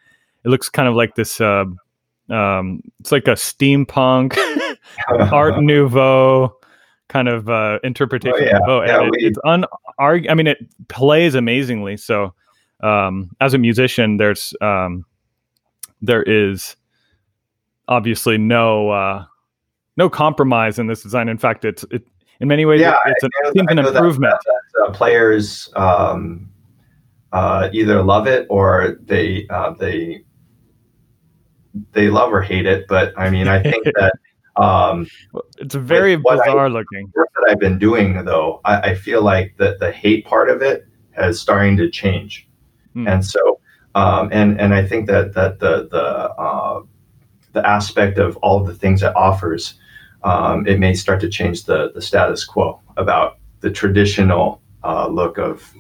It 0.43 0.50
looks 0.50 0.70
kind 0.70 0.88
of 0.88 0.96
like 0.96 1.14
this. 1.14 1.39
Uh, 1.39 1.66
um, 2.32 2.82
it's 3.00 3.12
like 3.12 3.28
a 3.28 3.34
steampunk 3.34 4.36
Art 5.32 5.60
Nouveau 5.62 6.58
kind 7.10 7.28
of 7.28 7.48
uh, 7.48 7.78
interpretation 7.84 8.60
oh, 8.68 8.82
yeah. 8.82 8.96
of. 8.96 9.04
Yeah, 9.04 9.06
it, 9.06 9.12
we... 9.12 9.18
It's 9.28 9.38
un. 9.46 9.66
I 10.00 10.34
mean, 10.34 10.48
it 10.48 10.58
plays 10.88 11.36
amazingly. 11.36 11.98
So, 11.98 12.34
um, 12.80 13.30
as 13.39 13.54
a 13.54 13.60
musician, 13.60 14.18
there's 14.18 14.56
um, 14.62 15.06
there 16.02 16.24
is 16.24 16.76
obviously 17.88 18.39
no 18.39 18.89
uh, 18.89 19.26
no 19.96 20.10
compromise 20.10 20.80
in 20.80 20.88
this 20.88 21.04
design. 21.04 21.30
In 21.30 21.38
fact, 21.38 21.66
it's 21.66 21.86
it, 21.91 22.04
in 22.39 22.48
many 22.48 22.66
ways 22.66 22.82
yeah, 22.82 22.96
it's, 23.06 23.24
an, 23.24 23.30
an 23.70 23.78
improvement. 23.80 24.34
That, 24.34 24.39
that, 24.46 24.62
uh, 24.84 24.92
players 24.92 25.70
um, 25.76 26.50
uh, 27.32 27.70
either 27.74 28.02
love 28.02 28.28
it 28.28 28.48
or 28.50 28.98
they 29.02 29.46
uh, 29.50 29.72
they 29.72 30.24
they 31.92 32.10
love 32.10 32.32
or 32.32 32.42
hate 32.42 32.66
it. 32.66 32.86
But 32.88 33.14
I 33.18 33.30
mean, 33.30 33.48
I 33.48 33.62
think 33.62 33.86
that 33.96 34.14
um, 34.62 35.08
it's 35.58 35.76
very 35.76 36.16
bizarre 36.16 36.66
I, 36.66 36.68
looking. 36.68 37.12
Work 37.14 37.30
that 37.36 37.52
I've 37.52 37.60
been 37.60 37.78
doing 37.78 38.24
though, 38.26 38.62
I, 38.64 38.92
I 38.92 38.96
feel 38.96 39.22
like 39.22 39.56
that 39.58 39.80
the 39.80 39.92
hate 39.92 40.26
part 40.26 40.50
of 40.50 40.62
it 40.62 40.88
is 41.18 41.40
starting 41.40 41.78
to 41.78 41.90
change, 41.90 42.48
hmm. 42.94 43.08
and 43.08 43.26
so. 43.26 43.60
Um, 43.96 44.28
and 44.34 44.60
and 44.60 44.74
I 44.74 44.86
think 44.86 45.08
that 45.08 45.34
that 45.36 45.60
the 45.60 45.88
the 45.90 46.04
uh, 46.04 46.84
the 47.54 47.66
aspect 47.66 48.18
of 48.18 48.36
all 48.38 48.60
of 48.60 48.68
the 48.68 48.76
things 48.76 49.02
it 49.02 49.16
offers, 49.16 49.76
um, 50.24 50.68
it 50.68 50.80
may 50.80 50.94
start 50.94 51.22
to 51.22 51.30
change 51.30 51.64
the 51.64 51.94
the 51.94 52.02
status 52.02 52.44
quo 52.44 52.82
about 52.98 53.40
the 53.62 53.72
traditional 53.72 54.62
uh, 54.86 55.08
look 55.08 55.38
of 55.38 55.74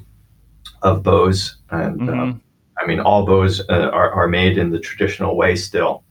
of 0.81 1.03
bows. 1.03 1.57
And 1.69 2.09
uh, 2.09 2.13
mm-hmm. 2.13 2.37
I 2.77 2.87
mean, 2.87 2.99
all 2.99 3.25
bows 3.25 3.61
uh, 3.69 3.89
are 3.93 4.11
are 4.11 4.27
made 4.27 4.57
in 4.57 4.71
the 4.71 4.79
traditional 4.79 5.37
way 5.37 5.55
still. 5.55 6.03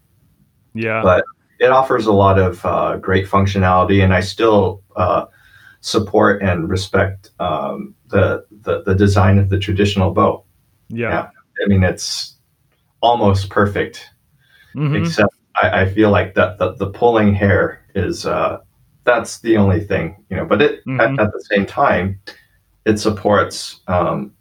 Yeah, 0.74 1.03
but 1.03 1.24
it 1.59 1.70
offers 1.70 2.07
a 2.07 2.12
lot 2.12 2.38
of 2.38 2.64
uh, 2.64 2.97
great 2.99 3.26
functionality, 3.26 4.03
and 4.03 4.12
I 4.12 4.20
still 4.20 4.82
uh, 4.97 5.26
support 5.80 6.42
and 6.42 6.68
respect 6.68 7.30
um, 7.38 7.95
the, 8.09 8.45
the 8.62 8.82
the 8.82 8.95
design 8.95 9.38
of 9.38 9.51
the 9.51 9.59
traditional 9.59 10.12
bow. 10.12 10.45
Yeah. 10.88 11.11
yeah. 11.11 11.28
I 11.64 11.68
mean, 11.68 11.84
it's 11.84 12.36
almost 13.01 13.51
perfect, 13.51 14.11
mm-hmm. 14.74 14.97
except 14.97 15.34
I, 15.62 15.82
I 15.82 15.92
feel 15.92 16.11
like 16.11 16.34
that 16.34 16.59
the, 16.59 16.72
the 16.74 16.88
pulling 16.90 17.34
hair 17.34 17.84
is 17.95 18.26
uh, 18.26 18.59
that's 19.05 19.40
the 19.40 19.57
only 19.57 19.80
thing, 19.80 20.24
you 20.30 20.36
know. 20.36 20.45
But 20.45 20.62
it 20.62 20.84
mm-hmm. 20.86 21.01
at, 21.01 21.20
at, 21.20 21.32
the 21.32 21.45
same 21.51 21.66
time, 21.66 22.20
it 22.85 22.99
supports 22.99 23.80
um, 23.89 24.32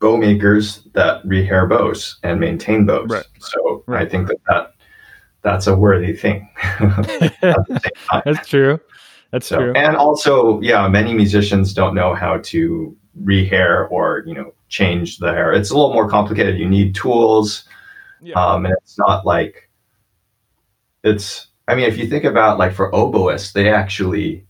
bow 0.00 0.16
makers 0.16 0.82
that 0.94 1.24
rehair 1.24 1.68
bows 1.68 2.18
and 2.22 2.40
maintain 2.40 2.86
bows. 2.86 3.10
Right. 3.10 3.26
So 3.38 3.84
right. 3.86 4.06
I 4.06 4.10
think 4.10 4.28
that, 4.28 4.38
that 4.48 4.74
that's 5.42 5.66
a 5.66 5.76
worthy 5.76 6.14
thing. 6.14 6.48
that's 8.24 8.48
true. 8.48 8.80
That's 9.30 9.46
so, 9.46 9.58
true. 9.58 9.72
And 9.74 9.96
also, 9.96 10.60
yeah, 10.60 10.88
many 10.88 11.14
musicians 11.14 11.74
don't 11.74 11.94
know 11.94 12.14
how 12.14 12.38
to 12.38 12.96
rehair 13.22 13.90
or 13.90 14.22
you 14.26 14.34
know 14.34 14.52
change 14.68 15.18
the 15.18 15.32
hair. 15.32 15.52
It's 15.52 15.70
a 15.70 15.74
little 15.74 15.92
more 15.92 16.08
complicated. 16.08 16.58
You 16.58 16.68
need 16.68 16.94
tools, 16.94 17.64
yeah. 18.22 18.34
um, 18.34 18.64
and 18.64 18.74
it's 18.82 18.98
not 18.98 19.26
like 19.26 19.70
it's 21.04 21.48
I 21.68 21.74
mean, 21.74 21.84
if 21.84 21.98
you 21.98 22.08
think 22.08 22.24
about 22.24 22.58
like 22.58 22.72
for 22.72 22.90
oboists, 22.92 23.52
they 23.52 23.70
actually 23.70 24.46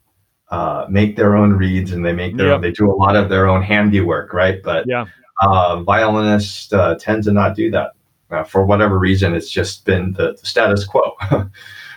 uh, 0.50 0.86
make 0.88 1.16
their 1.16 1.36
own 1.36 1.52
reeds 1.52 1.92
and 1.92 2.04
they 2.04 2.12
make 2.12 2.36
their 2.36 2.48
yep. 2.48 2.56
own, 2.56 2.60
they 2.62 2.70
do 2.70 2.90
a 2.90 2.94
lot 2.94 3.16
of 3.16 3.28
their 3.28 3.46
own 3.48 3.62
handiwork, 3.62 4.32
right? 4.32 4.62
But 4.62 4.86
yeah, 4.86 5.06
uh, 5.40 5.82
violinists 5.82 6.72
uh, 6.72 6.96
tend 6.98 7.24
to 7.24 7.32
not 7.32 7.54
do 7.54 7.70
that 7.70 7.92
uh, 8.30 8.44
for 8.44 8.64
whatever 8.64 8.98
reason. 8.98 9.34
It's 9.34 9.50
just 9.50 9.84
been 9.84 10.12
the, 10.14 10.32
the 10.32 10.46
status 10.46 10.84
quo, 10.84 11.16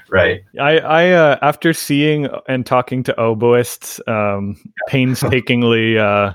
right? 0.10 0.43
I, 0.60 0.80
I 0.80 1.10
uh, 1.12 1.38
after 1.41 1.74
seeing 1.74 2.28
and 2.47 2.66
talking 2.66 3.04
to 3.04 3.14
oboists, 3.14 4.06
um, 4.08 4.58
painstakingly 4.88 5.97
uh, 5.97 6.34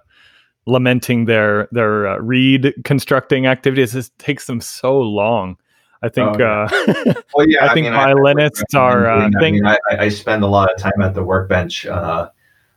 lamenting 0.67 1.27
their 1.27 1.69
their 1.71 2.21
reed 2.23 2.75
constructing 2.85 3.47
activities, 3.47 3.95
it 3.95 4.11
takes 4.19 4.47
them 4.47 4.61
so 4.61 4.99
long 4.99 5.57
I 6.03 6.09
think. 6.09 6.37
Oh, 6.37 6.39
yeah. 6.39 6.69
Uh, 6.71 7.15
well, 7.35 7.49
yeah, 7.49 7.65
I, 7.65 7.69
I 7.69 7.75
think 7.75 7.85
mean, 7.85 7.93
violinists 7.95 8.75
I, 8.75 8.79
are. 8.79 9.07
Uh, 9.07 9.31
I, 9.37 9.51
mean, 9.51 9.67
I, 9.67 9.79
I, 9.91 10.09
spend 10.09 10.43
a 10.43 10.47
lot 10.47 10.73
of 10.73 10.79
time 10.79 11.01
at 11.01 11.15
the 11.15 11.23
workbench 11.23 11.87
uh, 11.87 12.29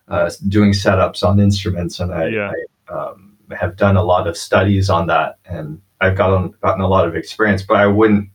uh, 0.08 0.32
doing 0.48 0.72
setups 0.72 1.24
on 1.24 1.40
instruments, 1.40 2.00
and 2.00 2.14
I, 2.14 2.28
yeah. 2.28 2.52
I 2.90 2.94
um, 2.94 3.38
have 3.58 3.76
done 3.76 3.98
a 3.98 4.04
lot 4.04 4.28
of 4.28 4.38
studies 4.38 4.90
on 4.90 5.08
that, 5.08 5.38
and 5.46 5.82
I've 6.02 6.16
gotten 6.16 6.54
gotten 6.62 6.82
a 6.82 6.88
lot 6.88 7.08
of 7.08 7.16
experience. 7.16 7.64
But 7.64 7.78
I 7.78 7.88
wouldn't 7.88 8.30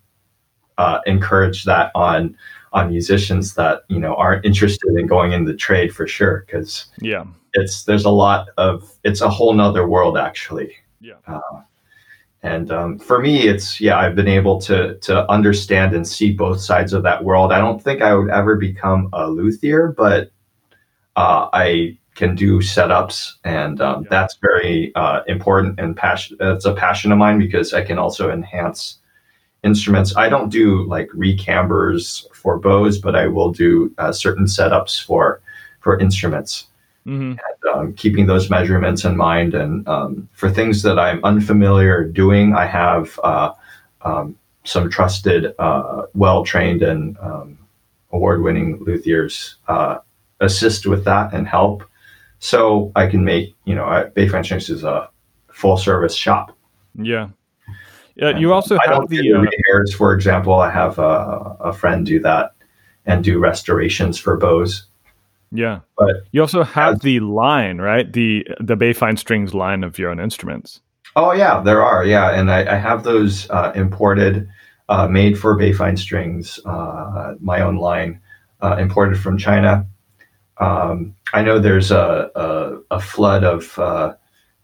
uh, 0.79 1.01
encourage 1.07 1.65
that 1.65 1.91
on 1.95 2.37
on 2.73 2.91
musicians 2.91 3.55
that 3.55 3.83
you 3.89 3.99
know 3.99 4.15
aren't 4.17 4.45
interested 4.45 4.95
in 4.97 5.07
going 5.07 5.33
in 5.33 5.45
the 5.45 5.55
trade 5.55 5.95
for 5.95 6.07
sure, 6.07 6.45
because 6.47 6.87
yeah, 7.01 7.25
it's 7.55 7.85
there's 7.85 8.05
a 8.05 8.11
lot 8.11 8.49
of 8.59 8.93
it's 9.03 9.21
a 9.21 9.31
whole 9.31 9.55
nother 9.55 9.87
world 9.89 10.19
actually. 10.19 10.75
Yeah. 11.01 11.15
And 12.45 12.71
um, 12.71 12.99
for 12.99 13.21
me, 13.23 13.49
it's 13.49 13.81
yeah, 13.81 13.99
I've 13.99 14.15
been 14.15 14.29
able 14.29 14.61
to 14.61 14.99
to 14.99 15.29
understand 15.31 15.95
and 15.95 16.07
see 16.07 16.31
both 16.31 16.61
sides 16.61 16.93
of 16.93 17.03
that 17.03 17.25
world. 17.25 17.51
I 17.51 17.59
don't 17.59 17.83
think 17.83 18.03
I 18.03 18.15
would 18.15 18.29
ever 18.29 18.55
become 18.57 19.09
a 19.15 19.31
luthier, 19.31 19.95
but 19.97 20.31
uh, 21.17 21.49
I 21.55 21.97
can 22.15 22.35
do 22.35 22.59
setups, 22.59 23.37
and 23.45 23.81
um, 23.81 24.03
yeah. 24.03 24.09
that's 24.11 24.37
very 24.43 24.95
uh, 24.95 25.23
important 25.27 25.81
and 25.81 25.97
passion. 25.97 26.37
It's 26.39 26.67
a 26.67 26.75
passion 26.75 27.13
of 27.13 27.19
mine 27.19 27.39
because 27.39 27.73
I 27.73 27.83
can 27.83 27.99
also 27.99 28.31
enhance 28.31 28.99
instruments. 29.63 30.15
I 30.15 30.29
don't 30.29 30.51
do 30.51 30.83
like 30.85 31.09
recambers 31.09 32.27
for 32.35 32.59
bows, 32.59 32.99
but 32.99 33.17
I 33.17 33.27
will 33.27 33.53
do 33.53 33.91
uh, 33.97 34.13
certain 34.13 34.45
setups 34.45 35.03
for 35.03 35.41
for 35.81 35.99
instruments. 35.99 36.67
Mm-hmm. 37.07 37.33
And, 37.33 37.75
um, 37.75 37.93
keeping 37.95 38.27
those 38.27 38.49
measurements 38.49 39.05
in 39.05 39.17
mind, 39.17 39.55
and 39.55 39.87
um, 39.87 40.29
for 40.33 40.51
things 40.51 40.83
that 40.83 40.99
I'm 40.99 41.23
unfamiliar 41.25 42.05
doing, 42.05 42.55
I 42.55 42.67
have 42.67 43.19
uh, 43.23 43.53
um, 44.03 44.37
some 44.65 44.89
trusted, 44.89 45.55
uh, 45.59 46.07
well 46.15 46.45
trained, 46.45 46.83
and 46.83 47.17
um, 47.21 47.59
award 48.13 48.43
winning 48.43 48.79
luthiers 48.79 49.57
uh, 49.69 49.99
assist 50.41 50.87
with 50.87 51.05
that 51.05 51.35
and 51.35 51.47
help. 51.47 51.85
So 52.39 52.93
I 52.97 53.07
can 53.07 53.25
make, 53.25 53.55
you 53.65 53.75
know, 53.75 53.85
Bayfine 54.17 54.45
Strings 54.45 54.71
is 54.71 54.85
a 54.85 55.09
full 55.49 55.77
service 55.77 56.15
shop. 56.15 56.57
Yeah. 56.95 57.29
Yeah, 58.17 58.39
you 58.39 58.53
also 58.53 58.77
I 58.77 58.93
have 58.93 59.09
the 59.09 59.33
uh, 59.33 59.97
for 59.97 60.15
example. 60.15 60.55
I 60.55 60.71
have 60.71 60.99
a, 61.01 61.57
a 61.61 61.73
friend 61.73 62.07
do 62.07 62.21
that 62.21 62.55
and 63.07 63.25
do 63.25 63.41
restorations 63.41 64.19
for 64.19 64.37
bows. 64.37 64.87
Yeah, 65.55 65.81
but 65.97 66.17
you 66.33 66.41
also 66.41 66.65
have 66.65 66.95
as, 66.95 67.01
the 67.01 67.21
line, 67.21 67.79
right? 67.79 68.13
The 68.13 68.45
the 68.59 68.77
Bayfine 68.77 69.17
Strings 69.17 69.55
line 69.55 69.85
of 69.85 69.99
your 70.01 70.11
own 70.11 70.19
instruments. 70.19 70.81
Oh 71.15 71.33
yeah, 71.33 71.61
there 71.61 71.83
are. 71.83 72.05
Yeah, 72.05 72.33
and 72.33 72.51
I, 72.51 72.75
I 72.75 72.77
have 72.77 73.05
those 73.05 73.49
uh, 73.51 73.71
imported, 73.77 74.49
uh, 74.89 75.07
made 75.07 75.39
for 75.39 75.57
Bayfine 75.57 75.97
Strings. 75.97 76.59
Uh, 76.67 77.35
my 77.41 77.61
own 77.61 77.77
line, 77.77 78.21
uh, 78.63 78.77
imported 78.81 79.17
from 79.17 79.39
China. 79.39 79.87
Um, 80.59 81.15
I 81.33 81.43
know 81.43 81.61
there's 81.61 81.93
a, 81.93 82.31
a, 82.35 82.97
a 82.97 83.01
flood 83.01 83.45
of 83.45 83.79
uh, 83.79 84.15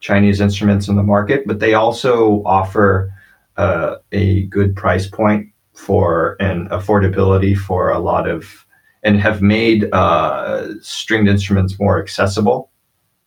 Chinese 0.00 0.40
instruments 0.40 0.88
in 0.88 0.96
the 0.96 1.04
market, 1.04 1.46
but 1.46 1.60
they 1.60 1.74
also 1.74 2.42
offer 2.44 3.12
uh, 3.56 3.96
a 4.10 4.42
good 4.46 4.74
price 4.74 5.06
point 5.06 5.52
for 5.74 6.36
and 6.40 6.68
affordability 6.70 7.56
for 7.56 7.90
a 7.90 7.98
lot 8.00 8.28
of 8.28 8.66
and 9.02 9.18
have 9.20 9.42
made 9.42 9.92
uh, 9.92 10.80
stringed 10.82 11.28
instruments 11.28 11.78
more 11.78 12.00
accessible 12.00 12.70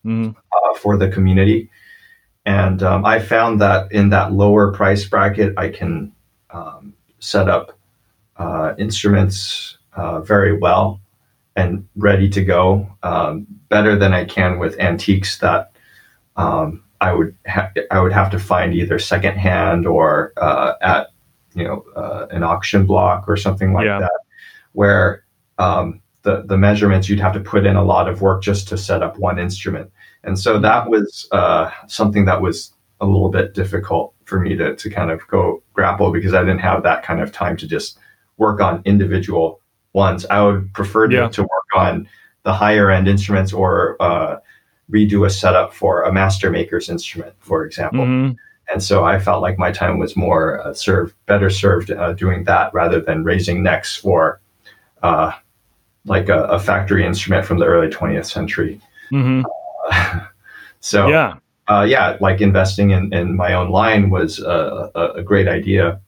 mm-hmm. 0.05 0.31
uh, 0.31 0.77
for 0.77 0.97
the 0.97 1.09
community. 1.09 1.69
And 2.45 2.83
um, 2.83 3.05
I 3.05 3.19
found 3.19 3.61
that 3.61 3.91
in 3.91 4.09
that 4.09 4.33
lower 4.33 4.71
price 4.71 5.05
bracket, 5.05 5.53
I 5.57 5.69
can 5.69 6.11
um, 6.51 6.93
set 7.19 7.49
up 7.49 7.77
uh, 8.37 8.73
instruments 8.77 9.77
uh, 9.93 10.21
very 10.21 10.57
well 10.57 10.99
and 11.55 11.87
ready 11.95 12.29
to 12.29 12.43
go, 12.43 12.87
um, 13.03 13.45
better 13.69 13.95
than 13.95 14.13
I 14.13 14.25
can 14.25 14.59
with 14.59 14.79
antiques 14.79 15.37
that 15.39 15.71
um, 16.35 16.83
I 16.99 17.13
would 17.13 17.35
ha- 17.47 17.71
I 17.91 17.99
would 17.99 18.13
have 18.13 18.31
to 18.31 18.39
find 18.39 18.73
either 18.73 18.97
secondhand 18.97 19.85
or 19.85 20.33
uh, 20.37 20.73
at 20.81 21.07
you 21.53 21.63
know 21.63 21.85
uh, 21.95 22.27
an 22.31 22.43
auction 22.43 22.85
block 22.85 23.25
or 23.27 23.37
something 23.37 23.73
like 23.73 23.85
yeah. 23.85 23.99
that, 23.99 24.19
where 24.71 25.22
um, 25.57 26.01
the 26.23 26.43
the 26.45 26.57
measurements 26.57 27.09
you'd 27.09 27.19
have 27.19 27.33
to 27.33 27.39
put 27.39 27.65
in 27.65 27.75
a 27.75 27.83
lot 27.83 28.09
of 28.09 28.21
work 28.21 28.43
just 28.43 28.67
to 28.69 28.77
set 28.77 29.03
up 29.03 29.17
one 29.17 29.39
instrument, 29.39 29.91
and 30.23 30.39
so 30.39 30.59
that 30.59 30.89
was 30.89 31.27
uh, 31.31 31.69
something 31.87 32.25
that 32.25 32.41
was 32.41 32.73
a 33.01 33.05
little 33.05 33.29
bit 33.29 33.53
difficult 33.53 34.13
for 34.25 34.39
me 34.39 34.55
to 34.55 34.75
to 34.75 34.89
kind 34.89 35.11
of 35.11 35.25
go 35.27 35.61
grapple 35.73 36.11
because 36.11 36.33
I 36.33 36.41
didn't 36.41 36.59
have 36.59 36.83
that 36.83 37.03
kind 37.03 37.21
of 37.21 37.31
time 37.31 37.57
to 37.57 37.67
just 37.67 37.97
work 38.37 38.61
on 38.61 38.81
individual 38.85 39.59
ones. 39.93 40.25
I 40.25 40.41
would 40.41 40.73
prefer 40.73 41.07
to, 41.07 41.15
yeah. 41.15 41.27
to 41.29 41.41
work 41.41 41.75
on 41.75 42.07
the 42.43 42.53
higher 42.53 42.89
end 42.89 43.07
instruments 43.07 43.53
or 43.53 43.95
uh, 44.01 44.37
redo 44.91 45.25
a 45.25 45.29
setup 45.29 45.73
for 45.73 46.03
a 46.03 46.11
master 46.11 46.49
maker's 46.49 46.89
instrument, 46.89 47.33
for 47.39 47.65
example. 47.65 48.05
Mm-hmm. 48.05 48.33
And 48.71 48.81
so 48.81 49.03
I 49.03 49.19
felt 49.19 49.41
like 49.41 49.57
my 49.57 49.71
time 49.71 49.99
was 49.99 50.15
more 50.15 50.59
uh, 50.65 50.73
served, 50.73 51.13
better 51.25 51.49
served 51.49 51.91
uh, 51.91 52.13
doing 52.13 52.45
that 52.45 52.73
rather 52.73 53.01
than 53.01 53.23
raising 53.23 53.61
necks 53.61 53.95
for 53.95 54.41
uh, 55.03 55.33
like 56.05 56.29
a, 56.29 56.43
a, 56.45 56.59
factory 56.59 57.05
instrument 57.05 57.45
from 57.45 57.59
the 57.59 57.65
early 57.65 57.87
20th 57.87 58.25
century. 58.25 58.81
Mm-hmm. 59.11 59.43
so 60.79 61.07
yeah, 61.07 61.35
uh, 61.67 61.85
yeah, 61.87 62.17
like 62.19 62.41
investing 62.41 62.91
in, 62.91 63.13
in 63.13 63.35
my 63.35 63.53
own 63.53 63.69
line 63.69 64.09
was 64.09 64.39
a, 64.39 64.91
a, 65.15 65.23
great 65.23 65.47
idea 65.47 66.01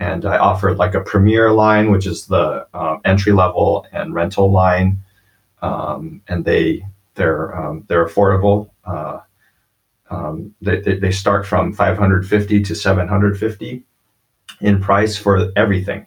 and 0.00 0.24
I 0.24 0.38
offered 0.38 0.78
like 0.78 0.94
a 0.94 1.00
premier 1.00 1.52
line, 1.52 1.90
which 1.90 2.06
is 2.06 2.26
the 2.26 2.66
um, 2.74 3.00
entry 3.04 3.32
level 3.32 3.86
and 3.92 4.14
rental 4.14 4.50
line, 4.50 5.02
um, 5.62 6.22
and 6.28 6.44
they 6.44 6.84
they're 7.14 7.56
um, 7.56 7.84
they're 7.88 8.06
affordable. 8.06 8.70
Uh, 8.84 9.20
um, 10.10 10.54
they, 10.62 10.80
they 10.80 11.10
start 11.10 11.46
from 11.46 11.72
550 11.72 12.62
to 12.62 12.74
750 12.74 13.84
in 14.60 14.80
price 14.80 15.18
for 15.18 15.52
everything. 15.56 16.06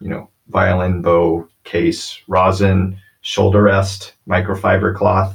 You 0.00 0.08
know, 0.08 0.30
violin, 0.48 1.00
bow, 1.00 1.48
case, 1.64 2.20
rosin, 2.28 2.98
shoulder 3.22 3.62
rest, 3.62 4.14
microfiber 4.28 4.94
cloth. 4.94 5.34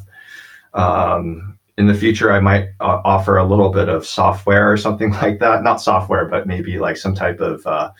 Um, 0.73 1.57
in 1.77 1.88
the 1.88 1.93
future, 1.93 2.32
I 2.32 2.39
might 2.39 2.69
uh, 2.82 3.01
offer 3.05 3.38
a 3.38 3.45
little 3.45 3.69
bit 3.69 3.89
of 3.89 4.05
software 4.05 4.71
or 4.71 4.77
something 4.77 5.11
like 5.21 5.39
that. 5.39 5.63
Not 5.63 5.82
software, 5.82 6.25
but 6.25 6.47
maybe 6.47 6.77
like 6.77 6.97
some 6.97 7.15
type 7.15 7.39
of 7.39 7.65
uh, 7.65 7.91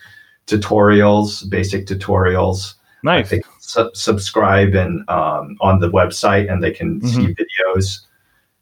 tutorials, 0.46 1.48
basic 1.48 1.86
tutorials. 1.86 2.74
Nice. 3.02 3.30
They 3.30 3.40
su- 3.58 3.90
subscribe 3.94 4.74
and 4.74 5.08
um, 5.08 5.56
on 5.60 5.80
the 5.80 5.90
website, 5.90 6.52
and 6.52 6.62
they 6.62 6.70
can 6.70 7.00
mm-hmm. 7.00 7.08
see 7.08 7.34
videos. 7.34 8.00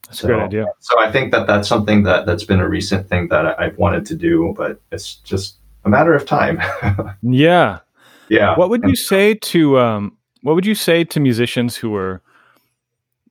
That's 0.06 0.20
so, 0.20 0.28
a 0.28 0.30
great 0.30 0.42
idea. 0.44 0.66
So 0.78 1.00
I 1.00 1.10
think 1.10 1.32
that 1.32 1.46
that's 1.46 1.68
something 1.68 2.04
that 2.04 2.24
that's 2.24 2.44
been 2.44 2.60
a 2.60 2.68
recent 2.68 3.08
thing 3.08 3.28
that 3.28 3.58
I've 3.60 3.76
wanted 3.76 4.06
to 4.06 4.14
do, 4.14 4.54
but 4.56 4.80
it's 4.92 5.16
just 5.16 5.56
a 5.84 5.88
matter 5.88 6.14
of 6.14 6.24
time. 6.26 6.62
yeah. 7.22 7.80
Yeah. 8.28 8.56
What 8.56 8.70
would 8.70 8.82
you 8.84 8.96
say 8.96 9.34
to 9.34 9.78
um, 9.78 10.16
what 10.42 10.54
would 10.54 10.66
you 10.66 10.74
say 10.74 11.04
to 11.04 11.20
musicians 11.20 11.76
who 11.76 11.94
are 11.94 12.22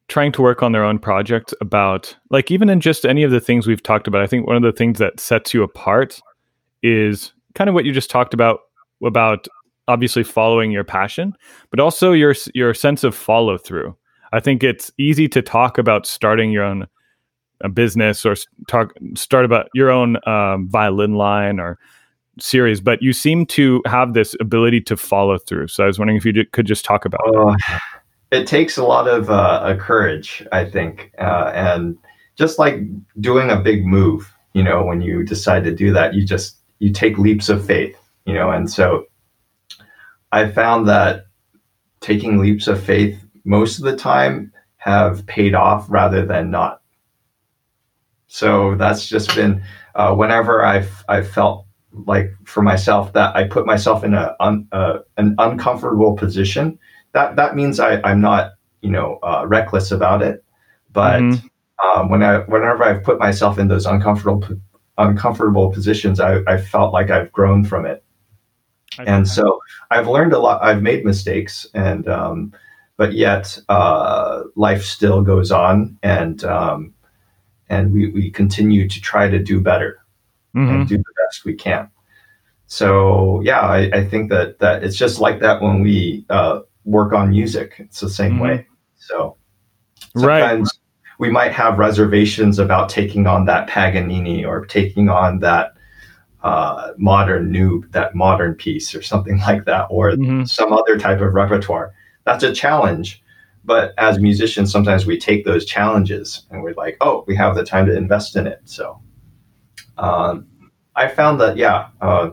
trying 0.07 0.31
to 0.31 0.41
work 0.41 0.63
on 0.63 0.71
their 0.71 0.83
own 0.83 0.99
project 0.99 1.53
about 1.61 2.15
like 2.29 2.49
even 2.49 2.69
in 2.69 2.79
just 2.79 3.05
any 3.05 3.23
of 3.23 3.31
the 3.31 3.39
things 3.39 3.67
we've 3.67 3.83
talked 3.83 4.07
about 4.07 4.21
i 4.21 4.27
think 4.27 4.47
one 4.47 4.55
of 4.55 4.61
the 4.61 4.71
things 4.71 4.99
that 4.99 5.19
sets 5.19 5.53
you 5.53 5.63
apart 5.63 6.21
is 6.81 7.33
kind 7.55 7.69
of 7.69 7.73
what 7.73 7.85
you 7.85 7.91
just 7.91 8.09
talked 8.09 8.33
about 8.33 8.61
about 9.05 9.47
obviously 9.87 10.23
following 10.23 10.71
your 10.71 10.83
passion 10.83 11.33
but 11.71 11.79
also 11.79 12.13
your 12.13 12.33
your 12.53 12.73
sense 12.73 13.03
of 13.03 13.13
follow 13.13 13.57
through 13.57 13.95
i 14.31 14.39
think 14.39 14.63
it's 14.63 14.91
easy 14.97 15.27
to 15.27 15.41
talk 15.41 15.77
about 15.77 16.05
starting 16.05 16.51
your 16.51 16.63
own 16.63 16.87
a 17.61 17.69
business 17.69 18.25
or 18.25 18.35
talk 18.67 18.93
start 19.15 19.43
about 19.43 19.67
your 19.73 19.89
own 19.89 20.17
um, 20.27 20.69
violin 20.69 21.15
line 21.15 21.59
or 21.59 21.79
series 22.39 22.81
but 22.81 23.01
you 23.01 23.13
seem 23.13 23.45
to 23.45 23.81
have 23.85 24.13
this 24.13 24.35
ability 24.39 24.81
to 24.81 24.95
follow 24.95 25.37
through 25.37 25.67
so 25.67 25.83
i 25.83 25.87
was 25.87 25.97
wondering 25.97 26.17
if 26.17 26.25
you 26.25 26.33
could 26.51 26.65
just 26.65 26.85
talk 26.85 27.05
about 27.05 27.35
uh, 27.35 27.55
it 28.31 28.47
takes 28.47 28.77
a 28.77 28.83
lot 28.83 29.07
of 29.07 29.29
uh, 29.29 29.75
courage, 29.79 30.45
I 30.51 30.65
think, 30.65 31.11
uh, 31.17 31.51
and 31.53 31.97
just 32.35 32.59
like 32.59 32.79
doing 33.19 33.49
a 33.49 33.59
big 33.59 33.85
move. 33.85 34.33
You 34.53 34.63
know, 34.63 34.83
when 34.83 35.01
you 35.01 35.23
decide 35.23 35.63
to 35.65 35.73
do 35.73 35.93
that, 35.93 36.13
you 36.13 36.25
just 36.25 36.57
you 36.79 36.91
take 36.91 37.17
leaps 37.17 37.49
of 37.49 37.65
faith. 37.65 37.95
You 38.25 38.33
know, 38.33 38.51
and 38.51 38.69
so 38.69 39.05
I 40.31 40.49
found 40.49 40.87
that 40.87 41.27
taking 42.01 42.37
leaps 42.37 42.67
of 42.67 42.83
faith 42.83 43.23
most 43.45 43.77
of 43.77 43.85
the 43.85 43.95
time 43.95 44.51
have 44.77 45.25
paid 45.25 45.55
off 45.55 45.85
rather 45.89 46.25
than 46.25 46.51
not. 46.51 46.81
So 48.27 48.75
that's 48.75 49.07
just 49.07 49.33
been 49.35 49.63
uh, 49.95 50.13
whenever 50.13 50.65
I've 50.65 51.05
I've 51.07 51.29
felt 51.29 51.65
like 51.91 52.31
for 52.43 52.61
myself 52.61 53.13
that 53.13 53.35
I 53.35 53.45
put 53.45 53.65
myself 53.65 54.03
in 54.03 54.13
a 54.13 54.35
un, 54.39 54.67
uh, 54.71 54.99
an 55.17 55.35
uncomfortable 55.37 56.15
position 56.15 56.77
that 57.13 57.35
that 57.35 57.55
means 57.55 57.79
I, 57.79 57.99
I'm 58.03 58.21
not 58.21 58.53
you 58.81 58.89
know 58.89 59.19
uh, 59.23 59.45
reckless 59.47 59.91
about 59.91 60.21
it, 60.21 60.43
but 60.91 61.21
mm-hmm. 61.21 61.87
um, 61.87 62.09
when 62.09 62.23
I 62.23 62.39
whenever 62.39 62.83
I've 62.83 63.03
put 63.03 63.19
myself 63.19 63.57
in 63.57 63.67
those 63.67 63.85
uncomfortable 63.85 64.47
uncomfortable 64.97 65.71
positions, 65.71 66.19
I, 66.19 66.39
I 66.47 66.57
felt 66.57 66.93
like 66.93 67.09
I've 67.09 67.31
grown 67.31 67.63
from 67.63 67.85
it, 67.85 68.03
and 68.99 69.27
so 69.27 69.59
I've 69.91 70.07
learned 70.07 70.33
a 70.33 70.39
lot. 70.39 70.63
I've 70.63 70.81
made 70.81 71.05
mistakes, 71.05 71.65
and 71.73 72.07
um, 72.07 72.53
but 72.97 73.13
yet 73.13 73.57
uh, 73.69 74.43
life 74.55 74.83
still 74.83 75.21
goes 75.21 75.51
on, 75.51 75.97
and 76.03 76.43
um, 76.43 76.93
and 77.69 77.93
we 77.93 78.09
we 78.11 78.29
continue 78.29 78.87
to 78.87 79.01
try 79.01 79.27
to 79.27 79.39
do 79.39 79.59
better 79.59 79.99
mm-hmm. 80.55 80.71
and 80.71 80.87
do 80.87 80.97
the 80.97 81.13
best 81.27 81.45
we 81.45 81.53
can. 81.53 81.89
So 82.67 83.41
yeah, 83.43 83.61
I, 83.61 83.89
I, 83.93 84.05
think 84.05 84.29
that 84.29 84.59
that 84.59 84.83
it's 84.83 84.97
just 84.97 85.19
like 85.19 85.39
that 85.39 85.61
when 85.61 85.81
we 85.81 86.25
uh, 86.29 86.61
work 86.83 87.13
on 87.13 87.29
music. 87.29 87.75
It's 87.77 88.01
the 88.01 88.09
same 88.09 88.33
mm-hmm. 88.33 88.41
way. 88.41 88.67
So 88.97 89.37
sometimes 90.17 90.69
right. 90.73 91.17
we 91.19 91.29
might 91.29 91.53
have 91.53 91.79
reservations 91.79 92.59
about 92.59 92.89
taking 92.89 93.25
on 93.25 93.45
that 93.45 93.67
Paganini 93.67 94.43
or 94.43 94.65
taking 94.65 95.07
on 95.07 95.39
that 95.39 95.75
uh, 96.43 96.91
modern 96.97 97.51
new 97.51 97.83
that 97.91 98.15
modern 98.15 98.53
piece 98.53 98.93
or 98.93 99.01
something 99.01 99.37
like 99.47 99.65
that, 99.65 99.87
or 99.89 100.11
mm-hmm. 100.11 100.43
some 100.43 100.73
other 100.73 100.99
type 100.99 101.21
of 101.21 101.33
repertoire. 101.33 101.93
That's 102.25 102.43
a 102.43 102.53
challenge. 102.53 103.23
But 103.63 103.93
as 103.97 104.17
musicians, 104.19 104.71
sometimes 104.71 105.05
we 105.05 105.17
take 105.17 105.43
those 105.43 105.65
challenges 105.65 106.45
and 106.49 106.63
we're 106.63 106.73
like, 106.75 106.95
oh, 107.01 107.25
we 107.27 107.35
have 107.35 107.53
the 107.53 107.65
time 107.65 107.85
to 107.87 107.97
invest 107.97 108.37
in 108.37 108.47
it. 108.47 108.61
So 108.63 109.01
um, 109.97 110.47
I 110.97 111.07
found 111.07 111.39
that, 111.41 111.57
yeah, 111.57 111.87
uh, 112.01 112.31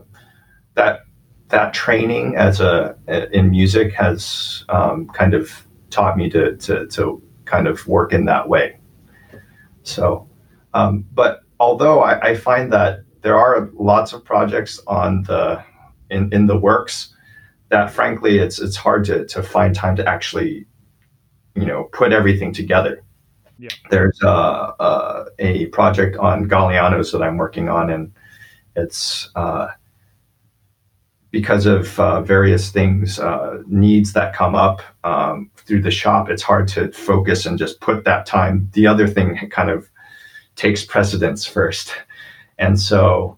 that 0.73 1.01
that 1.49 1.73
training 1.73 2.35
as 2.35 2.59
a 2.59 2.97
in 3.31 3.51
music 3.51 3.93
has 3.93 4.65
um, 4.69 5.07
kind 5.09 5.33
of 5.33 5.65
taught 5.91 6.17
me 6.17 6.29
to, 6.31 6.57
to 6.57 6.87
to 6.87 7.21
kind 7.45 7.67
of 7.67 7.87
work 7.87 8.11
in 8.11 8.25
that 8.25 8.49
way. 8.49 8.77
So, 9.83 10.27
um, 10.73 11.05
but 11.13 11.41
although 11.59 12.01
I, 12.01 12.29
I 12.29 12.35
find 12.35 12.73
that 12.73 13.01
there 13.21 13.37
are 13.37 13.69
lots 13.73 14.11
of 14.13 14.25
projects 14.25 14.81
on 14.87 15.23
the 15.23 15.63
in, 16.09 16.33
in 16.33 16.47
the 16.47 16.57
works 16.57 17.15
that 17.69 17.91
frankly 17.91 18.39
it's 18.39 18.59
it's 18.59 18.75
hard 18.75 19.05
to 19.05 19.25
to 19.25 19.41
find 19.41 19.73
time 19.73 19.95
to 19.95 20.07
actually 20.07 20.65
you 21.55 21.65
know 21.65 21.85
put 21.85 22.11
everything 22.11 22.53
together 22.53 23.05
yeah. 23.57 23.69
there's 23.89 24.19
uh, 24.23 24.73
uh, 24.79 25.25
a 25.39 25.67
project 25.67 26.17
on 26.17 26.47
Gaglianos 26.47 27.11
that 27.11 27.21
I'm 27.21 27.37
working 27.37 27.69
on, 27.69 27.89
and 27.89 28.11
it's 28.75 29.29
uh, 29.35 29.67
because 31.31 31.65
of 31.65 31.99
uh, 31.99 32.21
various 32.21 32.71
things, 32.71 33.19
uh, 33.19 33.61
needs 33.67 34.13
that 34.13 34.33
come 34.33 34.55
up 34.55 34.81
um, 35.03 35.51
through 35.57 35.81
the 35.81 35.91
shop. 35.91 36.29
It's 36.29 36.43
hard 36.43 36.67
to 36.69 36.91
focus 36.91 37.45
and 37.45 37.57
just 37.57 37.81
put 37.81 38.05
that 38.05 38.25
time. 38.25 38.69
The 38.73 38.87
other 38.87 39.07
thing 39.07 39.49
kind 39.49 39.69
of 39.69 39.89
takes 40.55 40.85
precedence 40.85 41.45
first, 41.45 41.93
and 42.57 42.79
so 42.79 43.37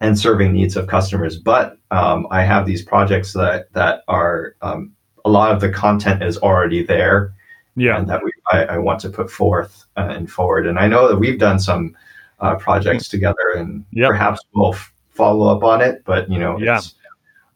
and 0.00 0.18
serving 0.18 0.52
needs 0.52 0.76
of 0.76 0.86
customers. 0.86 1.38
But 1.38 1.78
um, 1.90 2.26
I 2.30 2.42
have 2.42 2.66
these 2.66 2.82
projects 2.82 3.32
that 3.32 3.72
that 3.72 4.02
are 4.08 4.54
um, 4.62 4.92
a 5.24 5.30
lot 5.30 5.52
of 5.52 5.60
the 5.60 5.70
content 5.70 6.22
is 6.22 6.38
already 6.38 6.84
there 6.84 7.34
yeah. 7.76 7.98
and 7.98 8.08
that 8.08 8.22
we, 8.22 8.30
I, 8.52 8.64
I 8.64 8.78
want 8.78 9.00
to 9.00 9.10
put 9.10 9.30
forth 9.30 9.84
uh, 9.96 10.08
and 10.10 10.30
forward. 10.30 10.66
And 10.66 10.78
I 10.78 10.88
know 10.88 11.08
that 11.08 11.18
we've 11.18 11.38
done 11.38 11.58
some 11.58 11.96
uh, 12.40 12.54
projects 12.56 13.08
together, 13.08 13.54
and 13.56 13.84
Yep. 13.92 14.08
perhaps 14.10 14.40
we'll 14.54 14.74
f- 14.74 14.92
follow 15.10 15.54
up 15.54 15.62
on 15.64 15.80
it. 15.80 16.02
But 16.04 16.30
you 16.30 16.38
know, 16.38 16.58
Yeah. 16.58 16.78
it's, 16.78 16.94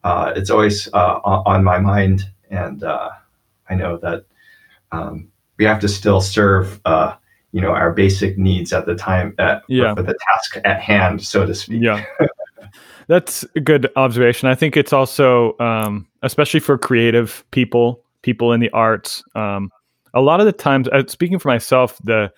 uh, 0.03 0.33
it's 0.35 0.49
always 0.49 0.87
uh, 0.93 1.19
on 1.23 1.63
my 1.63 1.79
mind, 1.79 2.29
and 2.49 2.83
uh, 2.83 3.09
I 3.69 3.75
know 3.75 3.97
that 3.97 4.25
um, 4.91 5.27
we 5.57 5.65
have 5.65 5.79
to 5.81 5.87
still 5.87 6.21
serve. 6.21 6.79
Uh, 6.85 7.15
you 7.53 7.59
know 7.59 7.71
our 7.71 7.91
basic 7.91 8.37
needs 8.37 8.71
at 8.71 8.85
the 8.85 8.95
time 8.95 9.35
at 9.37 9.61
Yeah. 9.67 9.91
with 9.91 10.05
the 10.05 10.15
task 10.33 10.55
at 10.63 10.79
hand 10.79 11.21
so 11.21 11.45
to 11.45 11.53
speak 11.53 11.81
Yeah. 11.83 12.01
That's 13.07 13.43
a 13.57 13.59
good 13.59 13.89
observation. 13.97 14.47
I 14.47 14.55
think 14.55 14.77
it's 14.77 14.93
also, 14.93 15.57
um, 15.59 16.07
especially 16.23 16.61
for 16.61 16.77
creative 16.77 17.43
people, 17.51 18.01
people 18.21 18.53
in 18.53 18.61
the 18.61 18.69
arts, 18.69 19.21
um, 19.35 19.69
a 20.13 20.21
lot 20.21 20.39
of 20.39 20.45
the 20.45 20.53
times, 20.53 20.87
uh, 20.93 21.03
speaking 21.07 21.39
for 21.39 21.49
myself, 21.49 21.97
the 22.05 22.31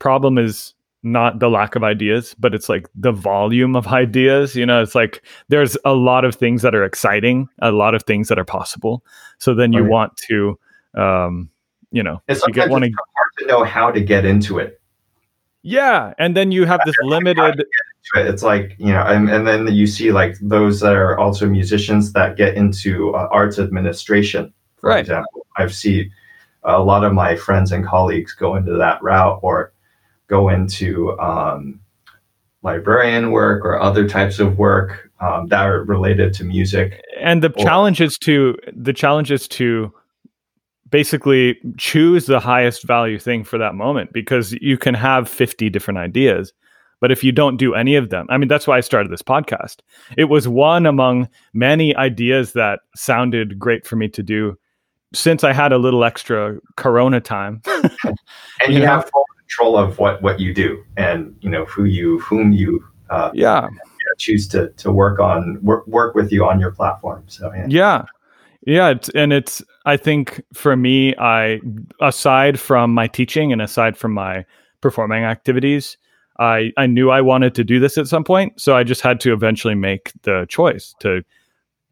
problem 0.00 0.36
is 0.38 0.74
not 1.06 1.38
the 1.38 1.48
lack 1.48 1.76
of 1.76 1.84
ideas, 1.84 2.34
but 2.38 2.52
it's 2.52 2.68
like 2.68 2.88
the 2.96 3.12
volume 3.12 3.76
of 3.76 3.86
ideas. 3.86 4.56
You 4.56 4.66
know, 4.66 4.82
it's 4.82 4.94
like 4.94 5.22
there's 5.48 5.76
a 5.84 5.94
lot 5.94 6.24
of 6.24 6.34
things 6.34 6.62
that 6.62 6.74
are 6.74 6.84
exciting, 6.84 7.48
a 7.62 7.70
lot 7.70 7.94
of 7.94 8.02
things 8.02 8.28
that 8.28 8.38
are 8.38 8.44
possible. 8.44 9.04
So 9.38 9.54
then 9.54 9.72
you 9.72 9.82
Right. 9.82 9.90
want 9.90 10.16
to, 10.28 10.58
um, 10.94 11.48
you 11.92 12.02
know, 12.02 12.20
it's 12.26 12.44
you 12.46 12.52
get 12.52 12.68
one. 12.70 12.82
it's 12.82 12.94
hard 12.96 13.30
to 13.38 13.46
know 13.46 13.62
how 13.64 13.90
to 13.92 14.00
get 14.00 14.24
into 14.24 14.58
it 14.58 14.80
Yeah, 15.62 16.12
and 16.18 16.36
then 16.36 16.50
you 16.52 16.64
have 16.66 16.80
this 16.84 16.96
limited. 17.02 17.64
it's 18.14 18.42
like 18.42 18.74
you 18.78 18.92
know 18.92 19.02
and, 19.02 19.28
and 19.30 19.46
then 19.46 19.66
you 19.68 19.86
see 19.86 20.10
like 20.12 20.36
those 20.40 20.80
that 20.80 20.94
are 20.94 21.18
also 21.18 21.46
musicians 21.46 22.12
that 22.12 22.36
get 22.36 22.54
into 22.54 23.14
uh, 23.14 23.28
arts 23.30 23.58
administration 23.58 24.52
for 24.76 24.90
Right. 24.90 25.00
example 25.00 25.44
i've 25.56 25.74
seen 25.74 26.10
a 26.62 26.78
lot 26.82 27.02
of 27.04 27.12
my 27.12 27.34
friends 27.36 27.72
and 27.72 27.84
colleagues 27.84 28.32
go 28.32 28.54
into 28.56 28.72
that 28.74 29.02
route 29.02 29.38
or 29.42 29.72
go 30.28 30.48
into 30.48 31.18
um, 31.18 31.80
librarian 32.62 33.30
work 33.30 33.64
or 33.64 33.80
other 33.80 34.08
types 34.08 34.38
of 34.38 34.58
work 34.58 35.10
um, 35.20 35.46
that 35.48 35.66
are 35.66 35.82
related 35.84 36.32
to 36.34 36.44
music. 36.44 37.00
And 37.20 37.42
the 37.42 37.50
Or- 37.52 37.64
challenge 37.64 38.00
is 38.00 38.18
to 38.18 38.56
the 38.74 38.92
challenge 38.92 39.30
is 39.30 39.48
to 39.48 39.92
basically 40.90 41.58
choose 41.78 42.26
the 42.26 42.38
highest 42.40 42.84
value 42.84 43.18
thing 43.18 43.44
for 43.44 43.58
that 43.58 43.74
moment 43.74 44.12
because 44.12 44.52
you 44.60 44.78
can 44.78 44.94
have 44.94 45.28
50 45.28 45.68
different 45.68 45.98
ideas 45.98 46.52
but 47.00 47.10
if 47.10 47.24
you 47.24 47.32
don't 47.32 47.56
do 47.56 47.74
any 47.74 47.96
of 47.96 48.10
them 48.10 48.24
i 48.30 48.38
mean 48.38 48.46
that's 48.46 48.68
why 48.68 48.76
i 48.76 48.80
started 48.80 49.10
this 49.10 49.20
podcast. 49.22 49.78
It 50.16 50.26
was 50.26 50.46
one 50.46 50.86
among 50.86 51.28
many 51.52 51.94
ideas 51.96 52.52
that 52.52 52.80
sounded 52.94 53.58
great 53.58 53.84
for 53.84 53.96
me 53.96 54.08
to 54.10 54.22
do 54.22 54.56
since 55.12 55.42
i 55.42 55.52
had 55.52 55.72
a 55.72 55.78
little 55.78 56.04
extra 56.04 56.56
corona 56.76 57.20
time. 57.20 57.62
And 58.04 58.16
You 58.72 58.78
you, 58.78 58.86
have 58.86 59.10
control 59.46 59.76
of 59.76 59.98
what 59.98 60.22
what 60.22 60.40
you 60.40 60.52
do 60.52 60.82
and 60.96 61.36
you 61.40 61.48
know 61.48 61.64
who 61.66 61.84
you 61.84 62.18
whom 62.20 62.52
you 62.52 62.84
uh, 63.10 63.30
yeah 63.34 63.68
choose 64.18 64.48
to 64.48 64.68
to 64.70 64.90
work 64.90 65.20
on 65.20 65.58
work, 65.62 65.86
work 65.86 66.14
with 66.14 66.32
you 66.32 66.44
on 66.44 66.58
your 66.58 66.70
platform 66.70 67.22
so 67.26 67.52
yeah. 67.54 67.66
Yeah. 67.68 68.04
Yeah, 68.68 68.88
it's, 68.88 69.08
and 69.10 69.32
it's 69.32 69.62
I 69.84 69.96
think 69.96 70.42
for 70.52 70.76
me 70.76 71.14
I 71.18 71.60
aside 72.00 72.58
from 72.58 72.92
my 72.92 73.06
teaching 73.06 73.52
and 73.52 73.62
aside 73.62 73.96
from 73.96 74.12
my 74.12 74.44
performing 74.80 75.22
activities, 75.22 75.96
I 76.40 76.72
I 76.76 76.86
knew 76.86 77.10
I 77.10 77.20
wanted 77.20 77.54
to 77.54 77.64
do 77.64 77.78
this 77.78 77.96
at 77.96 78.08
some 78.08 78.24
point, 78.24 78.60
so 78.60 78.76
I 78.76 78.82
just 78.82 79.02
had 79.02 79.20
to 79.20 79.32
eventually 79.32 79.76
make 79.76 80.12
the 80.22 80.46
choice 80.48 80.96
to 81.00 81.22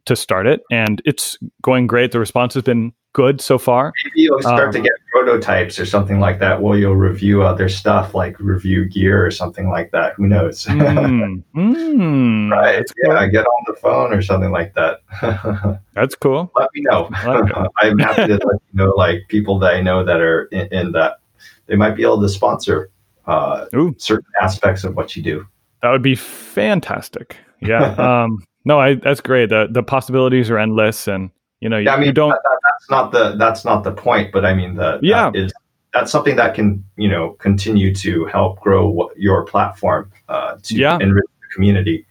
to 0.07 0.17
start 0.17 0.49
it 0.49 0.63
and 0.69 1.01
it's 1.05 1.39
going 1.63 1.87
great. 1.87 2.11
The 2.11 2.19
response 2.19 2.55
has 2.55 2.65
been 2.65 2.93
good 3.15 3.41
so 3.41 3.57
far. 3.59 3.93
maybe 4.05 4.21
you'll 4.23 4.43
start 4.43 4.67
Um, 4.69 4.73
to 4.75 4.81
get 4.81 4.93
prototypes 5.11 5.79
or 5.79 5.87
something 5.87 6.19
like 6.21 6.39
that 6.41 6.61
Well, 6.61 6.77
you'll 6.77 6.97
review 6.97 7.43
other 7.43 7.69
stuff 7.69 8.13
like 8.15 8.39
review 8.41 8.85
gear 8.85 9.25
or 9.25 9.31
something 9.31 9.69
like 9.71 9.91
that 9.93 10.15
who 10.17 10.27
knows 10.27 10.65
Mm, 10.67 11.43
mm, 11.57 12.51
right 12.51 12.77
That's 12.77 12.93
cool. 12.93 13.15
yeah 13.15 13.27
get 13.29 13.47
on 13.47 13.65
the 13.69 13.75
phone 13.75 14.13
or 14.13 14.21
something 14.21 14.51
like 14.51 14.75
that 14.75 15.01
That's 15.95 16.15
cool. 16.17 16.51
let 16.57 16.69
me 16.75 16.83
know 16.83 17.09
like 17.27 17.53
i'm 17.79 17.99
happy 17.99 18.27
to 18.27 18.35
let 18.35 18.43
you 18.43 18.75
know 18.75 18.91
like 18.97 19.23
people 19.29 19.59
that 19.61 19.75
i 19.75 19.81
know 19.81 20.05
that 20.05 20.21
are 20.21 20.45
in, 20.47 20.67
in 20.73 20.93
that 20.93 21.19
they 21.67 21.77
might 21.77 21.95
be 21.97 22.03
able 22.03 22.21
to 22.21 22.29
sponsor 22.29 22.91
uh, 23.27 23.65
certain 23.97 24.27
aspects 24.43 24.85
of 24.85 24.97
what 24.97 25.17
you 25.17 25.23
do 25.23 25.47
That 25.83 25.91
would 25.93 26.03
be 26.03 26.15
fantastic. 26.17 27.37
Yeah. 27.61 27.95
um 27.97 28.43
no, 28.67 28.81
I 28.81 28.95
that's 28.97 29.21
great. 29.21 29.51
The 29.51 29.69
the 29.71 29.83
possibilities 29.83 30.51
are 30.51 30.59
endless 30.59 31.07
and 31.09 31.31
you 31.61 31.69
know, 31.71 31.77
you, 31.79 31.85
yeah, 31.85 31.95
i 31.95 31.99
mean 31.99 32.07
you 32.07 32.13
don't 32.13 32.31
that- 32.31 32.41
that- 32.43 32.74
that's 32.85 32.91
not 32.91 33.13
the 33.13 33.37
that's 33.37 33.65
not 33.65 33.83
the 33.85 33.93
point 33.93 34.33
but 34.33 34.45
i 34.45 34.55
mean 34.55 34.75
the 34.75 34.99
Yeah. 35.03 35.31
that 35.31 35.37
is 35.39 35.53
that's 35.93 36.11
something 36.11 36.37
that 36.37 36.55
can 36.55 36.85
you 36.97 37.09
know 37.09 37.31
continue 37.39 37.95
to 37.95 38.25
help 38.27 38.61
grow 38.61 38.89
what, 38.89 39.17
your 39.17 39.45
platform 39.45 40.11
uh, 40.29 40.57
to 40.63 40.75
Yeah. 40.77 40.99
enrich 41.01 41.25
the 41.41 41.55
community 41.55 42.07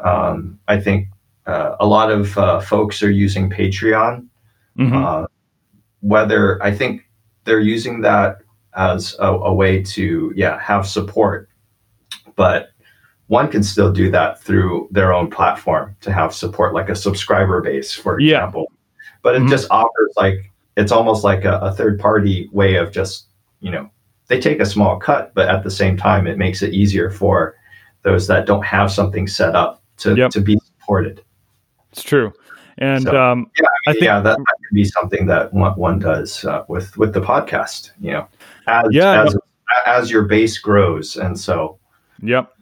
um, 0.00 0.58
i 0.68 0.80
think 0.80 1.08
uh, 1.46 1.76
a 1.80 1.86
lot 1.86 2.10
of 2.10 2.36
uh, 2.38 2.60
folks 2.60 3.02
are 3.02 3.10
using 3.10 3.50
patreon 3.50 4.26
Mhm. 4.78 4.94
uh, 5.04 5.26
whether 6.00 6.62
i 6.62 6.70
think 6.74 7.02
they're 7.44 7.60
using 7.60 8.00
that 8.02 8.38
as 8.74 9.16
a, 9.18 9.26
a 9.26 9.52
way 9.52 9.82
to 9.82 10.32
yeah 10.36 10.58
have 10.60 10.86
support 10.86 11.48
but 12.36 12.70
one 13.26 13.48
can 13.50 13.62
still 13.62 13.92
do 13.92 14.10
that 14.10 14.40
through 14.40 14.88
their 14.90 15.12
own 15.12 15.28
platform 15.28 15.94
to 16.00 16.10
have 16.12 16.32
support 16.32 16.72
like 16.72 16.88
a 16.88 16.94
subscriber 16.94 17.60
base 17.60 17.92
for 17.92 18.18
Yeah. 18.20 18.50
But 19.22 19.34
it 19.34 19.42
Mhm. 19.42 19.48
just 19.50 19.66
offers 19.70 20.12
like 20.16 20.50
it's 20.76 20.92
almost 20.92 21.24
like 21.24 21.44
a, 21.44 21.58
a 21.60 21.72
third 21.72 21.98
party 21.98 22.48
way 22.52 22.76
of 22.76 22.92
just 22.92 23.26
you 23.60 23.70
know 23.70 23.90
they 24.28 24.40
take 24.40 24.60
a 24.60 24.66
small 24.66 24.98
cut 24.98 25.32
but 25.34 25.48
at 25.48 25.64
the 25.64 25.70
same 25.70 25.96
time 25.96 26.26
it 26.26 26.38
makes 26.38 26.62
it 26.62 26.72
easier 26.72 27.10
for 27.10 27.54
those 28.02 28.26
that 28.28 28.46
don't 28.46 28.64
have 28.64 28.90
something 28.92 29.26
set 29.26 29.54
up 29.56 29.82
to, 29.98 30.14
Yep. 30.14 30.30
to 30.30 30.40
be 30.40 30.58
supported 30.80 31.22
It's 31.92 32.02
true. 32.02 32.32
And 32.80 33.02
So, 33.02 33.20
um, 33.20 33.50
I 33.88 33.92
think 33.92 34.04
yeah 34.04 34.20
that, 34.20 34.36
that 34.36 34.54
could 34.68 34.74
be 34.74 34.84
something 34.84 35.26
that 35.26 35.52
one, 35.52 35.72
one 35.72 35.98
does 35.98 36.44
uh, 36.44 36.62
with 36.68 36.96
with 36.96 37.12
the 37.12 37.20
podcast 37.20 37.90
you 38.00 38.12
know 38.12 38.28
as, 38.68 38.84
Yeah, 38.90 39.24
as, 39.24 39.36
as 39.86 40.10
your 40.10 40.22
base 40.22 40.58
grows 40.58 41.16
and 41.16 41.38
so 41.38 41.78
yep. 42.22 42.52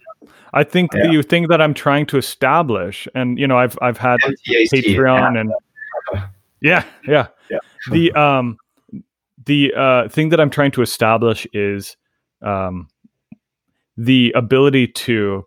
I 0.55 0.65
think 0.65 0.95
Yeah. 0.95 1.09
the 1.11 1.23
thing 1.23 1.49
that 1.49 1.61
I'm 1.61 1.75
trying 1.75 2.07
to 2.07 2.17
establish, 2.17 3.07
and 3.15 3.39
you 3.39 3.47
know, 3.47 3.59
I've 3.59 3.77
I've 3.83 3.99
had 3.99 4.21
MTAC, 4.21 4.71
Patreon 4.73 5.39
and 5.39 5.53
yeah, 6.61 6.85
yeah. 7.07 7.29
Yeah. 7.51 7.59
The 7.91 8.13
um 8.13 8.59
the 9.45 9.73
uh 9.75 10.09
thing 10.09 10.31
that 10.31 10.41
I'm 10.41 10.51
trying 10.51 10.73
to 10.73 10.83
establish 10.83 11.47
is 11.53 11.97
um 12.43 12.89
the 13.97 14.33
ability 14.35 14.89
to 14.89 15.45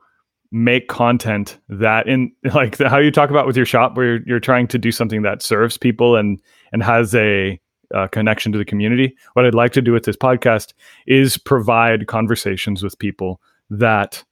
make 0.51 0.87
content 0.87 1.59
that 1.69 2.07
in 2.07 2.31
like 2.55 2.77
the, 2.77 2.89
how 2.89 2.97
you 2.97 3.11
talk 3.11 3.29
about 3.29 3.45
with 3.45 3.55
your 3.55 3.65
shop 3.65 3.95
where 3.95 4.05
you're, 4.05 4.19
you're 4.25 4.39
trying 4.39 4.67
to 4.67 4.77
do 4.77 4.91
something 4.91 5.21
that 5.21 5.41
serves 5.41 5.77
people 5.77 6.15
and 6.15 6.41
and 6.71 6.83
has 6.83 7.13
a 7.15 7.59
uh, 7.93 8.07
connection 8.07 8.51
to 8.51 8.57
the 8.57 8.65
community 8.65 9.15
what 9.33 9.45
i'd 9.45 9.55
like 9.55 9.71
to 9.71 9.81
do 9.81 9.91
with 9.91 10.03
this 10.03 10.15
podcast 10.15 10.73
is 11.07 11.37
provide 11.37 12.05
conversations 12.05 12.83
with 12.83 12.97
people 12.99 13.41
that 13.71 14.23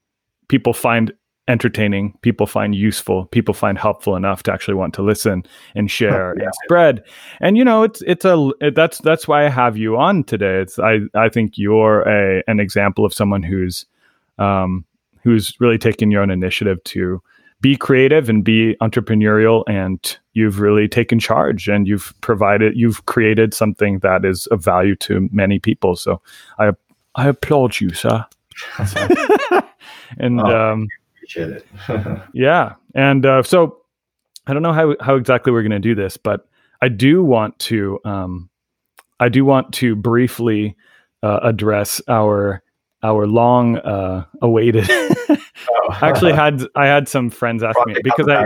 people 0.47 0.73
find 0.73 1.11
entertaining 1.47 2.13
people 2.21 2.45
find 2.45 2.75
useful 2.75 3.25
people 3.27 3.53
find 3.53 3.77
helpful 3.77 4.15
enough 4.17 4.43
to 4.43 4.51
actually 4.51 4.73
want 4.73 4.93
to 4.93 5.01
listen 5.01 5.43
and 5.75 5.89
share 5.89 6.35
Yeah. 6.37 6.43
and 6.45 6.53
spread 6.65 7.03
and 7.39 7.57
you 7.57 7.63
know 7.63 7.83
it's 7.83 8.01
it's 8.01 8.25
a 8.25 8.51
it, 8.59 8.75
that's 8.75 8.97
that's 8.99 9.27
why 9.27 9.45
i 9.45 9.49
have 9.49 9.77
you 9.77 9.95
on 9.97 10.23
today 10.25 10.59
it's 10.61 10.77
i 10.77 10.99
i 11.15 11.29
think 11.29 11.57
you're 11.57 12.01
a 12.01 12.43
an 12.47 12.59
example 12.59 13.05
of 13.05 13.13
someone 13.13 13.43
who's 13.43 13.85
um 14.39 14.83
who's 15.23 15.55
really 15.59 15.77
taken 15.77 16.11
your 16.11 16.21
own 16.21 16.29
initiative 16.31 16.83
to 16.83 17.21
be 17.61 17.75
creative 17.75 18.29
and 18.29 18.43
be 18.43 18.75
entrepreneurial 18.81 19.63
and 19.67 20.19
you've 20.33 20.59
really 20.59 20.87
taken 20.87 21.17
charge 21.17 21.67
and 21.69 21.87
you've 21.87 22.13
provided 22.21 22.73
you've 22.75 23.05
created 23.05 23.53
something 23.53 23.99
that 23.99 24.25
is 24.25 24.47
of 24.47 24.61
value 24.63 24.95
to 24.97 25.27
many 25.31 25.59
people 25.59 25.95
so 25.95 26.21
i 26.59 26.71
i 27.15 27.27
applaud 27.29 27.79
you 27.79 27.89
sir 27.93 28.23
and 30.19 30.39
Oh. 30.41 30.71
um 30.73 30.87
Appreciate 31.27 31.63
it. 31.89 32.21
yeah 32.33 32.75
and 32.95 33.25
uh, 33.25 33.43
so 33.43 33.79
i 34.47 34.53
don't 34.53 34.61
know 34.61 34.71
how 34.71 34.95
how 35.01 35.15
exactly 35.15 35.51
we're 35.51 35.61
going 35.61 35.71
to 35.71 35.79
do 35.79 35.93
this 35.93 36.15
but 36.15 36.47
i 36.81 36.87
do 36.87 37.21
want 37.23 37.57
to 37.59 37.99
um 38.05 38.49
i 39.19 39.27
do 39.27 39.43
want 39.43 39.73
to 39.73 39.95
briefly 39.95 40.75
uh, 41.23 41.39
address 41.43 42.01
our 42.07 42.63
our 43.03 43.27
long 43.27 43.77
uh 43.79 44.23
awaited 44.41 44.89
I 45.89 46.09
actually 46.09 46.33
had 46.33 46.63
I 46.75 46.85
had 46.87 47.07
some 47.07 47.29
friends 47.29 47.63
ask 47.63 47.77
me 47.85 47.95
because 48.03 48.27
I, 48.27 48.45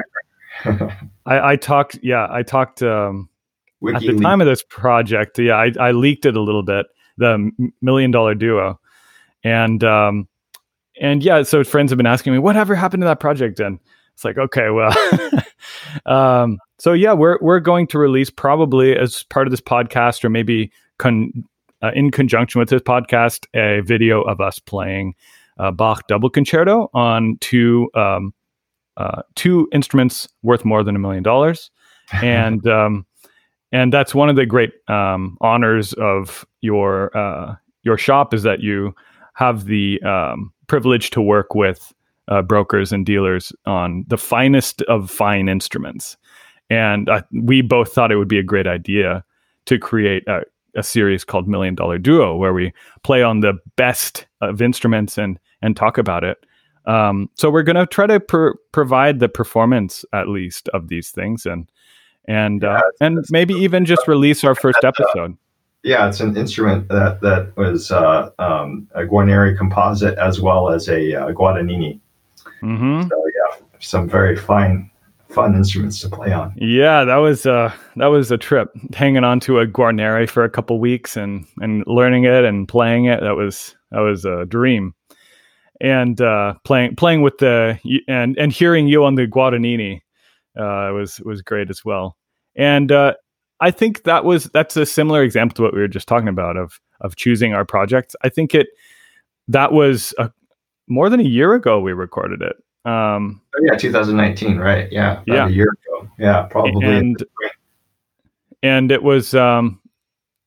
I 1.26 1.52
I 1.52 1.56
talked 1.56 2.00
yeah 2.04 2.28
I 2.30 2.44
talked 2.44 2.84
um, 2.84 3.30
at 3.94 4.02
the 4.02 4.20
time 4.22 4.42
of 4.42 4.48
this 4.48 4.64
project 4.70 5.40
yeah 5.40 5.56
I, 5.56 5.72
I 5.80 5.92
leaked 5.92 6.26
it 6.26 6.36
a 6.36 6.42
little 6.42 6.64
bit 6.64 6.86
the 7.18 7.52
million 7.82 8.12
dollar 8.12 8.36
duo 8.36 8.80
and 9.44 9.84
um 9.84 10.28
and 11.02 11.22
yeah 11.22 11.44
so 11.44 11.64
friends 11.64 11.92
have 11.92 11.98
been 11.98 12.06
asking 12.06 12.32
me 12.32 12.40
whatever 12.40 12.74
happened 12.74 13.02
to 13.02 13.06
that 13.06 13.20
project 13.20 13.60
and 13.60 13.80
it's 14.14 14.24
like 14.24 14.38
okay 14.38 14.70
well 14.70 14.96
um 16.06 16.58
so 16.80 16.94
yeah 16.94 17.12
we're 17.12 17.38
we're 17.42 17.60
going 17.60 17.86
to 17.88 18.00
release 18.00 18.30
probably 18.30 18.96
as 18.96 19.24
part 19.24 19.46
of 19.46 19.52
this 19.52 19.62
podcast 19.62 20.24
or 20.24 20.30
maybe 20.30 20.72
con, 20.98 21.32
uh, 21.82 21.92
in 21.94 22.12
conjunction 22.12 22.60
with 22.60 22.70
this 22.70 22.82
podcast 22.82 23.46
a 23.54 23.82
video 23.82 24.22
of 24.22 24.40
us 24.40 24.60
playing 24.60 25.14
uh, 25.62 25.72
Bach 25.72 26.08
double 26.08 26.30
concerto 26.30 26.90
on 26.94 27.38
two 27.40 27.90
um, 27.94 28.34
uh, 28.98 29.22
two 29.36 29.70
instruments 29.72 30.28
worth 30.44 30.66
more 30.66 30.84
than 30.84 30.96
a 30.96 31.00
million 31.00 31.24
dollars, 31.24 31.70
and 32.14 32.68
um, 32.68 33.06
and 33.72 33.94
that's 33.94 34.14
one 34.14 34.30
of 34.30 34.36
the 34.36 34.46
great 34.46 34.72
um, 34.88 35.38
honors 35.42 35.94
of 35.94 36.46
your 36.62 37.16
uh, 37.16 37.56
your 37.84 37.98
shop 37.98 38.34
is 38.34 38.44
that 38.44 38.60
you 38.60 38.94
have 39.34 39.66
the 39.66 40.02
um, 40.04 40.52
privilege 40.68 41.10
to 41.12 41.22
work 41.22 41.56
with 41.56 41.94
uh, 42.28 42.42
brokers 42.42 42.92
and 42.92 43.06
dealers 43.06 43.52
on 43.66 44.06
the 44.08 44.18
finest 44.18 44.82
of 44.84 45.10
fine 45.10 45.50
instruments, 45.50 46.18
and 46.70 47.10
I, 47.10 47.24
we 47.34 47.62
both 47.62 47.94
thought 47.94 48.12
it 48.12 48.18
would 48.18 48.28
be 48.28 48.40
a 48.40 48.44
great 48.44 48.68
idea 48.68 49.24
to 49.66 49.78
create 49.78 50.28
a, 50.28 50.42
a 50.76 50.84
series 50.84 51.24
called 51.24 51.48
Million 51.48 51.76
Dollar 51.76 51.98
Duo, 51.98 52.36
where 52.36 52.54
we 52.54 52.74
play 53.04 53.24
on 53.24 53.42
the 53.42 53.54
best 53.76 54.26
of 54.42 54.62
instruments 54.62 55.18
and 55.18 55.40
and 55.62 55.76
talk 55.76 55.98
about 55.98 56.24
it. 56.24 56.38
Um, 56.86 57.30
so 57.36 57.50
we're 57.52 57.64
going 57.64 57.76
to 57.76 57.86
try 57.86 58.08
to 58.08 58.20
pr- 58.20 58.58
provide 58.72 59.20
the 59.20 59.30
performance 59.30 60.04
at 60.14 60.28
least 60.28 60.68
of 60.70 60.88
these 60.88 61.12
things, 61.12 61.46
and 61.46 61.70
and 62.26 62.64
Yeah, 62.64 62.78
uh, 62.78 62.82
and 63.02 63.26
maybe 63.30 63.54
even 63.54 63.86
just 63.86 64.08
release 64.08 64.44
our 64.44 64.56
first 64.56 64.84
episode. 64.84 65.38
Yeah, 65.84 66.08
it's 66.08 66.20
an 66.20 66.38
instrument 66.38 66.88
that 66.90 67.22
that 67.22 67.56
was 67.58 67.92
uh, 67.92 68.30
um, 68.40 68.88
a 68.94 69.02
Guarneri 69.02 69.58
composite 69.58 70.18
as 70.18 70.40
well 70.40 70.70
as 70.70 70.88
a 70.88 71.16
uh, 71.16 71.32
Guadagnini. 71.32 72.00
hmm 72.60 73.04
So 73.10 73.26
yeah, 73.26 73.66
some 73.80 74.08
very 74.08 74.36
fine, 74.36 74.90
fun 75.30 75.56
instruments 75.56 76.00
to 76.02 76.10
play 76.10 76.32
on. 76.32 76.54
Yeah, 76.56 77.04
that 77.04 77.18
was 77.18 77.46
uh, 77.46 77.74
that 77.96 78.08
was 78.08 78.32
a 78.32 78.38
trip. 78.38 78.70
Hanging 78.94 79.24
on 79.24 79.40
to 79.42 79.60
a 79.60 79.68
Guarneri 79.68 80.30
for 80.30 80.44
a 80.44 80.50
couple 80.50 80.80
weeks 80.80 81.18
and 81.18 81.46
and 81.62 81.84
learning 81.88 82.26
it 82.26 82.46
and 82.46 82.68
playing 82.68 83.06
it. 83.06 83.22
That 83.22 83.36
was 83.36 83.76
that 83.92 84.02
was 84.02 84.26
a 84.26 84.46
dream. 84.46 84.94
And 85.80 86.22
uh, 86.22 86.54
playing 86.64 86.96
playing 86.96 87.24
with 87.24 87.40
the 87.40 87.80
and 88.08 88.38
and 88.38 88.52
hearing 88.52 88.88
you 88.88 89.04
on 89.04 89.16
the 89.16 89.26
Guadagnini 89.26 90.02
uh, 90.56 90.94
was 90.94 91.20
was 91.26 91.42
great 91.42 91.72
as 91.72 91.84
well. 91.84 92.18
And 92.56 92.92
uh, 92.92 93.16
I 93.62 93.72
think 93.72 94.04
that 94.04 94.26
was 94.26 94.46
that's 94.46 94.76
a 94.76 94.86
similar 94.86 95.24
example 95.24 95.56
to 95.58 95.62
what 95.64 95.74
we 95.74 95.80
were 95.80 95.88
just 95.88 96.08
talking 96.08 96.28
about 96.28 96.58
of 96.58 96.80
of 97.02 97.16
choosing 97.16 97.54
our 97.54 97.64
projects. 97.66 98.16
I 98.24 98.30
think 98.30 98.54
it 98.54 98.68
that 99.48 99.72
was 99.72 100.14
a, 100.18 100.32
more 100.88 101.10
than 101.10 101.20
a 101.20 101.24
year 101.24 101.54
ago 101.54 101.80
we 101.80 101.94
recorded 101.94 102.42
it. 102.42 102.56
Um, 102.90 103.42
Oh, 103.56 103.60
yeah, 103.64 103.78
2019, 103.78 104.58
right? 104.58 104.92
Yeah, 104.92 105.22
Yeah. 105.28 105.48
a 105.48 105.50
year 105.50 105.68
ago. 105.68 106.10
Yeah, 106.18 106.44
probably. 106.44 106.84
and 106.86 107.24
and 108.64 108.92
it 108.92 109.04
was 109.04 109.34
um 109.34 109.80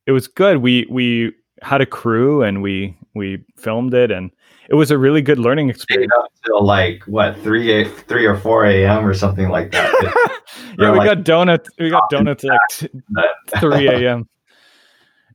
it 0.06 0.12
was 0.12 0.26
good 0.28 0.58
we 0.58 0.86
we 0.90 1.32
had 1.62 1.80
a 1.80 1.86
crew 1.86 2.42
and 2.42 2.62
we 2.62 2.96
we 3.14 3.44
filmed 3.56 3.94
it 3.94 4.10
and 4.10 4.30
it 4.68 4.74
was 4.74 4.90
a 4.90 4.98
really 4.98 5.20
good 5.22 5.38
learning 5.38 5.68
experience 5.70 6.12
up 6.18 6.32
till 6.44 6.64
like 6.64 7.02
what 7.04 7.36
three 7.42 7.70
a, 7.82 7.84
three 7.88 8.24
or 8.26 8.36
four 8.36 8.64
a.m. 8.66 9.04
or 9.06 9.14
something 9.14 9.48
like 9.48 9.70
that. 9.72 9.92
yeah 10.78 10.90
we 10.90 10.98
like- 10.98 11.06
got 11.06 11.24
donuts 11.24 11.68
we 11.78 11.90
got 11.90 12.08
donuts 12.10 12.44
at 12.44 12.50
like 12.50 12.60
t- 12.70 12.88
3 13.60 13.88
a.m 13.88 14.28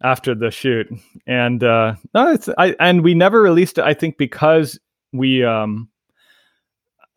after 0.01 0.33
the 0.33 0.49
shoot 0.49 0.87
and 1.27 1.61
uh 1.63 1.93
no 2.13 2.31
it's 2.31 2.47
i 2.57 2.73
and 2.79 3.03
we 3.03 3.13
never 3.13 3.41
released 3.41 3.77
it 3.77 3.83
i 3.83 3.93
think 3.93 4.17
because 4.17 4.79
we 5.11 5.43
um 5.43 5.89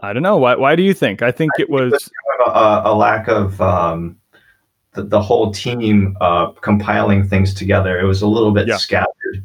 i 0.01 0.13
don't 0.13 0.23
know 0.25 0.37
why 0.37 0.57
why 0.57 0.75
do 0.75 0.83
you 0.83 0.93
think 0.93 1.23
i 1.23 1.31
think 1.31 1.53
it 1.61 1.71
was 1.71 2.11
a, 2.49 2.83
a 2.87 2.95
lack 2.95 3.29
of 3.29 3.61
um, 3.61 4.17
the, 4.95 5.05
the 5.05 5.23
whole 5.23 5.53
team 5.53 6.17
uh, 6.21 6.49
compiling 6.61 7.27
things 7.27 7.55
together. 7.55 7.99
It 8.01 8.05
was 8.05 8.21
a 8.21 8.27
little 8.27 8.51
bit 8.51 8.67
Yeah. 8.67 8.77
scattered. 8.79 9.45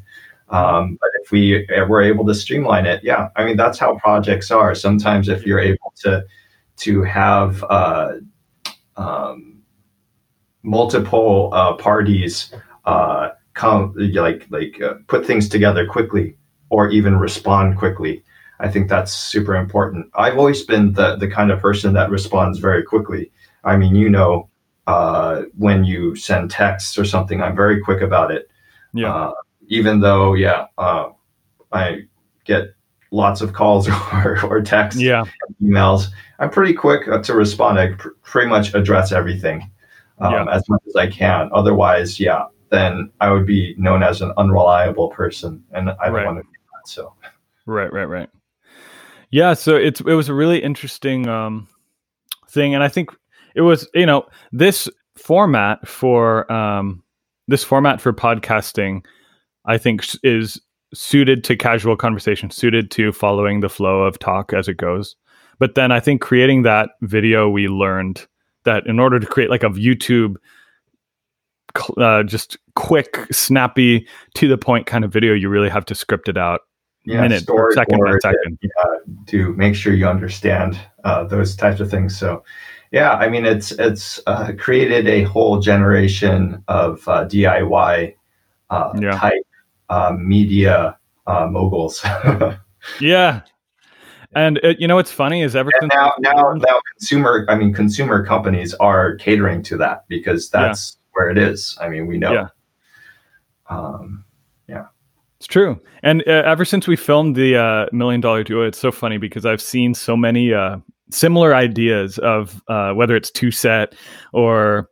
Um, 0.49 0.97
but 0.99 1.09
if 1.27 1.31
we 1.31 1.67
were 1.89 2.01
able 2.01 2.25
to 2.25 2.33
streamline 2.33 2.85
it, 2.85 3.03
yeah, 3.03 3.29
I 3.35 3.43
mean 3.45 3.57
that's 3.57 3.77
how 3.77 3.97
projects 3.97 4.49
are. 4.51 4.73
Sometimes 4.73 5.27
if 5.27 5.45
you're 5.45 5.59
able 5.59 5.93
to 6.03 6.25
to 6.77 7.03
have 7.03 7.63
uh, 7.69 8.13
um, 8.95 9.61
multiple 10.63 11.49
uh, 11.53 11.73
parties 11.75 12.53
uh, 12.85 13.29
come 13.53 13.93
like 13.97 14.47
like 14.49 14.81
uh, 14.81 14.95
put 15.07 15.25
things 15.25 15.49
together 15.49 15.85
quickly 15.85 16.37
or 16.69 16.89
even 16.89 17.17
respond 17.17 17.77
quickly. 17.77 18.23
I 18.59 18.69
think 18.69 18.89
that's 18.89 19.13
super 19.13 19.55
important. 19.55 20.07
I've 20.15 20.37
always 20.37 20.63
been 20.63 20.93
the 20.93 21.17
the 21.17 21.27
kind 21.27 21.51
of 21.51 21.59
person 21.59 21.93
that 21.93 22.09
responds 22.09 22.59
very 22.59 22.83
quickly. 22.83 23.31
I 23.65 23.75
mean, 23.75 23.95
you 23.95 24.09
know, 24.09 24.49
uh, 24.87 25.43
when 25.57 25.83
you 25.83 26.15
send 26.15 26.51
texts 26.51 26.97
or 26.97 27.05
something, 27.05 27.41
I'm 27.41 27.55
very 27.55 27.81
quick 27.81 28.01
about 28.01 28.31
it. 28.31 28.49
yeah 28.93 29.13
Uh, 29.13 29.33
even 29.69 29.99
though, 29.99 30.33
yeah, 30.33 30.67
uh, 30.77 31.09
I 31.71 32.01
get 32.45 32.73
lots 33.11 33.41
of 33.41 33.53
calls 33.53 33.87
or, 34.13 34.39
or 34.45 34.61
texts, 34.61 35.01
yeah 35.01 35.23
emails. 35.63 36.07
I'm 36.39 36.49
pretty 36.49 36.73
quick 36.73 37.07
uh, 37.07 37.21
to 37.23 37.33
respond. 37.33 37.79
I 37.79 37.93
pr- 37.93 38.09
pretty 38.23 38.49
much 38.49 38.73
address 38.73 39.11
everything 39.11 39.69
um, 40.19 40.33
Yeah. 40.33 40.45
as 40.51 40.67
much 40.69 40.81
as 40.87 40.95
I 40.95 41.07
can. 41.07 41.49
Otherwise, 41.53 42.19
yeah, 42.19 42.45
then 42.69 43.09
I 43.21 43.31
would 43.31 43.45
be 43.45 43.73
known 43.77 44.03
as 44.03 44.21
an 44.21 44.33
unreliable 44.37 45.09
person, 45.09 45.63
and 45.71 45.89
I 45.89 46.05
don't 46.05 46.13
Right. 46.15 46.25
want 46.25 46.37
to 46.39 46.43
be 46.43 46.49
that. 46.73 46.87
So. 46.87 47.13
Right, 47.65 47.91
right, 47.91 48.05
right. 48.05 48.29
Yeah, 49.29 49.53
so 49.55 49.75
it's 49.75 49.99
it 50.01 50.13
was 50.13 50.29
a 50.29 50.33
really 50.33 50.61
interesting 50.63 51.27
um 51.27 51.67
thing 52.49 52.73
and 52.73 52.81
I 52.83 52.87
think 52.87 53.09
it 53.55 53.61
was, 53.61 53.89
you 53.93 54.05
know, 54.05 54.25
this 54.53 54.87
format 55.17 55.85
for 55.87 56.49
um 56.51 57.03
this 57.49 57.63
format 57.63 57.99
for 57.99 58.13
podcasting 58.13 59.03
I 59.65 59.77
think 59.77 60.05
is 60.23 60.61
suited 60.93 61.43
to 61.45 61.55
casual 61.55 61.95
conversation, 61.95 62.49
suited 62.49 62.91
to 62.91 63.11
following 63.11 63.59
the 63.59 63.69
flow 63.69 64.03
of 64.03 64.19
talk 64.19 64.53
as 64.53 64.67
it 64.67 64.77
goes. 64.77 65.15
But 65.59 65.75
then 65.75 65.91
I 65.91 65.99
think 65.99 66.21
creating 66.21 66.63
that 66.63 66.91
video 67.01 67.49
we 67.49 67.67
learned 67.67 68.25
that 68.63 68.85
in 68.85 68.99
order 68.99 69.19
to 69.19 69.25
create 69.25 69.49
like 69.49 69.63
a 69.63 69.69
YouTube 69.69 70.35
uh, 71.97 72.23
just 72.23 72.57
quick, 72.75 73.27
snappy, 73.31 74.07
to 74.35 74.47
the 74.47 74.57
point 74.57 74.85
kind 74.85 75.03
of 75.03 75.11
video, 75.11 75.33
you 75.33 75.49
really 75.49 75.69
have 75.69 75.85
to 75.85 75.95
script 75.95 76.27
it 76.27 76.37
out 76.37 76.61
minute 77.05 77.49
or 77.49 77.73
second 77.73 77.99
by 77.99 78.17
second. 78.21 78.59
yeah, 78.61 79.13
to 79.27 79.53
make 79.53 79.75
sure 79.75 79.93
you 79.93 80.07
understand 80.07 80.77
uh, 81.03 81.23
those 81.23 81.55
types 81.55 81.79
of 81.79 81.89
things. 81.89 82.17
So, 82.17 82.43
yeah, 82.91 83.13
I 83.13 83.29
mean, 83.29 83.45
it's 83.45 83.71
it's 83.71 84.19
uh, 84.27 84.51
created 84.57 85.07
a 85.07 85.23
whole 85.23 85.59
generation 85.59 86.63
of 86.67 87.07
uh, 87.07 87.25
DIY 87.25 88.15
uh, 88.69 88.93
Yeah. 88.99 89.11
type 89.11 89.46
uh, 89.89 90.15
media 90.17 90.97
uh, 91.27 91.47
moguls. 91.47 92.05
Yeah. 93.01 93.41
And 94.33 94.63
uh, 94.63 94.75
you 94.79 94.87
know 94.87 94.95
what's 94.95 95.11
funny 95.11 95.41
is 95.41 95.57
ever 95.57 95.71
since 95.81 95.91
now, 95.93 96.13
now, 96.19 96.53
now, 96.53 96.79
consumer. 96.93 97.45
I 97.49 97.55
mean, 97.55 97.73
consumer 97.73 98.25
companies 98.25 98.73
are 98.75 99.15
catering 99.15 99.61
to 99.63 99.77
that 99.77 100.07
because 100.07 100.49
that's 100.49 100.97
where 101.11 101.29
it 101.29 101.37
is. 101.37 101.77
I 101.81 101.89
mean, 101.89 102.07
we 102.07 102.17
know. 102.17 102.31
Yeah. 102.31 102.47
Um, 103.69 104.23
it's 105.37 105.47
true. 105.47 105.79
And 106.01 106.23
uh, 106.27 106.43
ever 106.45 106.65
since 106.65 106.87
we 106.87 106.95
filmed 106.95 107.35
the 107.35 107.55
uh, 107.55 107.85
Million 107.91 108.21
Dollar 108.21 108.43
Duo, 108.43 108.65
it's 108.65 108.79
so 108.79 108.91
funny 108.91 109.17
because 109.17 109.45
I've 109.45 109.61
seen 109.61 109.93
so 109.93 110.17
many 110.17 110.51
uh, 110.51 110.77
similar 111.11 111.53
ideas 111.53 112.17
of 112.19 112.61
uh, 112.67 112.93
whether 112.93 113.15
it's 113.15 113.29
TwoSet 113.29 113.93
or 114.33 114.89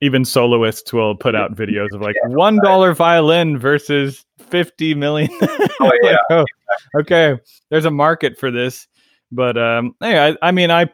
even 0.00 0.24
soloists 0.24 0.92
will 0.92 1.16
put 1.16 1.34
out 1.34 1.54
videos 1.54 1.92
of 1.92 2.00
like 2.00 2.14
one 2.26 2.58
dollar 2.62 2.94
violin 2.94 3.58
versus 3.58 4.24
fifty 4.38 4.94
million. 4.94 5.30
Oh, 5.80 5.92
yeah. 6.02 6.10
Like, 6.10 6.20
oh, 6.30 7.00
okay, 7.00 7.38
there's 7.70 7.84
a 7.84 7.90
market 7.90 8.36
for 8.36 8.50
this. 8.50 8.88
But 9.30 9.56
um, 9.56 9.94
hey, 10.00 10.30
I, 10.30 10.36
I 10.42 10.50
mean, 10.50 10.70
I 10.70 10.86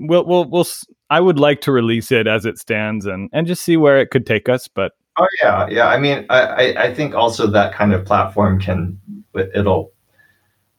we'll 0.00 0.24
we'll 0.26 0.44
we'll. 0.44 0.66
I 1.10 1.20
would 1.20 1.38
like 1.38 1.60
to 1.62 1.72
release 1.72 2.10
it 2.10 2.26
as 2.26 2.44
it 2.44 2.58
stands 2.58 3.06
and 3.06 3.30
and 3.32 3.46
just 3.46 3.62
see 3.62 3.76
where 3.76 3.98
it 3.98 4.10
could 4.10 4.26
take 4.26 4.48
us. 4.48 4.66
But 4.66 4.92
oh 5.16 5.26
yeah, 5.42 5.68
yeah. 5.68 5.86
I 5.86 5.98
mean, 5.98 6.26
I 6.28 6.74
I 6.76 6.94
think 6.94 7.14
also 7.14 7.46
that 7.48 7.72
kind 7.72 7.92
of 7.92 8.04
platform 8.04 8.60
can 8.60 8.98
it'll. 9.34 9.92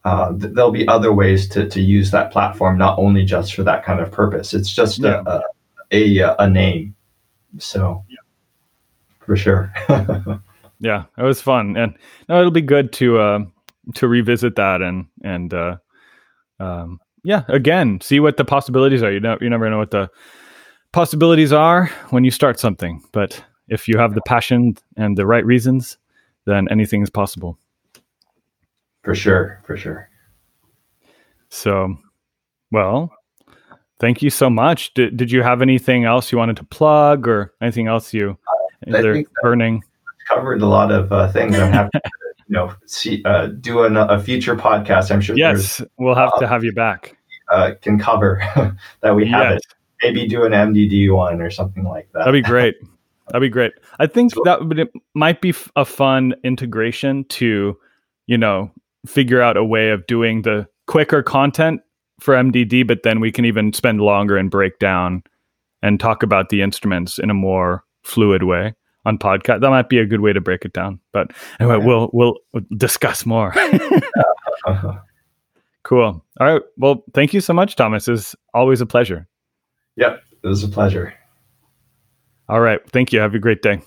Uh, 0.05 0.33
there'll 0.35 0.69
be 0.69 0.85
other 0.89 1.13
ways 1.13 1.47
to, 1.47 1.65
to 1.69 1.79
use 1.79 2.11
that 2.11 2.29
platform, 2.29 2.77
not 2.77 2.99
only 2.99 3.23
just 3.23 3.53
for 3.53 3.63
that 3.63 3.85
kind 3.85 4.01
of 4.01 4.11
purpose. 4.11 4.53
It's 4.53 4.69
just 4.69 4.99
yeah. 4.99 5.23
a, 5.25 5.41
a, 5.93 6.19
a, 6.19 6.35
a 6.39 6.49
name. 6.49 6.93
So, 7.59 8.03
yeah. 8.09 8.17
for 9.25 9.35
sure. 9.35 9.73
yeah, 10.79 11.05
it 11.17 11.23
was 11.23 11.41
fun, 11.41 11.77
and 11.77 11.95
no, 12.27 12.39
it'll 12.39 12.51
be 12.51 12.61
good 12.61 12.91
to 12.93 13.19
uh, 13.19 13.39
to 13.95 14.07
revisit 14.07 14.55
that 14.55 14.81
and 14.81 15.07
and 15.23 15.53
uh, 15.53 15.77
um, 16.59 16.99
yeah, 17.23 17.43
again, 17.47 18.01
see 18.01 18.19
what 18.19 18.37
the 18.37 18.45
possibilities 18.45 19.01
are. 19.01 19.11
You 19.11 19.19
know, 19.19 19.37
you 19.39 19.49
never 19.49 19.69
know 19.69 19.77
what 19.77 19.91
the 19.91 20.09
possibilities 20.91 21.53
are 21.53 21.87
when 22.09 22.23
you 22.23 22.31
start 22.31 22.59
something, 22.59 23.01
but 23.11 23.43
if 23.69 23.87
you 23.87 23.97
have 23.97 24.13
the 24.13 24.21
passion 24.27 24.75
and 24.97 25.17
the 25.17 25.25
right 25.25 25.45
reasons, 25.45 25.97
then 26.45 26.67
anything 26.69 27.01
is 27.01 27.09
possible. 27.09 27.57
For 29.03 29.15
sure, 29.15 29.61
for 29.65 29.77
sure. 29.77 30.09
So, 31.49 31.95
well, 32.71 33.11
thank 34.03 34.21
you 34.21 34.29
so 34.29 34.49
much. 34.49 34.93
Did, 34.95 35.15
did 35.15 35.31
you 35.31 35.43
have 35.43 35.61
anything 35.61 36.03
else 36.03 36.29
you 36.29 36.37
wanted 36.37 36.57
to 36.57 36.65
plug 36.65 37.25
or 37.25 37.53
anything 37.61 37.87
else 37.87 38.13
you 38.13 38.37
uh, 38.85 38.97
are 38.97 39.23
burning? 39.41 39.81
Covered 40.27 40.61
a 40.61 40.65
lot 40.65 40.91
of 40.91 41.09
uh, 41.13 41.31
things. 41.31 41.57
I'm 41.57 41.71
happy 41.71 41.99
to 42.03 42.11
you 42.47 42.53
know 42.53 42.73
see 42.85 43.21
uh, 43.23 43.47
do 43.47 43.79
a, 43.79 44.05
a 44.07 44.21
future 44.21 44.57
podcast. 44.57 45.09
I'm 45.09 45.21
sure. 45.21 45.37
Yes, 45.37 45.81
we'll 45.97 46.15
have 46.15 46.37
to 46.39 46.45
uh, 46.45 46.49
have 46.49 46.65
you 46.65 46.73
back. 46.73 47.15
Uh, 47.49 47.71
can 47.81 47.97
cover 47.97 48.41
that 49.01 49.15
we 49.15 49.25
have 49.27 49.51
yes. 49.51 49.59
it. 49.59 49.75
Maybe 50.03 50.27
do 50.27 50.43
an 50.43 50.51
MDD 50.51 51.13
one 51.15 51.41
or 51.41 51.49
something 51.49 51.85
like 51.85 52.09
that. 52.11 52.25
That'd 52.25 52.33
be 52.33 52.41
great. 52.41 52.75
That'd 53.27 53.41
be 53.41 53.49
great. 53.49 53.71
I 53.99 54.07
think 54.07 54.33
that 54.43 54.67
would, 54.67 54.79
it 54.79 54.91
might 55.13 55.39
be 55.39 55.53
a 55.77 55.85
fun 55.85 56.35
integration 56.43 57.23
to, 57.25 57.77
you 58.27 58.37
know, 58.37 58.69
figure 59.05 59.41
out 59.41 59.55
a 59.55 59.63
way 59.63 59.91
of 59.91 60.05
doing 60.07 60.41
the 60.41 60.67
quicker 60.87 61.23
content 61.23 61.81
for 62.23 62.33
MDD, 62.35 62.87
but 62.87 63.03
then 63.03 63.19
we 63.19 63.33
can 63.33 63.43
even 63.43 63.73
spend 63.73 63.99
longer 63.99 64.37
and 64.37 64.49
break 64.49 64.79
down 64.79 65.23
and 65.81 65.99
talk 65.99 66.23
about 66.23 66.47
the 66.47 66.61
instruments 66.61 67.19
in 67.19 67.29
a 67.29 67.33
more 67.33 67.83
fluid 68.03 68.43
way 68.43 68.73
on 69.05 69.17
podcast. 69.17 69.59
That 69.59 69.69
might 69.69 69.89
be 69.89 69.99
a 69.99 70.05
good 70.05 70.21
way 70.21 70.31
to 70.31 70.39
break 70.39 70.63
it 70.63 70.71
down. 70.71 71.01
But 71.11 71.31
anyway, 71.59 71.79
yeah. 71.79 71.85
we'll 71.85 72.09
we'll 72.13 72.35
discuss 72.77 73.25
more. 73.25 73.53
cool. 75.83 76.23
All 76.39 76.47
right. 76.47 76.61
Well, 76.77 77.03
thank 77.13 77.33
you 77.33 77.41
so 77.41 77.53
much, 77.53 77.75
Thomas. 77.75 78.07
It's 78.07 78.37
always 78.53 78.79
a 78.79 78.85
pleasure. 78.85 79.27
Yep, 79.97 80.23
it 80.43 80.47
was 80.47 80.63
a 80.63 80.69
pleasure. 80.69 81.13
All 82.47 82.61
right. 82.61 82.79
Thank 82.91 83.11
you. 83.11 83.19
Have 83.19 83.35
a 83.35 83.39
great 83.39 83.61
day. 83.61 83.81